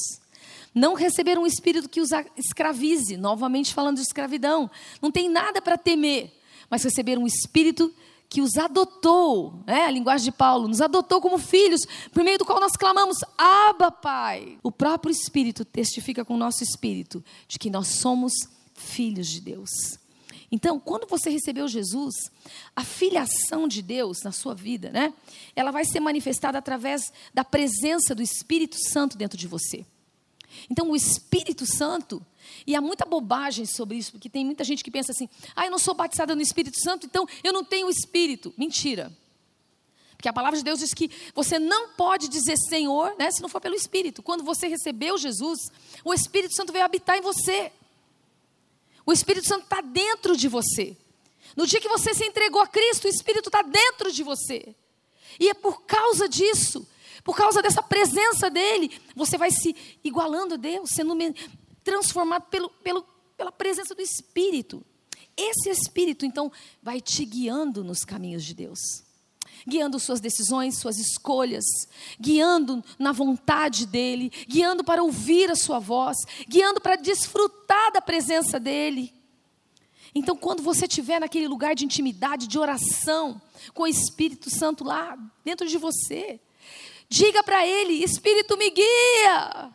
Não 0.73 0.95
receberam 0.95 1.43
um 1.43 1.45
espírito 1.45 1.87
que 1.87 2.01
os 2.01 2.09
escravize, 2.35 3.15
novamente 3.15 3.71
falando 3.71 3.97
de 3.97 4.01
escravidão. 4.01 4.67
Não 4.99 5.11
tem 5.11 5.29
nada 5.29 5.61
para 5.61 5.77
temer, 5.77 6.35
mas 6.71 6.81
receberam 6.83 7.21
um 7.21 7.27
espírito 7.27 7.93
que 8.27 8.41
os 8.41 8.57
adotou, 8.57 9.61
né? 9.67 9.85
a 9.85 9.91
linguagem 9.91 10.25
de 10.25 10.31
Paulo, 10.31 10.67
nos 10.67 10.81
adotou 10.81 11.21
como 11.21 11.37
filhos, 11.37 11.81
por 12.11 12.23
meio 12.23 12.39
do 12.39 12.45
qual 12.45 12.59
nós 12.59 12.75
clamamos, 12.75 13.17
Abba, 13.37 13.91
Pai. 13.91 14.57
O 14.63 14.71
próprio 14.71 15.11
Espírito 15.11 15.63
testifica 15.63 16.25
com 16.25 16.33
o 16.33 16.37
nosso 16.37 16.63
espírito 16.63 17.23
de 17.47 17.59
que 17.59 17.69
nós 17.69 17.89
somos 17.89 18.33
filhos 18.73 19.27
de 19.27 19.39
Deus. 19.39 19.69
Então, 20.53 20.79
quando 20.79 21.07
você 21.07 21.31
recebeu 21.31 21.67
Jesus, 21.67 22.13
a 22.75 22.83
filiação 22.83 23.67
de 23.67 23.81
Deus 23.81 24.21
na 24.23 24.31
sua 24.31 24.53
vida, 24.53 24.91
né? 24.91 25.11
Ela 25.55 25.71
vai 25.71 25.83
ser 25.83 25.99
manifestada 25.99 26.59
através 26.59 27.11
da 27.33 27.43
presença 27.43 28.13
do 28.13 28.21
Espírito 28.21 28.75
Santo 28.77 29.17
dentro 29.17 29.35
de 29.35 29.47
você. 29.47 29.83
Então, 30.69 30.91
o 30.91 30.95
Espírito 30.95 31.65
Santo, 31.65 32.23
e 32.67 32.75
há 32.75 32.81
muita 32.81 33.03
bobagem 33.03 33.65
sobre 33.65 33.97
isso, 33.97 34.11
porque 34.11 34.29
tem 34.29 34.45
muita 34.45 34.63
gente 34.63 34.83
que 34.83 34.91
pensa 34.91 35.11
assim: 35.11 35.27
ah, 35.55 35.65
eu 35.65 35.71
não 35.71 35.79
sou 35.79 35.95
batizada 35.95 36.35
no 36.35 36.41
Espírito 36.43 36.79
Santo, 36.79 37.07
então 37.07 37.25
eu 37.43 37.51
não 37.51 37.63
tenho 37.63 37.89
Espírito. 37.89 38.53
Mentira. 38.55 39.11
Porque 40.15 40.29
a 40.29 40.33
palavra 40.33 40.59
de 40.59 40.63
Deus 40.63 40.77
diz 40.77 40.93
que 40.93 41.09
você 41.33 41.57
não 41.57 41.89
pode 41.93 42.27
dizer 42.27 42.57
Senhor, 42.69 43.15
né, 43.17 43.31
se 43.31 43.41
não 43.41 43.49
for 43.49 43.59
pelo 43.59 43.73
Espírito. 43.73 44.21
Quando 44.21 44.43
você 44.43 44.67
recebeu 44.67 45.17
Jesus, 45.17 45.71
o 46.05 46.13
Espírito 46.13 46.55
Santo 46.55 46.71
veio 46.71 46.85
habitar 46.85 47.17
em 47.17 47.21
você. 47.21 47.71
O 49.05 49.11
Espírito 49.11 49.47
Santo 49.47 49.63
está 49.63 49.81
dentro 49.81 50.35
de 50.35 50.47
você. 50.47 50.97
No 51.55 51.67
dia 51.67 51.79
que 51.79 51.89
você 51.89 52.13
se 52.13 52.25
entregou 52.25 52.61
a 52.61 52.67
Cristo, 52.67 53.05
o 53.05 53.09
Espírito 53.09 53.49
está 53.49 53.61
dentro 53.61 54.11
de 54.11 54.23
você. 54.23 54.75
E 55.39 55.49
é 55.49 55.53
por 55.53 55.83
causa 55.83 56.27
disso, 56.27 56.87
por 57.23 57.35
causa 57.35 57.61
dessa 57.61 57.81
presença 57.81 58.49
dele, 58.49 58.91
você 59.15 59.37
vai 59.37 59.51
se 59.51 59.75
igualando 60.03 60.55
a 60.55 60.57
Deus, 60.57 60.91
sendo 60.91 61.15
transformado 61.83 62.43
pelo, 62.49 62.69
pelo, 62.69 63.03
pela 63.37 63.51
presença 63.51 63.93
do 63.93 64.01
Espírito. 64.01 64.83
Esse 65.35 65.69
Espírito, 65.69 66.25
então, 66.25 66.51
vai 66.81 67.01
te 67.01 67.25
guiando 67.25 67.83
nos 67.83 68.03
caminhos 68.05 68.43
de 68.43 68.53
Deus, 68.53 69.02
guiando 69.67 69.99
suas 69.99 70.19
decisões, 70.19 70.79
suas 70.79 70.97
escolhas, 70.97 71.65
guiando 72.19 72.83
na 72.99 73.11
vontade 73.11 73.85
dEle, 73.85 74.31
guiando 74.47 74.83
para 74.83 75.03
ouvir 75.03 75.49
a 75.49 75.55
Sua 75.55 75.79
voz, 75.79 76.17
guiando 76.47 76.81
para 76.81 76.95
desfrutar 76.95 77.91
da 77.91 78.01
presença 78.01 78.59
dEle. 78.59 79.13
Então, 80.15 80.35
quando 80.35 80.61
você 80.61 80.85
estiver 80.85 81.19
naquele 81.19 81.47
lugar 81.47 81.73
de 81.73 81.85
intimidade, 81.85 82.47
de 82.47 82.59
oração, 82.59 83.41
com 83.73 83.83
o 83.83 83.87
Espírito 83.87 84.49
Santo 84.49 84.83
lá 84.83 85.17
dentro 85.43 85.67
de 85.67 85.77
você, 85.77 86.39
diga 87.09 87.43
para 87.43 87.65
Ele: 87.65 88.03
Espírito 88.03 88.57
me 88.57 88.69
guia. 88.69 89.73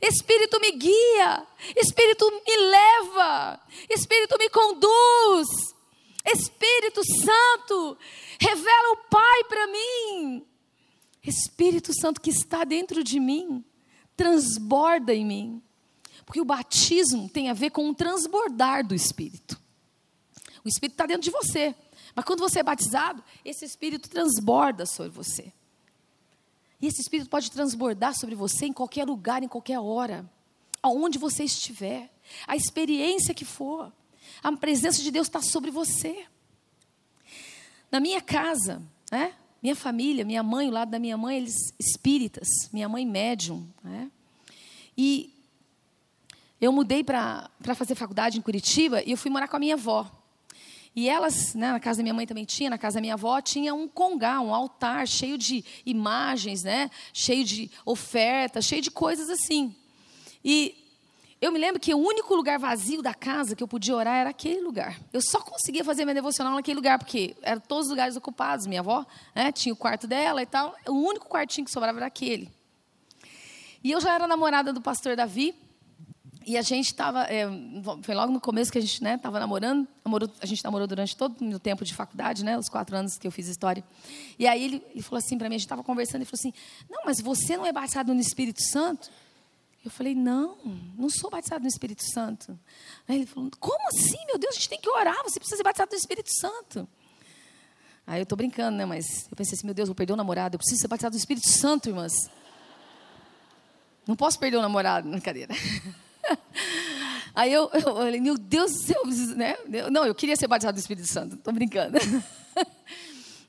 Espírito 0.00 0.58
me 0.58 0.72
guia, 0.72 1.46
Espírito 1.76 2.30
me 2.30 2.56
leva, 2.56 3.60
Espírito 3.90 4.38
me 4.38 4.48
conduz, 4.48 5.71
Espírito 6.24 7.02
Santo, 7.04 7.98
revela 8.38 8.92
o 8.92 9.08
Pai 9.08 9.44
para 9.44 9.66
mim. 9.66 10.46
Espírito 11.22 11.92
Santo 11.94 12.20
que 12.20 12.30
está 12.30 12.64
dentro 12.64 13.02
de 13.04 13.20
mim, 13.20 13.64
transborda 14.16 15.14
em 15.14 15.24
mim. 15.24 15.62
Porque 16.24 16.40
o 16.40 16.44
batismo 16.44 17.28
tem 17.28 17.48
a 17.48 17.52
ver 17.52 17.70
com 17.70 17.88
o 17.88 17.94
transbordar 17.94 18.86
do 18.86 18.94
Espírito. 18.94 19.60
O 20.64 20.68
Espírito 20.68 20.94
está 20.94 21.06
dentro 21.06 21.22
de 21.22 21.30
você. 21.30 21.74
Mas 22.14 22.24
quando 22.24 22.40
você 22.40 22.60
é 22.60 22.62
batizado, 22.62 23.22
esse 23.44 23.64
Espírito 23.64 24.08
transborda 24.08 24.86
sobre 24.86 25.10
você. 25.10 25.52
E 26.80 26.86
esse 26.86 27.00
Espírito 27.00 27.30
pode 27.30 27.50
transbordar 27.50 28.18
sobre 28.18 28.34
você 28.34 28.66
em 28.66 28.72
qualquer 28.72 29.06
lugar, 29.06 29.42
em 29.42 29.48
qualquer 29.48 29.78
hora, 29.78 30.28
aonde 30.82 31.18
você 31.18 31.44
estiver, 31.44 32.12
a 32.46 32.56
experiência 32.56 33.34
que 33.34 33.44
for, 33.44 33.92
a 34.42 34.52
presença 34.52 35.02
de 35.02 35.10
Deus 35.10 35.28
está 35.28 35.40
sobre 35.40 35.70
você. 35.70 36.26
Na 37.90 38.00
minha 38.00 38.20
casa, 38.20 38.82
né? 39.10 39.34
minha 39.62 39.76
família, 39.76 40.24
minha 40.24 40.42
mãe, 40.42 40.68
o 40.68 40.72
lado 40.72 40.90
da 40.90 40.98
minha 40.98 41.16
mãe, 41.16 41.36
eles 41.36 41.54
espíritas, 41.78 42.48
minha 42.72 42.88
mãe 42.88 43.06
médium. 43.06 43.68
Né? 43.84 44.10
E 44.98 45.32
eu 46.60 46.72
mudei 46.72 47.04
para 47.04 47.48
fazer 47.76 47.94
faculdade 47.94 48.38
em 48.38 48.42
Curitiba 48.42 49.02
e 49.04 49.12
eu 49.12 49.16
fui 49.16 49.30
morar 49.30 49.46
com 49.46 49.56
a 49.56 49.60
minha 49.60 49.74
avó. 49.74 50.10
E 50.94 51.08
elas, 51.08 51.54
né, 51.54 51.72
na 51.72 51.80
casa 51.80 51.98
da 51.98 52.02
minha 52.02 52.14
mãe 52.14 52.26
também 52.26 52.44
tinha, 52.44 52.68
na 52.68 52.76
casa 52.76 52.96
da 52.96 53.00
minha 53.00 53.14
avó, 53.14 53.40
tinha 53.40 53.72
um 53.72 53.88
congá, 53.88 54.40
um 54.40 54.54
altar 54.54 55.08
cheio 55.08 55.38
de 55.38 55.64
imagens, 55.86 56.64
né, 56.64 56.90
cheio 57.14 57.44
de 57.44 57.70
ofertas, 57.84 58.66
cheio 58.66 58.82
de 58.82 58.90
coisas 58.90 59.30
assim. 59.30 59.74
E 60.44 60.81
eu 61.42 61.50
me 61.50 61.58
lembro 61.58 61.80
que 61.80 61.92
o 61.92 61.98
único 61.98 62.36
lugar 62.36 62.56
vazio 62.56 63.02
da 63.02 63.12
casa 63.12 63.56
que 63.56 63.62
eu 63.64 63.66
podia 63.66 63.96
orar 63.96 64.14
era 64.14 64.30
aquele 64.30 64.60
lugar. 64.60 64.96
Eu 65.12 65.20
só 65.20 65.40
conseguia 65.40 65.82
fazer 65.82 66.04
minha 66.04 66.14
devocional 66.14 66.54
naquele 66.54 66.76
lugar, 66.76 67.00
porque 67.00 67.34
eram 67.42 67.60
todos 67.60 67.86
os 67.86 67.90
lugares 67.90 68.14
ocupados. 68.14 68.64
Minha 68.64 68.78
avó 68.78 69.04
né, 69.34 69.50
tinha 69.50 69.72
o 69.72 69.76
quarto 69.76 70.06
dela 70.06 70.40
e 70.40 70.46
tal. 70.46 70.72
O 70.86 70.92
único 70.92 71.28
quartinho 71.28 71.64
que 71.64 71.72
sobrava 71.72 71.98
era 71.98 72.06
aquele. 72.06 72.48
E 73.82 73.90
eu 73.90 74.00
já 74.00 74.14
era 74.14 74.28
namorada 74.28 74.72
do 74.72 74.80
pastor 74.80 75.16
Davi. 75.16 75.52
E 76.46 76.56
a 76.56 76.62
gente 76.62 76.86
estava, 76.86 77.24
é, 77.24 77.44
foi 78.02 78.14
logo 78.14 78.32
no 78.32 78.40
começo 78.40 78.70
que 78.70 78.78
a 78.78 78.80
gente 78.80 78.94
estava 78.94 79.34
né, 79.34 79.40
namorando, 79.40 79.86
namorou, 80.04 80.30
a 80.40 80.46
gente 80.46 80.62
namorou 80.62 80.86
durante 80.86 81.16
todo 81.16 81.36
o 81.54 81.58
tempo 81.58 81.84
de 81.84 81.94
faculdade, 81.94 82.44
né, 82.44 82.58
os 82.58 82.68
quatro 82.68 82.96
anos 82.96 83.16
que 83.16 83.26
eu 83.26 83.30
fiz 83.30 83.46
história. 83.48 83.84
E 84.38 84.46
aí 84.46 84.64
ele, 84.64 84.84
ele 84.90 85.02
falou 85.02 85.18
assim 85.18 85.38
para 85.38 85.48
mim, 85.48 85.54
a 85.54 85.58
gente 85.58 85.66
estava 85.66 85.84
conversando, 85.84 86.22
ele 86.22 86.24
falou 86.24 86.38
assim, 86.40 86.52
não, 86.90 87.02
mas 87.04 87.20
você 87.20 87.56
não 87.56 87.64
é 87.64 87.72
batizado 87.72 88.12
no 88.12 88.20
Espírito 88.20 88.60
Santo? 88.60 89.08
Eu 89.84 89.90
falei, 89.90 90.14
não, 90.14 90.56
não 90.96 91.10
sou 91.10 91.28
batizado 91.28 91.62
no 91.62 91.68
Espírito 91.68 92.02
Santo. 92.12 92.58
Aí 93.08 93.16
ele 93.16 93.26
falou, 93.26 93.50
como 93.58 93.88
assim, 93.88 94.24
meu 94.26 94.38
Deus, 94.38 94.54
a 94.54 94.58
gente 94.58 94.68
tem 94.68 94.80
que 94.80 94.88
orar, 94.88 95.20
você 95.24 95.40
precisa 95.40 95.56
ser 95.56 95.64
batizado 95.64 95.90
no 95.90 95.98
Espírito 95.98 96.30
Santo. 96.40 96.88
Aí 98.06 98.20
eu 98.20 98.22
estou 98.22 98.36
brincando, 98.36 98.76
né, 98.76 98.84
mas 98.84 99.04
eu 99.30 99.36
pensei 99.36 99.56
assim, 99.56 99.66
meu 99.66 99.74
Deus, 99.74 99.88
vou 99.88 99.94
perder 99.94 100.12
o 100.12 100.16
namorado, 100.16 100.54
eu 100.54 100.58
preciso 100.58 100.80
ser 100.80 100.88
batizado 100.88 101.14
no 101.14 101.18
Espírito 101.18 101.48
Santo, 101.48 101.88
irmãs. 101.88 102.12
Não 104.06 104.14
posso 104.14 104.38
perder 104.38 104.58
o 104.58 104.62
namorado, 104.62 105.08
brincadeira. 105.08 105.54
Aí 107.34 107.52
eu, 107.52 107.68
eu 107.72 107.94
falei, 107.96 108.20
meu 108.20 108.36
Deus 108.36 108.72
do 108.72 108.78
céu, 108.78 109.02
né? 109.36 109.56
Não, 109.90 110.06
eu 110.06 110.14
queria 110.14 110.36
ser 110.36 110.46
batizado 110.46 110.76
do 110.76 110.80
Espírito 110.80 111.08
Santo, 111.08 111.34
estou 111.34 111.52
brincando. 111.52 111.98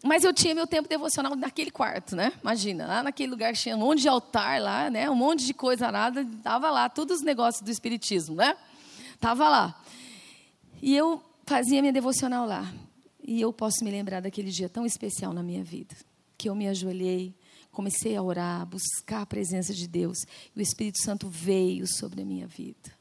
Mas 0.06 0.26
eu 0.26 0.34
tinha 0.34 0.54
meu 0.54 0.68
tempo 0.68 0.90
devocional 0.90 1.34
naquele 1.34 1.72
quarto, 1.72 2.14
né? 2.14 2.34
Imagina, 2.42 2.86
lá 2.86 3.02
naquele 3.02 3.32
lugar 3.32 3.56
tinha 3.56 3.78
um 3.78 3.80
monte 3.80 4.02
de 4.02 4.10
altar 4.10 4.62
lá, 4.62 4.90
né? 4.90 5.10
Um 5.10 5.16
monte 5.16 5.46
de 5.46 5.54
coisa 5.54 5.90
nada, 5.90 6.28
tava 6.44 6.70
lá, 6.70 6.90
todos 6.90 7.20
os 7.20 7.24
negócios 7.24 7.64
do 7.64 7.72
espiritismo, 7.72 8.36
né? 8.36 8.58
Tava 9.18 9.48
lá. 9.48 9.82
E 10.82 10.94
eu 10.94 11.24
fazia 11.46 11.82
minha 11.82 11.94
devocional 11.94 12.46
lá. 12.46 12.70
E 13.26 13.40
eu 13.40 13.54
posso 13.54 13.82
me 13.86 13.90
lembrar 13.90 14.20
daquele 14.20 14.52
dia 14.52 14.68
tão 14.68 14.86
especial 14.86 15.32
na 15.32 15.42
minha 15.42 15.64
vida, 15.64 15.96
que 16.38 16.50
eu 16.50 16.56
me 16.56 16.68
ajoelhei, 16.68 17.34
comecei 17.72 18.18
a 18.18 18.22
orar, 18.22 18.66
buscar 18.66 19.22
a 19.22 19.26
presença 19.26 19.74
de 19.74 19.88
Deus, 19.88 20.18
e 20.54 20.60
o 20.60 20.62
Espírito 20.62 21.02
Santo 21.02 21.30
veio 21.30 21.88
sobre 21.88 22.24
a 22.24 22.26
minha 22.26 22.46
vida. 22.46 22.92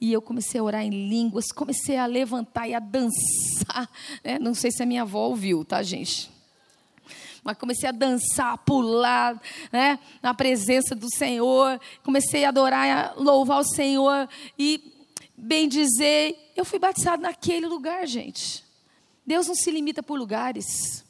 E 0.00 0.12
eu 0.12 0.22
comecei 0.22 0.60
a 0.60 0.62
orar 0.62 0.84
em 0.84 1.08
línguas, 1.08 1.46
comecei 1.52 1.96
a 1.96 2.06
levantar 2.06 2.68
e 2.68 2.74
a 2.74 2.78
dançar. 2.78 3.90
Né? 4.22 4.38
Não 4.38 4.54
sei 4.54 4.70
se 4.70 4.84
a 4.84 4.86
minha 4.86 5.02
avó 5.02 5.26
ouviu, 5.26 5.64
tá, 5.64 5.82
gente? 5.82 6.32
Mas 7.44 7.58
comecei 7.58 7.86
a 7.86 7.92
dançar, 7.92 8.54
a 8.54 8.58
pular, 8.58 9.40
né? 9.70 9.98
na 10.22 10.32
presença 10.32 10.94
do 10.94 11.14
Senhor. 11.14 11.78
Comecei 12.02 12.44
a 12.44 12.48
adorar, 12.48 13.14
a 13.14 13.20
louvar 13.20 13.60
o 13.60 13.64
Senhor 13.64 14.26
e 14.58 14.92
bem 15.36 15.68
dizer. 15.68 16.52
Eu 16.56 16.64
fui 16.64 16.78
batizado 16.78 17.22
naquele 17.22 17.66
lugar, 17.66 18.06
gente. 18.06 18.64
Deus 19.26 19.46
não 19.46 19.54
se 19.54 19.70
limita 19.70 20.02
por 20.02 20.18
lugares. 20.18 21.04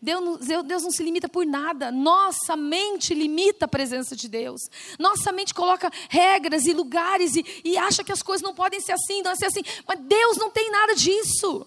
Deus, 0.00 0.40
Deus 0.64 0.82
não 0.82 0.90
se 0.90 1.02
limita 1.02 1.28
por 1.28 1.46
nada. 1.46 1.90
Nossa 1.90 2.56
mente 2.56 3.14
limita 3.14 3.64
a 3.64 3.68
presença 3.68 4.14
de 4.14 4.28
Deus. 4.28 4.60
Nossa 4.98 5.32
mente 5.32 5.54
coloca 5.54 5.90
regras 6.08 6.66
e 6.66 6.72
lugares 6.72 7.36
e, 7.36 7.44
e 7.64 7.78
acha 7.78 8.02
que 8.02 8.12
as 8.12 8.22
coisas 8.22 8.42
não 8.42 8.54
podem 8.54 8.80
ser 8.80 8.92
assim, 8.92 9.22
não 9.22 9.34
ser 9.36 9.46
assim. 9.46 9.62
Mas 9.86 10.00
Deus 10.00 10.36
não 10.36 10.50
tem 10.50 10.70
nada 10.70 10.94
disso. 10.94 11.66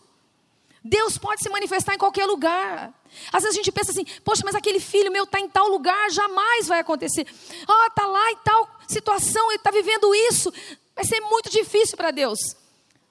Deus 0.84 1.17
pode 1.17 1.41
se 1.43 1.49
manifestar 1.49 1.95
em 1.95 1.97
qualquer 1.97 2.25
lugar. 2.25 2.93
Às 3.32 3.43
vezes 3.43 3.57
a 3.57 3.61
gente 3.61 3.71
pensa 3.71 3.91
assim, 3.91 4.05
poxa, 4.23 4.43
mas 4.45 4.55
aquele 4.55 4.80
filho 4.80 5.11
meu 5.11 5.25
está 5.25 5.39
em 5.39 5.49
tal 5.49 5.67
lugar, 5.67 6.09
jamais 6.11 6.67
vai 6.67 6.80
acontecer. 6.80 7.27
Ah, 7.67 7.84
oh, 7.84 7.88
está 7.88 8.07
lá 8.07 8.32
em 8.32 8.38
tal 8.38 8.69
situação, 8.88 9.51
ele 9.51 9.57
está 9.57 9.71
vivendo 9.71 10.13
isso. 10.15 10.51
Vai 10.95 11.05
ser 11.05 11.19
muito 11.21 11.49
difícil 11.49 11.97
para 11.97 12.11
Deus. 12.11 12.39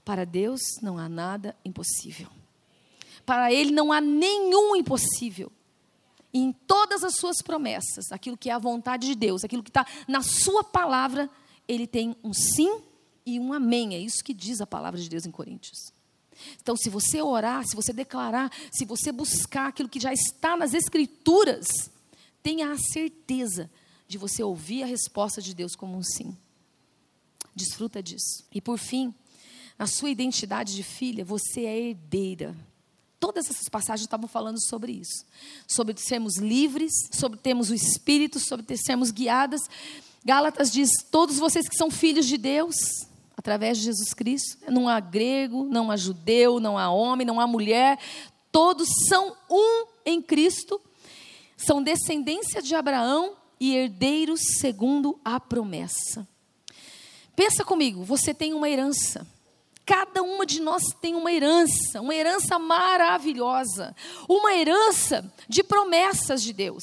Para 0.05 0.25
Deus 0.25 0.61
não 0.83 0.97
há 0.99 1.09
nada 1.09 1.55
impossível. 1.65 2.29
Para 3.27 3.53
Ele 3.53 3.71
não 3.71 3.93
há 3.93 4.01
nenhum 4.01 4.75
impossível. 4.75 5.53
E 6.33 6.39
em 6.39 6.53
todas 6.53 7.05
as 7.05 7.17
suas 7.17 7.43
promessas, 7.43 8.11
aquilo 8.11 8.37
que 8.37 8.49
é 8.49 8.53
a 8.53 8.59
vontade 8.59 9.07
de 9.07 9.15
Deus, 9.15 9.45
aquilo 9.45 9.63
que 9.63 9.71
está 9.71 9.87
na 10.07 10.23
Sua 10.23 10.65
palavra, 10.65 11.29
Ele 11.67 11.87
tem 11.87 12.17
um 12.25 12.33
sim 12.33 12.81
e 13.27 13.39
um 13.39 13.53
amém. 13.53 13.95
É 13.95 13.99
isso 13.99 14.25
que 14.25 14.33
diz 14.33 14.63
a 14.63 14.67
palavra 14.67 14.99
de 14.99 15.09
Deus 15.09 15.27
em 15.27 15.31
Coríntios. 15.31 15.93
Então, 16.61 16.77
se 16.77 16.89
você 16.89 17.21
orar, 17.23 17.67
se 17.67 17.75
você 17.75 17.93
declarar, 17.93 18.53
se 18.73 18.85
você 18.85 19.13
buscar 19.13 19.69
aquilo 19.69 19.89
que 19.89 20.01
já 20.01 20.13
está 20.13 20.57
nas 20.57 20.75
Escrituras, 20.75 21.67
tenha 22.43 22.71
a 22.73 22.79
certeza 22.79 23.71
de 24.07 24.17
você 24.17 24.43
ouvir 24.43 24.83
a 24.83 24.87
resposta 24.87 25.43
de 25.43 25.55
Deus 25.55 25.75
como 25.77 25.97
um 25.97 26.03
sim. 26.03 26.37
Desfruta 27.55 28.03
disso. 28.03 28.45
E 28.53 28.61
por 28.61 28.79
fim, 28.79 29.15
na 29.79 29.87
sua 29.87 30.11
identidade 30.11 30.75
de 30.75 30.83
filha, 30.83 31.25
você 31.25 31.65
é 31.65 31.79
herdeira. 31.79 32.57
Todas 33.21 33.51
essas 33.51 33.69
passagens 33.69 34.07
estavam 34.07 34.29
falando 34.29 34.61
sobre 34.69 34.93
isso. 34.93 35.27
Sobre 35.67 35.95
sermos 35.99 36.37
livres, 36.37 36.93
sobre 37.13 37.39
termos 37.39 37.69
o 37.69 37.75
Espírito, 37.75 38.39
sobre 38.39 38.77
sermos 38.77 39.11
guiadas. 39.11 39.61
Gálatas 40.25 40.71
diz: 40.71 40.89
todos 41.11 41.37
vocês 41.39 41.69
que 41.69 41.77
são 41.77 41.91
filhos 41.91 42.27
de 42.27 42.39
Deus, 42.39 42.77
através 43.39 43.79
de 43.79 43.85
Jesus 43.85 44.13
Cristo, 44.13 44.59
não 44.69 44.89
há 44.89 44.99
grego, 44.99 45.65
não 45.65 45.93
há 45.93 45.97
judeu, 45.97 46.59
não 46.59 46.77
há 46.77 46.91
homem, 46.91 47.25
não 47.25 47.41
há 47.41 47.47
mulher, 47.47 47.97
todos 48.51 48.89
são 49.09 49.37
um 49.49 49.87
em 50.05 50.21
Cristo, 50.21 50.81
são 51.57 51.81
descendência 51.81 52.61
de 52.61 52.75
Abraão 52.75 53.37
e 53.61 53.77
herdeiros 53.77 54.41
segundo 54.59 55.21
a 55.25 55.39
promessa. 55.39 56.27
Pensa 57.37 57.65
comigo, 57.65 58.03
você 58.03 58.35
tem 58.35 58.53
uma 58.53 58.69
herança. 58.69 59.25
Cada 59.87 60.21
uma 60.21 60.45
de 60.45 60.61
nós 60.61 60.83
tem 61.01 61.15
uma 61.15 61.33
herança, 61.33 62.01
uma 62.01 62.15
herança 62.15 62.59
maravilhosa, 62.59 63.95
uma 64.29 64.53
herança 64.53 65.33
de 65.49 65.63
promessas 65.63 66.43
de 66.43 66.53
Deus. 66.53 66.83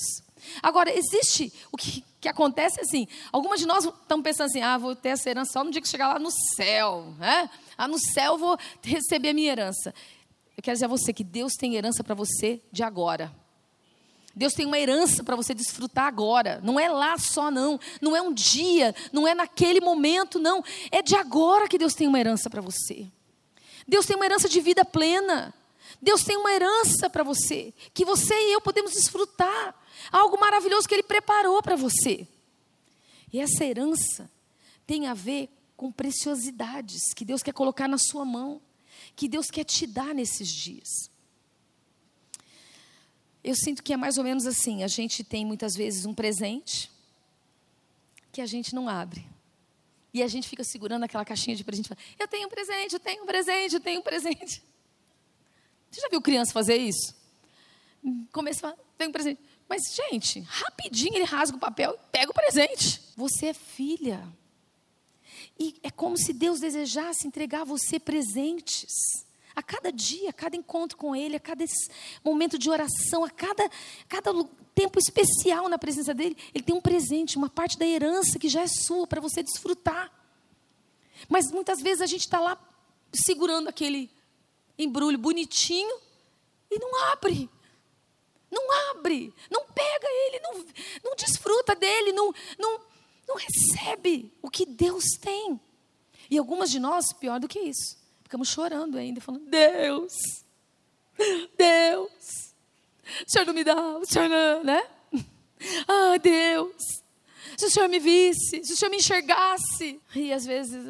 Agora, 0.64 0.90
existe 0.90 1.52
o 1.72 1.78
que, 1.78 2.02
que 2.26 2.30
acontece 2.30 2.82
assim: 2.82 3.08
algumas 3.32 3.60
de 3.60 3.68
nós 3.68 3.86
estão 3.86 4.20
pensando 4.20 4.48
assim, 4.48 4.62
ah, 4.62 4.80
vou 4.80 4.96
ter 4.96 5.10
essa 5.10 5.30
herança 5.30 5.54
só 5.54 5.64
no 5.64 5.70
dia 5.70 5.80
que 5.80 5.88
chegar 5.88 6.14
lá 6.14 6.20
no 6.20 6.32
céu, 6.56 7.14
né? 7.20 7.48
Ah, 7.78 7.88
no 7.88 8.00
céu 8.00 8.34
eu 8.34 8.38
vou 8.40 8.58
receber 8.82 9.30
a 9.30 9.34
minha 9.34 9.52
herança. 9.52 9.94
Eu 10.58 10.64
quero 10.64 10.76
dizer 10.76 10.86
a 10.86 10.88
você 10.88 11.14
que 11.14 11.24
Deus 11.24 11.54
tem 11.54 11.76
herança 11.76 12.04
para 12.04 12.16
você 12.16 12.60
de 12.72 12.82
agora. 12.82 13.32
Deus 14.36 14.54
tem 14.54 14.66
uma 14.66 14.80
herança 14.80 15.24
para 15.24 15.36
você 15.36 15.54
desfrutar 15.54 16.08
agora. 16.08 16.60
Não 16.64 16.80
é 16.80 16.90
lá 16.90 17.18
só, 17.18 17.52
não. 17.52 17.80
Não 18.02 18.16
é 18.16 18.22
um 18.22 18.34
dia, 18.34 18.96
não 19.14 19.28
é 19.28 19.36
naquele 19.36 19.80
momento, 19.80 20.40
não. 20.40 20.64
É 20.92 21.04
de 21.04 21.16
agora 21.16 21.68
que 21.68 21.78
Deus 21.78 21.94
tem 21.94 22.08
uma 22.08 22.20
herança 22.20 22.50
para 22.50 22.60
você. 22.60 23.08
Deus 23.88 24.06
tem 24.06 24.16
uma 24.16 24.26
herança 24.26 24.50
de 24.50 24.60
vida 24.60 24.84
plena. 24.84 25.54
Deus 26.02 26.24
tem 26.24 26.38
uma 26.38 26.52
herança 26.52 27.08
para 27.10 27.24
você, 27.24 27.74
que 27.94 28.04
você 28.04 28.34
e 28.34 28.54
eu 28.54 28.62
podemos 28.62 28.94
desfrutar. 28.94 29.76
Algo 30.12 30.40
maravilhoso 30.40 30.88
que 30.88 30.96
Ele 30.96 31.04
preparou 31.04 31.62
para 31.62 31.76
você. 31.76 32.28
E 33.32 33.40
essa 33.40 33.66
herança 33.66 34.30
tem 34.86 35.08
a 35.08 35.14
ver 35.14 35.50
com 35.76 35.92
preciosidades 35.92 37.14
que 37.14 37.26
Deus 37.26 37.44
quer 37.44 37.54
colocar 37.54 37.88
na 37.88 37.98
sua 37.98 38.24
mão, 38.24 38.62
que 39.16 39.28
Deus 39.28 39.48
quer 39.48 39.64
te 39.64 39.86
dar 39.86 40.14
nesses 40.14 40.50
dias. 40.50 40.90
Eu 43.44 43.56
sinto 43.56 43.84
que 43.84 43.94
é 43.94 43.98
mais 43.98 44.18
ou 44.18 44.24
menos 44.24 44.46
assim: 44.46 44.84
a 44.84 44.88
gente 44.88 45.24
tem 45.24 45.46
muitas 45.46 45.76
vezes 45.76 46.06
um 46.06 46.14
presente 46.14 46.90
que 48.32 48.42
a 48.42 48.46
gente 48.46 48.74
não 48.74 48.90
abre. 48.90 49.26
E 50.14 50.24
a 50.24 50.28
gente 50.28 50.48
fica 50.48 50.64
segurando 50.64 51.04
aquela 51.04 51.26
caixinha 51.26 51.56
de 51.56 51.64
presente 51.64 51.90
fala: 51.90 52.00
Eu 52.18 52.28
tenho 52.28 52.48
um 52.48 52.50
presente, 52.50 52.94
eu 52.94 53.00
tenho 53.00 53.24
um 53.24 53.26
presente, 53.26 53.76
eu 53.76 53.82
tenho 53.82 54.00
um 54.00 54.04
presente. 54.04 54.64
Você 55.92 56.02
já 56.02 56.10
viu 56.10 56.22
criança 56.22 56.52
fazer 56.52 56.78
isso? 56.78 57.14
Começa 58.32 58.60
a 58.60 58.62
falar: 58.72 58.84
Tenho 58.98 59.10
um 59.10 59.14
presente. 59.14 59.42
Mas, 59.68 59.94
gente, 59.94 60.42
rapidinho 60.42 61.16
ele 61.16 61.26
rasga 61.26 61.58
o 61.58 61.60
papel 61.60 61.94
e 61.94 62.12
pega 62.12 62.32
o 62.32 62.34
presente. 62.34 63.02
Você 63.16 63.48
é 63.48 63.54
filha. 63.54 64.28
E 65.60 65.76
é 65.82 65.90
como 65.90 66.18
se 66.18 66.34
Deus 66.34 66.60
desejasse 66.60 67.28
entregar 67.28 67.62
a 67.62 67.66
você 67.66 68.00
presentes. 68.00 69.26
A 69.56 69.64
cada 69.64 69.92
dia, 69.92 70.30
a 70.30 70.34
cada 70.34 70.56
encontro 70.56 70.98
com 70.98 71.16
Ele, 71.16 71.38
a 71.38 71.40
cada 71.40 71.64
momento 72.24 72.58
de 72.58 72.70
oração, 72.70 73.24
a 73.24 73.30
cada, 73.30 73.70
cada 74.08 74.32
tempo 74.76 75.00
especial 75.00 75.70
na 75.70 75.78
presença 75.78 76.14
dEle, 76.14 76.38
Ele 76.54 76.64
tem 76.64 76.76
um 76.76 76.82
presente, 76.82 77.38
uma 77.38 77.50
parte 77.50 77.78
da 77.78 77.88
herança 77.88 78.38
que 78.38 78.50
já 78.50 78.62
é 78.62 78.68
sua 78.68 79.08
para 79.08 79.22
você 79.22 79.42
desfrutar. 79.42 80.12
Mas 81.30 81.50
muitas 81.52 81.82
vezes 81.82 82.02
a 82.02 82.06
gente 82.06 82.22
está 82.22 82.40
lá 82.40 82.60
segurando 83.14 83.70
aquele 83.70 84.12
embrulho 84.78 85.18
bonitinho 85.18 85.98
e 86.70 86.78
não 86.78 87.04
abre. 87.12 87.50
Não 88.52 88.92
abre, 88.92 89.34
não 89.50 89.66
pega 89.66 90.08
ele, 90.08 90.40
não, 90.40 90.66
não 91.04 91.16
desfruta 91.16 91.76
dele, 91.76 92.12
não, 92.14 92.34
não, 92.58 92.80
não 93.28 93.36
recebe 93.36 94.32
o 94.42 94.50
que 94.50 94.66
Deus 94.66 95.04
tem. 95.20 95.60
E 96.30 96.38
algumas 96.38 96.70
de 96.72 96.80
nós, 96.80 97.12
pior 97.14 97.40
do 97.40 97.48
que 97.48 97.60
isso, 97.60 97.98
ficamos 98.24 98.50
chorando 98.50 98.98
ainda, 98.98 99.22
falando: 99.22 99.46
Deus, 99.46 100.14
Deus, 101.58 102.54
o 103.26 103.32
Senhor 103.32 103.46
não 103.46 103.54
me 103.54 103.64
dá, 103.64 103.98
o 103.98 104.06
Senhor 104.06 104.30
não, 104.30 104.64
né? 104.64 104.84
Ah, 105.88 106.18
Deus, 106.18 106.76
se 107.58 107.66
o 107.66 107.72
Senhor 107.72 107.88
me 107.88 108.00
visse, 108.00 108.64
se 108.64 108.74
o 108.74 108.76
Senhor 108.76 108.92
me 108.92 108.98
enxergasse. 108.98 110.00
E 110.14 110.34
às 110.34 110.46
vezes, 110.46 110.84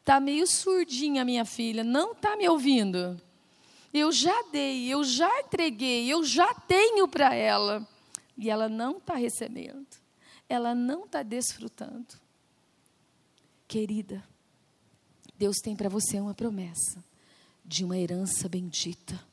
está 0.00 0.20
meio 0.20 0.46
surdinha 0.46 1.24
minha 1.24 1.44
filha, 1.44 1.82
não 1.82 2.12
está 2.12 2.36
me 2.36 2.48
ouvindo. 2.48 3.20
Eu 3.94 4.10
já 4.10 4.42
dei, 4.50 4.92
eu 4.92 5.04
já 5.04 5.40
entreguei, 5.40 6.12
eu 6.12 6.24
já 6.24 6.52
tenho 6.52 7.06
para 7.06 7.32
ela. 7.32 7.88
E 8.36 8.50
ela 8.50 8.68
não 8.68 8.98
está 8.98 9.14
recebendo, 9.14 9.86
ela 10.48 10.74
não 10.74 11.04
está 11.04 11.22
desfrutando. 11.22 12.20
Querida, 13.68 14.26
Deus 15.38 15.58
tem 15.62 15.76
para 15.76 15.88
você 15.88 16.18
uma 16.18 16.34
promessa 16.34 17.04
de 17.64 17.84
uma 17.84 17.96
herança 17.96 18.48
bendita, 18.48 19.24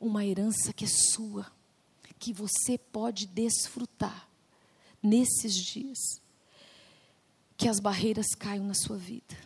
uma 0.00 0.24
herança 0.24 0.72
que 0.72 0.86
é 0.86 0.88
sua, 0.88 1.46
que 2.18 2.32
você 2.32 2.78
pode 2.78 3.26
desfrutar 3.26 4.26
nesses 5.02 5.54
dias. 5.54 5.98
Que 7.58 7.68
as 7.68 7.78
barreiras 7.78 8.28
caiam 8.38 8.64
na 8.64 8.74
sua 8.74 8.96
vida 8.96 9.36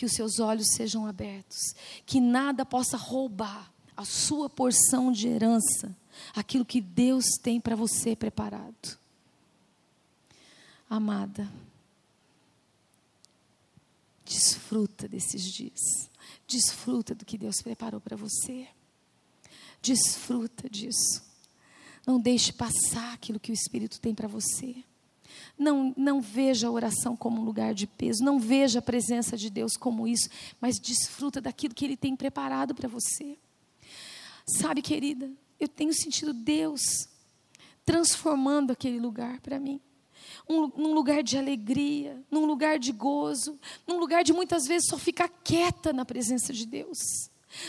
que 0.00 0.06
os 0.06 0.12
seus 0.12 0.40
olhos 0.40 0.68
sejam 0.74 1.04
abertos, 1.04 1.74
que 2.06 2.22
nada 2.22 2.64
possa 2.64 2.96
roubar 2.96 3.70
a 3.94 4.02
sua 4.02 4.48
porção 4.48 5.12
de 5.12 5.28
herança, 5.28 5.94
aquilo 6.34 6.64
que 6.64 6.80
Deus 6.80 7.26
tem 7.42 7.60
para 7.60 7.76
você 7.76 8.16
preparado. 8.16 8.98
Amada, 10.88 11.52
desfruta 14.24 15.06
desses 15.06 15.42
dias, 15.52 16.08
desfruta 16.48 17.14
do 17.14 17.26
que 17.26 17.36
Deus 17.36 17.56
preparou 17.62 18.00
para 18.00 18.16
você, 18.16 18.68
desfruta 19.82 20.66
disso. 20.70 21.22
Não 22.06 22.18
deixe 22.18 22.54
passar 22.54 23.12
aquilo 23.12 23.38
que 23.38 23.52
o 23.52 23.54
Espírito 23.54 24.00
tem 24.00 24.14
para 24.14 24.26
você. 24.26 24.82
Não, 25.60 25.92
não 25.94 26.22
veja 26.22 26.68
a 26.68 26.70
oração 26.70 27.14
como 27.14 27.42
um 27.42 27.44
lugar 27.44 27.74
de 27.74 27.86
peso, 27.86 28.24
não 28.24 28.40
veja 28.40 28.78
a 28.78 28.82
presença 28.82 29.36
de 29.36 29.50
Deus 29.50 29.76
como 29.76 30.08
isso, 30.08 30.30
mas 30.58 30.78
desfruta 30.78 31.38
daquilo 31.38 31.74
que 31.74 31.84
Ele 31.84 31.98
tem 31.98 32.16
preparado 32.16 32.74
para 32.74 32.88
você. 32.88 33.36
Sabe, 34.46 34.80
querida, 34.80 35.30
eu 35.60 35.68
tenho 35.68 35.92
sentido 35.92 36.32
Deus 36.32 36.80
transformando 37.84 38.70
aquele 38.70 38.98
lugar 38.98 39.38
para 39.40 39.60
mim. 39.60 39.78
Um, 40.48 40.68
num 40.68 40.94
lugar 40.94 41.22
de 41.22 41.36
alegria, 41.36 42.24
num 42.30 42.46
lugar 42.46 42.78
de 42.78 42.90
gozo, 42.90 43.58
num 43.86 43.98
lugar 43.98 44.24
de 44.24 44.32
muitas 44.32 44.66
vezes 44.66 44.88
só 44.88 44.96
ficar 44.96 45.28
quieta 45.28 45.92
na 45.92 46.06
presença 46.06 46.54
de 46.54 46.64
Deus. 46.64 46.98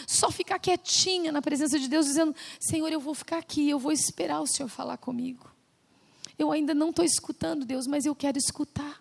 Só 0.08 0.32
ficar 0.32 0.60
quietinha 0.60 1.30
na 1.30 1.42
presença 1.42 1.78
de 1.78 1.90
Deus, 1.90 2.06
dizendo: 2.06 2.34
Senhor, 2.58 2.90
eu 2.90 3.02
vou 3.02 3.14
ficar 3.14 3.40
aqui, 3.40 3.70
eu 3.70 3.80
vou 3.80 3.92
esperar 3.92 4.40
o 4.40 4.48
Senhor 4.48 4.70
falar 4.70 4.96
comigo. 4.96 5.52
Eu 6.42 6.52
ainda 6.52 6.74
não 6.74 6.90
estou 6.90 7.06
escutando, 7.06 7.66
Deus, 7.66 7.86
mas 7.86 8.04
eu 8.04 8.16
quero 8.16 8.36
escutar. 8.36 9.00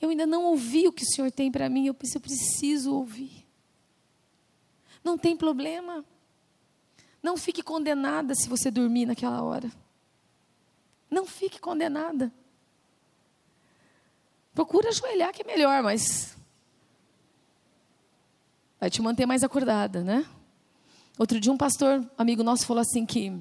Eu 0.00 0.10
ainda 0.10 0.24
não 0.24 0.44
ouvi 0.44 0.86
o 0.86 0.92
que 0.92 1.02
o 1.02 1.06
Senhor 1.06 1.28
tem 1.32 1.50
para 1.50 1.68
mim, 1.68 1.88
eu 1.88 1.94
preciso 1.94 2.94
ouvir. 2.94 3.44
Não 5.02 5.18
tem 5.18 5.36
problema. 5.36 6.04
Não 7.20 7.36
fique 7.36 7.64
condenada 7.64 8.32
se 8.36 8.48
você 8.48 8.70
dormir 8.70 9.06
naquela 9.06 9.42
hora. 9.42 9.72
Não 11.10 11.26
fique 11.26 11.58
condenada. 11.58 12.32
Procura 14.54 14.90
ajoelhar 14.90 15.32
que 15.32 15.42
é 15.42 15.44
melhor, 15.44 15.82
mas 15.82 16.36
vai 18.78 18.88
te 18.88 19.02
manter 19.02 19.26
mais 19.26 19.42
acordada, 19.42 20.04
né? 20.04 20.24
Outro 21.18 21.40
dia 21.40 21.50
um 21.50 21.56
pastor, 21.56 22.08
amigo 22.16 22.44
nosso, 22.44 22.64
falou 22.66 22.82
assim 22.82 23.04
que 23.04 23.36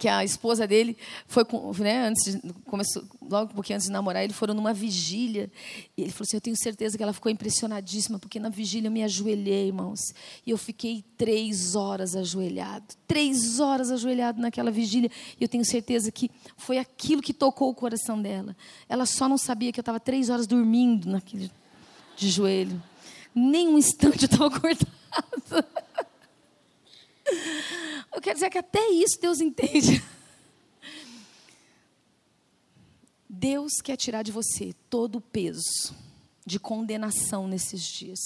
que 0.00 0.08
a 0.08 0.24
esposa 0.24 0.66
dele 0.66 0.96
foi, 1.28 1.44
né, 1.78 2.08
antes 2.08 2.38
começou, 2.64 3.04
logo 3.20 3.52
um 3.52 3.54
pouquinho 3.54 3.76
antes 3.76 3.86
de 3.86 3.92
namorar, 3.92 4.24
eles 4.24 4.34
foram 4.34 4.54
numa 4.54 4.72
vigília. 4.72 5.52
E 5.94 6.02
ele 6.02 6.10
falou 6.10 6.24
assim: 6.26 6.38
Eu 6.38 6.40
tenho 6.40 6.56
certeza 6.56 6.96
que 6.96 7.02
ela 7.02 7.12
ficou 7.12 7.30
impressionadíssima, 7.30 8.18
porque 8.18 8.40
na 8.40 8.48
vigília 8.48 8.88
eu 8.88 8.92
me 8.92 9.04
ajoelhei, 9.04 9.66
irmãos. 9.66 10.00
E 10.46 10.50
eu 10.50 10.56
fiquei 10.56 11.04
três 11.18 11.76
horas 11.76 12.16
ajoelhado. 12.16 12.86
Três 13.06 13.60
horas 13.60 13.90
ajoelhado 13.90 14.40
naquela 14.40 14.70
vigília. 14.70 15.10
E 15.38 15.44
eu 15.44 15.48
tenho 15.48 15.64
certeza 15.64 16.10
que 16.10 16.30
foi 16.56 16.78
aquilo 16.78 17.20
que 17.20 17.34
tocou 17.34 17.68
o 17.68 17.74
coração 17.74 18.20
dela. 18.20 18.56
Ela 18.88 19.04
só 19.04 19.28
não 19.28 19.36
sabia 19.36 19.70
que 19.70 19.78
eu 19.78 19.82
estava 19.82 20.00
três 20.00 20.30
horas 20.30 20.46
dormindo 20.46 21.10
naquele, 21.10 21.50
de 22.16 22.30
joelho. 22.30 22.82
Nem 23.34 23.68
um 23.68 23.76
instante 23.76 24.22
eu 24.22 24.26
estava 24.26 24.46
acordado. 24.56 24.90
Eu 28.14 28.20
quero 28.20 28.34
dizer 28.34 28.50
que 28.50 28.58
até 28.58 28.88
isso 28.88 29.20
Deus 29.20 29.40
entende. 29.40 30.02
Deus 33.28 33.72
quer 33.82 33.96
tirar 33.96 34.22
de 34.22 34.32
você 34.32 34.74
todo 34.88 35.16
o 35.16 35.20
peso 35.20 35.94
de 36.44 36.58
condenação 36.58 37.46
nesses 37.46 37.82
dias. 37.82 38.18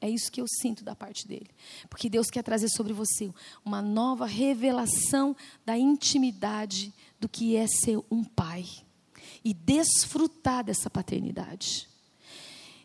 É 0.00 0.08
isso 0.08 0.30
que 0.30 0.40
eu 0.40 0.46
sinto 0.46 0.84
da 0.84 0.94
parte 0.94 1.26
dele. 1.26 1.50
Porque 1.90 2.08
Deus 2.08 2.28
quer 2.28 2.42
trazer 2.42 2.68
sobre 2.68 2.92
você 2.92 3.32
uma 3.64 3.82
nova 3.82 4.26
revelação 4.26 5.34
da 5.66 5.76
intimidade 5.76 6.94
do 7.18 7.28
que 7.28 7.56
é 7.56 7.66
ser 7.66 7.98
um 8.10 8.22
pai 8.22 8.64
e 9.44 9.52
desfrutar 9.52 10.64
dessa 10.64 10.88
paternidade. 10.88 11.88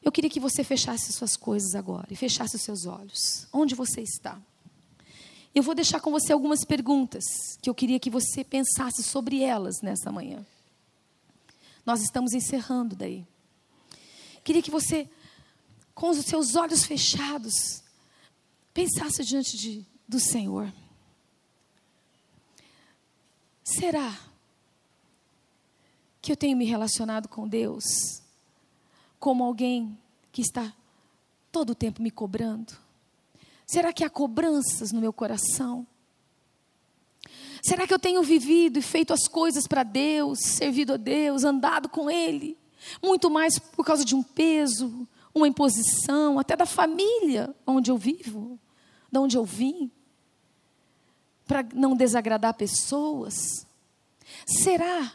Eu 0.01 0.11
queria 0.11 0.29
que 0.29 0.39
você 0.39 0.63
fechasse 0.63 1.13
suas 1.13 1.37
coisas 1.37 1.75
agora 1.75 2.07
e 2.11 2.15
fechasse 2.15 2.55
os 2.55 2.61
seus 2.61 2.85
olhos. 2.85 3.47
Onde 3.53 3.75
você 3.75 4.01
está? 4.01 4.41
Eu 5.53 5.61
vou 5.61 5.75
deixar 5.75 5.99
com 5.99 6.09
você 6.09 6.33
algumas 6.33 6.65
perguntas 6.65 7.23
que 7.61 7.69
eu 7.69 7.75
queria 7.75 7.99
que 7.99 8.09
você 8.09 8.43
pensasse 8.43 9.03
sobre 9.03 9.41
elas 9.41 9.81
nessa 9.81 10.11
manhã. 10.11 10.43
Nós 11.85 12.01
estamos 12.01 12.33
encerrando 12.33 12.95
daí. 12.95 13.25
Queria 14.43 14.61
que 14.61 14.71
você, 14.71 15.07
com 15.93 16.09
os 16.09 16.17
seus 16.25 16.55
olhos 16.55 16.83
fechados, 16.85 17.83
pensasse 18.73 19.23
diante 19.23 19.55
de, 19.57 19.85
do 20.07 20.19
Senhor. 20.19 20.73
Será 23.63 24.19
que 26.21 26.31
eu 26.31 26.37
tenho 26.37 26.57
me 26.57 26.65
relacionado 26.65 27.27
com 27.27 27.47
Deus 27.47 27.83
como 29.19 29.43
alguém 29.43 29.97
que 30.31 30.41
está 30.41 30.73
todo 31.51 31.71
o 31.71 31.75
tempo 31.75 32.01
me 32.01 32.09
cobrando? 32.09 32.73
Será 33.73 33.91
que 33.91 34.03
há 34.03 34.09
cobranças 34.09 34.91
no 34.91 35.01
meu 35.01 35.11
coração? 35.11 35.87
Será 37.65 37.87
que 37.87 37.93
eu 37.93 37.97
tenho 37.97 38.21
vivido 38.21 38.77
e 38.77 38.83
feito 38.83 39.11
as 39.11 39.27
coisas 39.27 39.65
para 39.65 39.81
Deus, 39.81 40.37
servido 40.43 40.93
a 40.93 40.97
Deus, 40.97 41.43
andado 41.43 41.89
com 41.89 42.07
Ele? 42.07 42.55
Muito 43.01 43.31
mais 43.31 43.57
por 43.57 43.83
causa 43.83 44.05
de 44.05 44.13
um 44.13 44.21
peso, 44.21 45.07
uma 45.33 45.47
imposição, 45.47 46.37
até 46.37 46.55
da 46.55 46.67
família 46.67 47.55
onde 47.65 47.89
eu 47.89 47.97
vivo, 47.97 48.59
de 49.11 49.17
onde 49.17 49.35
eu 49.35 49.43
vim, 49.43 49.89
para 51.47 51.65
não 51.73 51.95
desagradar 51.95 52.53
pessoas? 52.53 53.65
Será 54.45 55.13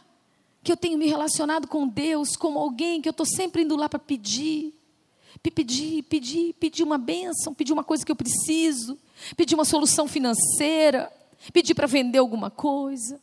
que 0.61 0.69
eu 0.69 0.75
tenho 0.75 0.97
me 0.97 1.07
relacionado 1.07 1.65
com 1.65 1.87
Deus 1.87 2.35
como 2.35 2.59
alguém 2.59 3.01
que 3.01 3.07
eu 3.07 3.11
estou 3.11 3.25
sempre 3.25 3.61
indo 3.61 3.77
lá 3.77 3.87
para 3.87 3.99
pedir? 3.99 4.77
Pedir, 5.41 6.03
pedir, 6.03 6.53
pedir 6.53 6.83
uma 6.83 6.97
bênção, 6.97 7.53
pedir 7.53 7.73
uma 7.73 7.83
coisa 7.83 8.05
que 8.05 8.11
eu 8.11 8.15
preciso, 8.15 8.97
pedir 9.35 9.55
uma 9.55 9.65
solução 9.65 10.07
financeira, 10.07 11.11
pedir 11.51 11.73
para 11.73 11.87
vender 11.87 12.19
alguma 12.19 12.49
coisa. 12.49 13.19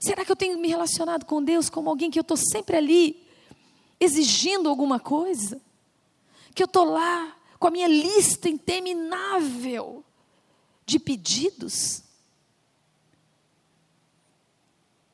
Será 0.00 0.24
que 0.24 0.32
eu 0.32 0.36
tenho 0.36 0.58
me 0.58 0.68
relacionado 0.68 1.24
com 1.24 1.42
Deus 1.42 1.70
como 1.70 1.88
alguém 1.88 2.10
que 2.10 2.18
eu 2.18 2.22
estou 2.22 2.36
sempre 2.36 2.76
ali 2.76 3.22
exigindo 4.00 4.68
alguma 4.68 4.98
coisa? 4.98 5.60
Que 6.54 6.62
eu 6.62 6.66
estou 6.66 6.84
lá 6.84 7.36
com 7.58 7.68
a 7.68 7.70
minha 7.70 7.88
lista 7.88 8.48
interminável 8.48 10.04
de 10.84 10.98
pedidos? 10.98 12.02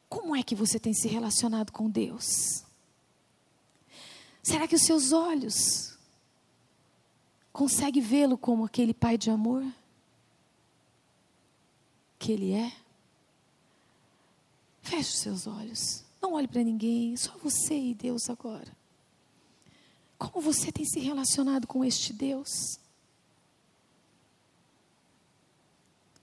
Como 0.09 0.34
é 0.34 0.43
que 0.43 0.55
você 0.55 0.78
tem 0.78 0.93
se 0.93 1.07
relacionado 1.07 1.70
com 1.70 1.88
Deus? 1.88 2.64
Será 4.43 4.66
que 4.66 4.74
os 4.74 4.82
seus 4.82 5.12
olhos 5.12 5.99
conseguem 7.53 8.03
vê-lo 8.03 8.38
como 8.38 8.64
aquele 8.64 8.95
pai 8.95 9.18
de 9.18 9.30
amor 9.30 9.64
que 12.18 12.32
ele 12.32 12.53
é? 12.53 12.72
Feche 14.82 15.11
os 15.11 15.18
seus 15.18 15.47
olhos. 15.47 16.05
Não 16.20 16.34
olhe 16.34 16.49
para 16.49 16.62
ninguém, 16.62 17.16
só 17.16 17.36
você 17.38 17.78
e 17.78 17.95
Deus 17.95 18.28
agora. 18.28 18.76
Como 20.18 20.41
você 20.41 20.70
tem 20.70 20.84
se 20.84 21.01
relacionado 21.01 21.66
com 21.66 21.84
este 21.84 22.12
Deus? 22.12 22.78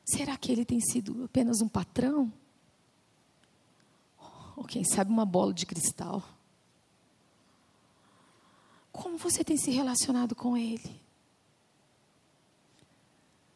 Será 0.06 0.38
que 0.38 0.52
ele 0.52 0.64
tem 0.64 0.80
sido 0.80 1.24
apenas 1.24 1.62
um 1.62 1.68
patrão? 1.68 2.32
Ou 4.56 4.64
quem 4.64 4.84
sabe 4.84 5.12
uma 5.12 5.26
bola 5.26 5.54
de 5.54 5.66
cristal? 5.66 6.24
Como 8.98 9.16
você 9.16 9.44
tem 9.44 9.58
se 9.58 9.70
relacionado 9.70 10.36
com 10.36 10.58
Ele? 10.58 11.00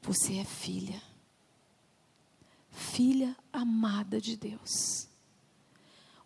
Você 0.04 0.38
é 0.38 0.46
filha, 0.46 1.02
filha 2.70 3.36
amada 3.52 4.22
de 4.22 4.38
Deus, 4.38 5.08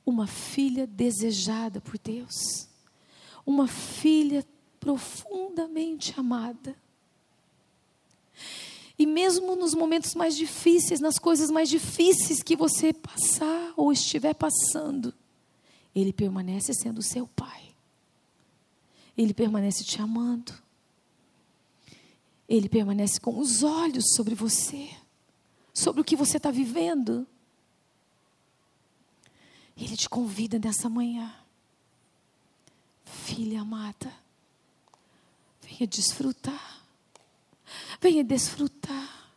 uma 0.06 0.28
filha 0.28 0.86
desejada 0.86 1.80
por 1.80 1.98
Deus, 1.98 2.68
uma 3.46 3.70
filha 3.70 4.46
profundamente 4.82 6.14
amada. 6.18 6.76
E 9.00 9.06
mesmo 9.06 9.56
nos 9.56 9.74
momentos 9.74 10.14
mais 10.14 10.36
difíceis, 10.36 11.00
nas 11.00 11.18
coisas 11.18 11.50
mais 11.50 11.70
difíceis 11.70 12.44
que 12.44 12.56
você 12.56 12.92
passar 12.92 13.74
ou 13.78 13.94
estiver 13.94 14.34
passando, 14.34 15.14
Ele 15.94 16.12
permanece 16.12 16.74
sendo 16.74 17.02
seu 17.02 17.26
Pai. 17.28 17.65
Ele 19.18 19.34
permanece 19.34 19.84
te 19.84 20.02
amando. 20.02 20.54
Ele 22.48 22.70
permanece 22.70 23.20
com 23.20 23.40
os 23.40 23.64
olhos 23.64 24.14
sobre 24.16 24.36
você, 24.36 24.90
sobre 25.74 26.02
o 26.02 26.04
que 26.04 26.16
você 26.16 26.38
está 26.38 26.52
vivendo. 26.52 27.26
Ele 29.76 29.98
te 29.98 30.08
convida 30.08 30.58
nessa 30.58 30.88
manhã, 30.88 31.36
filha 33.04 33.62
amada, 33.62 34.14
venha 35.62 35.86
desfrutar, 35.86 36.82
venha 38.00 38.24
desfrutar 38.24 39.34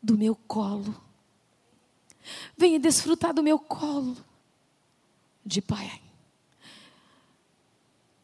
do 0.00 0.16
meu 0.16 0.36
colo, 0.36 0.94
venha 2.56 2.78
desfrutar 2.78 3.34
do 3.34 3.42
meu 3.42 3.58
colo 3.58 4.16
de 5.44 5.60
pai. 5.60 6.00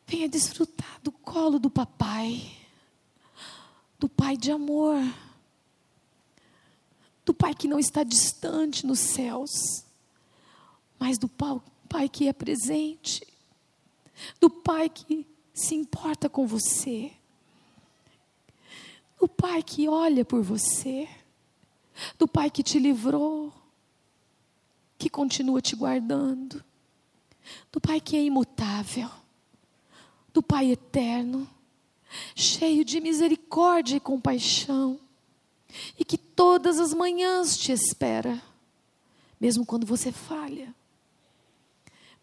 Venha 0.08 0.26
desfrutar 0.26 0.98
do 1.02 1.12
colo 1.12 1.58
do 1.58 1.68
papai, 1.68 2.50
do 3.98 4.08
pai 4.08 4.38
de 4.38 4.50
amor, 4.50 4.96
do 7.26 7.34
pai 7.34 7.54
que 7.54 7.68
não 7.68 7.78
está 7.78 8.02
distante 8.02 8.86
nos 8.86 9.00
céus, 9.00 9.84
mas 10.98 11.18
do 11.18 11.28
pai 11.28 12.08
que 12.08 12.26
é 12.26 12.32
presente, 12.32 13.22
do 14.40 14.48
pai 14.48 14.88
que 14.88 15.26
se 15.52 15.74
importa 15.74 16.26
com 16.26 16.46
você, 16.46 17.12
do 19.20 19.28
pai 19.28 19.62
que 19.62 19.90
olha 19.90 20.24
por 20.24 20.42
você, 20.42 21.06
do 22.18 22.26
pai 22.26 22.50
que 22.50 22.62
te 22.62 22.78
livrou, 22.78 23.52
que 24.96 25.10
continua 25.10 25.60
te 25.60 25.76
guardando, 25.76 26.64
do 27.70 27.78
pai 27.78 28.00
que 28.00 28.16
é 28.16 28.24
imutável 28.24 29.17
do 30.32 30.42
Pai 30.42 30.70
eterno, 30.70 31.48
cheio 32.34 32.84
de 32.84 33.00
misericórdia 33.00 33.96
e 33.96 34.00
compaixão, 34.00 34.98
e 35.98 36.04
que 36.04 36.16
todas 36.16 36.78
as 36.78 36.94
manhãs 36.94 37.56
te 37.56 37.72
espera, 37.72 38.42
mesmo 39.40 39.64
quando 39.64 39.86
você 39.86 40.10
falha, 40.10 40.74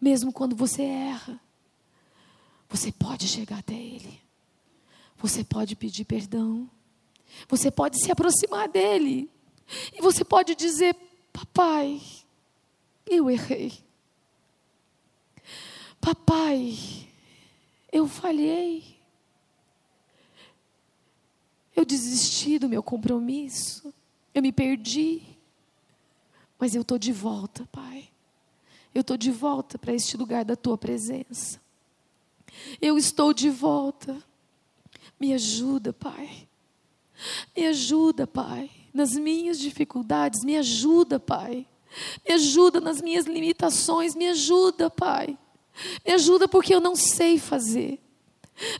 mesmo 0.00 0.32
quando 0.32 0.56
você 0.56 0.82
erra, 0.82 1.40
você 2.68 2.90
pode 2.90 3.28
chegar 3.28 3.58
até 3.58 3.74
Ele, 3.74 4.20
você 5.16 5.44
pode 5.44 5.76
pedir 5.76 6.04
perdão, 6.04 6.68
você 7.48 7.70
pode 7.70 8.02
se 8.02 8.10
aproximar 8.10 8.68
dEle, 8.68 9.30
e 9.92 10.00
você 10.00 10.24
pode 10.24 10.54
dizer: 10.54 10.96
Papai, 11.32 12.00
eu 13.06 13.30
errei. 13.30 13.72
Papai, 16.00 17.05
eu 17.96 18.06
falhei. 18.06 18.96
Eu 21.74 21.84
desisti 21.84 22.58
do 22.58 22.68
meu 22.68 22.82
compromisso. 22.82 23.92
Eu 24.34 24.42
me 24.42 24.52
perdi. 24.52 25.22
Mas 26.58 26.74
eu 26.74 26.82
estou 26.82 26.98
de 26.98 27.12
volta, 27.12 27.66
Pai. 27.72 28.08
Eu 28.94 29.00
estou 29.00 29.16
de 29.16 29.30
volta 29.30 29.78
para 29.78 29.92
este 29.92 30.16
lugar 30.16 30.44
da 30.44 30.56
tua 30.56 30.78
presença. 30.78 31.60
Eu 32.80 32.96
estou 32.96 33.32
de 33.32 33.50
volta. 33.50 34.16
Me 35.18 35.32
ajuda, 35.34 35.92
Pai. 35.92 36.48
Me 37.56 37.66
ajuda, 37.66 38.26
Pai, 38.26 38.70
nas 38.92 39.12
minhas 39.12 39.58
dificuldades. 39.58 40.44
Me 40.44 40.56
ajuda, 40.56 41.18
Pai. 41.18 41.66
Me 42.26 42.34
ajuda 42.34 42.80
nas 42.80 43.00
minhas 43.00 43.26
limitações. 43.26 44.14
Me 44.14 44.28
ajuda, 44.28 44.90
Pai. 44.90 45.38
Me 46.04 46.12
ajuda 46.12 46.48
porque 46.48 46.74
eu 46.74 46.80
não 46.80 46.96
sei 46.96 47.38
fazer. 47.38 48.00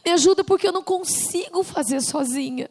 Me 0.05 0.13
ajuda 0.13 0.43
porque 0.43 0.67
eu 0.67 0.73
não 0.73 0.83
consigo 0.83 1.63
fazer 1.63 2.01
sozinha. 2.01 2.71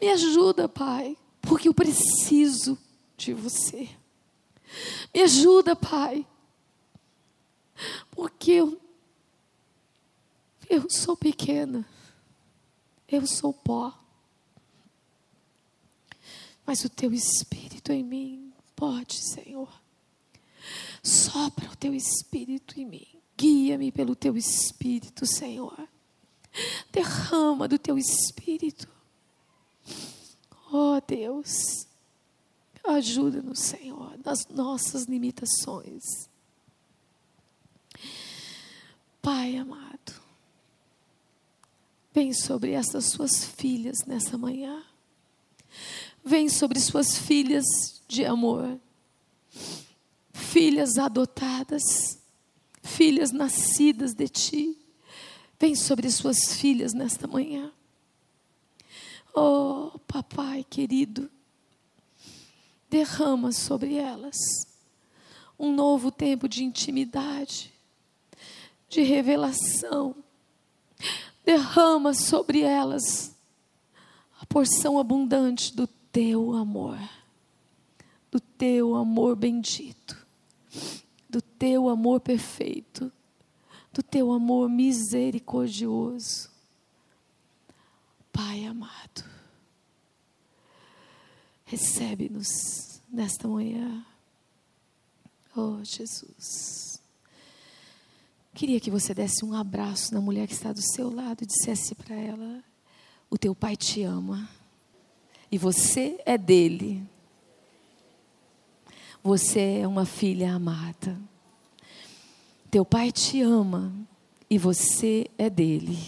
Me 0.00 0.08
ajuda, 0.10 0.68
Pai, 0.68 1.16
porque 1.40 1.68
eu 1.68 1.74
preciso 1.74 2.78
de 3.16 3.32
você. 3.32 3.88
Me 5.14 5.22
ajuda, 5.22 5.76
Pai, 5.76 6.26
porque 8.10 8.52
eu, 8.52 8.80
eu 10.68 10.90
sou 10.90 11.16
pequena, 11.16 11.86
eu 13.08 13.26
sou 13.26 13.52
pó. 13.52 13.96
Mas 16.64 16.84
o 16.84 16.88
teu 16.88 17.12
Espírito 17.12 17.92
em 17.92 18.02
mim 18.02 18.52
pode, 18.74 19.14
Senhor. 19.14 19.68
Sopra 21.02 21.70
o 21.70 21.76
teu 21.76 21.94
Espírito 21.94 22.80
em 22.80 22.86
mim. 22.86 23.11
Guia-me 23.42 23.90
pelo 23.90 24.14
teu 24.14 24.36
espírito, 24.36 25.26
Senhor. 25.26 25.88
Derrama 26.92 27.66
do 27.66 27.76
teu 27.76 27.98
espírito. 27.98 28.88
Oh 30.72 31.00
Deus, 31.04 31.88
ajuda-nos, 32.86 33.58
Senhor, 33.58 34.16
nas 34.24 34.46
nossas 34.46 35.06
limitações. 35.06 36.04
Pai 39.20 39.56
amado, 39.56 40.12
vem 42.14 42.32
sobre 42.32 42.70
essas 42.70 43.06
suas 43.06 43.44
filhas 43.44 44.06
nessa 44.06 44.38
manhã. 44.38 44.84
Vem 46.24 46.48
sobre 46.48 46.78
suas 46.78 47.18
filhas 47.18 47.64
de 48.06 48.24
amor, 48.24 48.78
filhas 50.32 50.96
adotadas 50.96 52.21
filhas 52.82 53.30
nascidas 53.30 54.14
de 54.14 54.28
ti. 54.28 54.78
Vem 55.58 55.74
sobre 55.74 56.10
suas 56.10 56.54
filhas 56.54 56.92
nesta 56.92 57.26
manhã. 57.26 57.72
Oh, 59.34 59.98
papai 60.06 60.64
querido, 60.68 61.30
derrama 62.90 63.52
sobre 63.52 63.94
elas 63.94 64.36
um 65.58 65.72
novo 65.72 66.10
tempo 66.10 66.48
de 66.48 66.64
intimidade, 66.64 67.72
de 68.88 69.02
revelação. 69.02 70.14
Derrama 71.44 72.12
sobre 72.12 72.60
elas 72.60 73.34
a 74.40 74.46
porção 74.46 74.98
abundante 74.98 75.74
do 75.74 75.86
teu 75.86 76.52
amor, 76.54 76.98
do 78.30 78.38
teu 78.38 78.94
amor 78.94 79.36
bendito, 79.36 80.26
do 81.32 81.40
teu 81.40 81.88
amor 81.88 82.20
perfeito, 82.20 83.10
do 83.90 84.02
teu 84.02 84.30
amor 84.30 84.68
misericordioso. 84.68 86.50
Pai 88.30 88.66
amado, 88.66 89.24
recebe-nos 91.64 93.00
nesta 93.10 93.48
manhã. 93.48 94.04
Oh, 95.56 95.82
Jesus. 95.82 97.00
Queria 98.54 98.78
que 98.78 98.90
você 98.90 99.14
desse 99.14 99.42
um 99.42 99.54
abraço 99.54 100.12
na 100.12 100.20
mulher 100.20 100.46
que 100.46 100.52
está 100.52 100.70
do 100.70 100.82
seu 100.82 101.10
lado 101.10 101.42
e 101.42 101.46
dissesse 101.46 101.94
para 101.94 102.14
ela: 102.14 102.62
O 103.30 103.38
teu 103.38 103.54
pai 103.54 103.74
te 103.74 104.02
ama 104.02 104.46
e 105.50 105.56
você 105.56 106.20
é 106.26 106.36
dele. 106.36 107.06
Você 109.22 109.80
é 109.82 109.86
uma 109.86 110.04
filha 110.04 110.52
amada. 110.52 111.16
Teu 112.70 112.84
pai 112.84 113.12
te 113.12 113.40
ama 113.40 113.92
e 114.50 114.58
você 114.58 115.28
é 115.38 115.48
dele. 115.48 115.98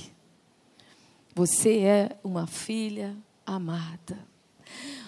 Você 1.35 1.79
é 1.79 2.19
uma 2.25 2.47
filha 2.47 3.17
amada. 3.47 4.19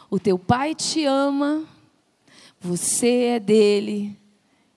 O 0.09 0.21
teu 0.21 0.39
pai 0.39 0.75
te 0.75 1.05
ama, 1.05 1.67
você 2.61 3.25
é 3.25 3.41
dele 3.41 4.17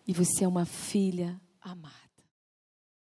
e 0.08 0.14
você 0.14 0.44
é 0.44 0.48
uma 0.48 0.66
filha 0.66 1.40
amada. 1.62 1.99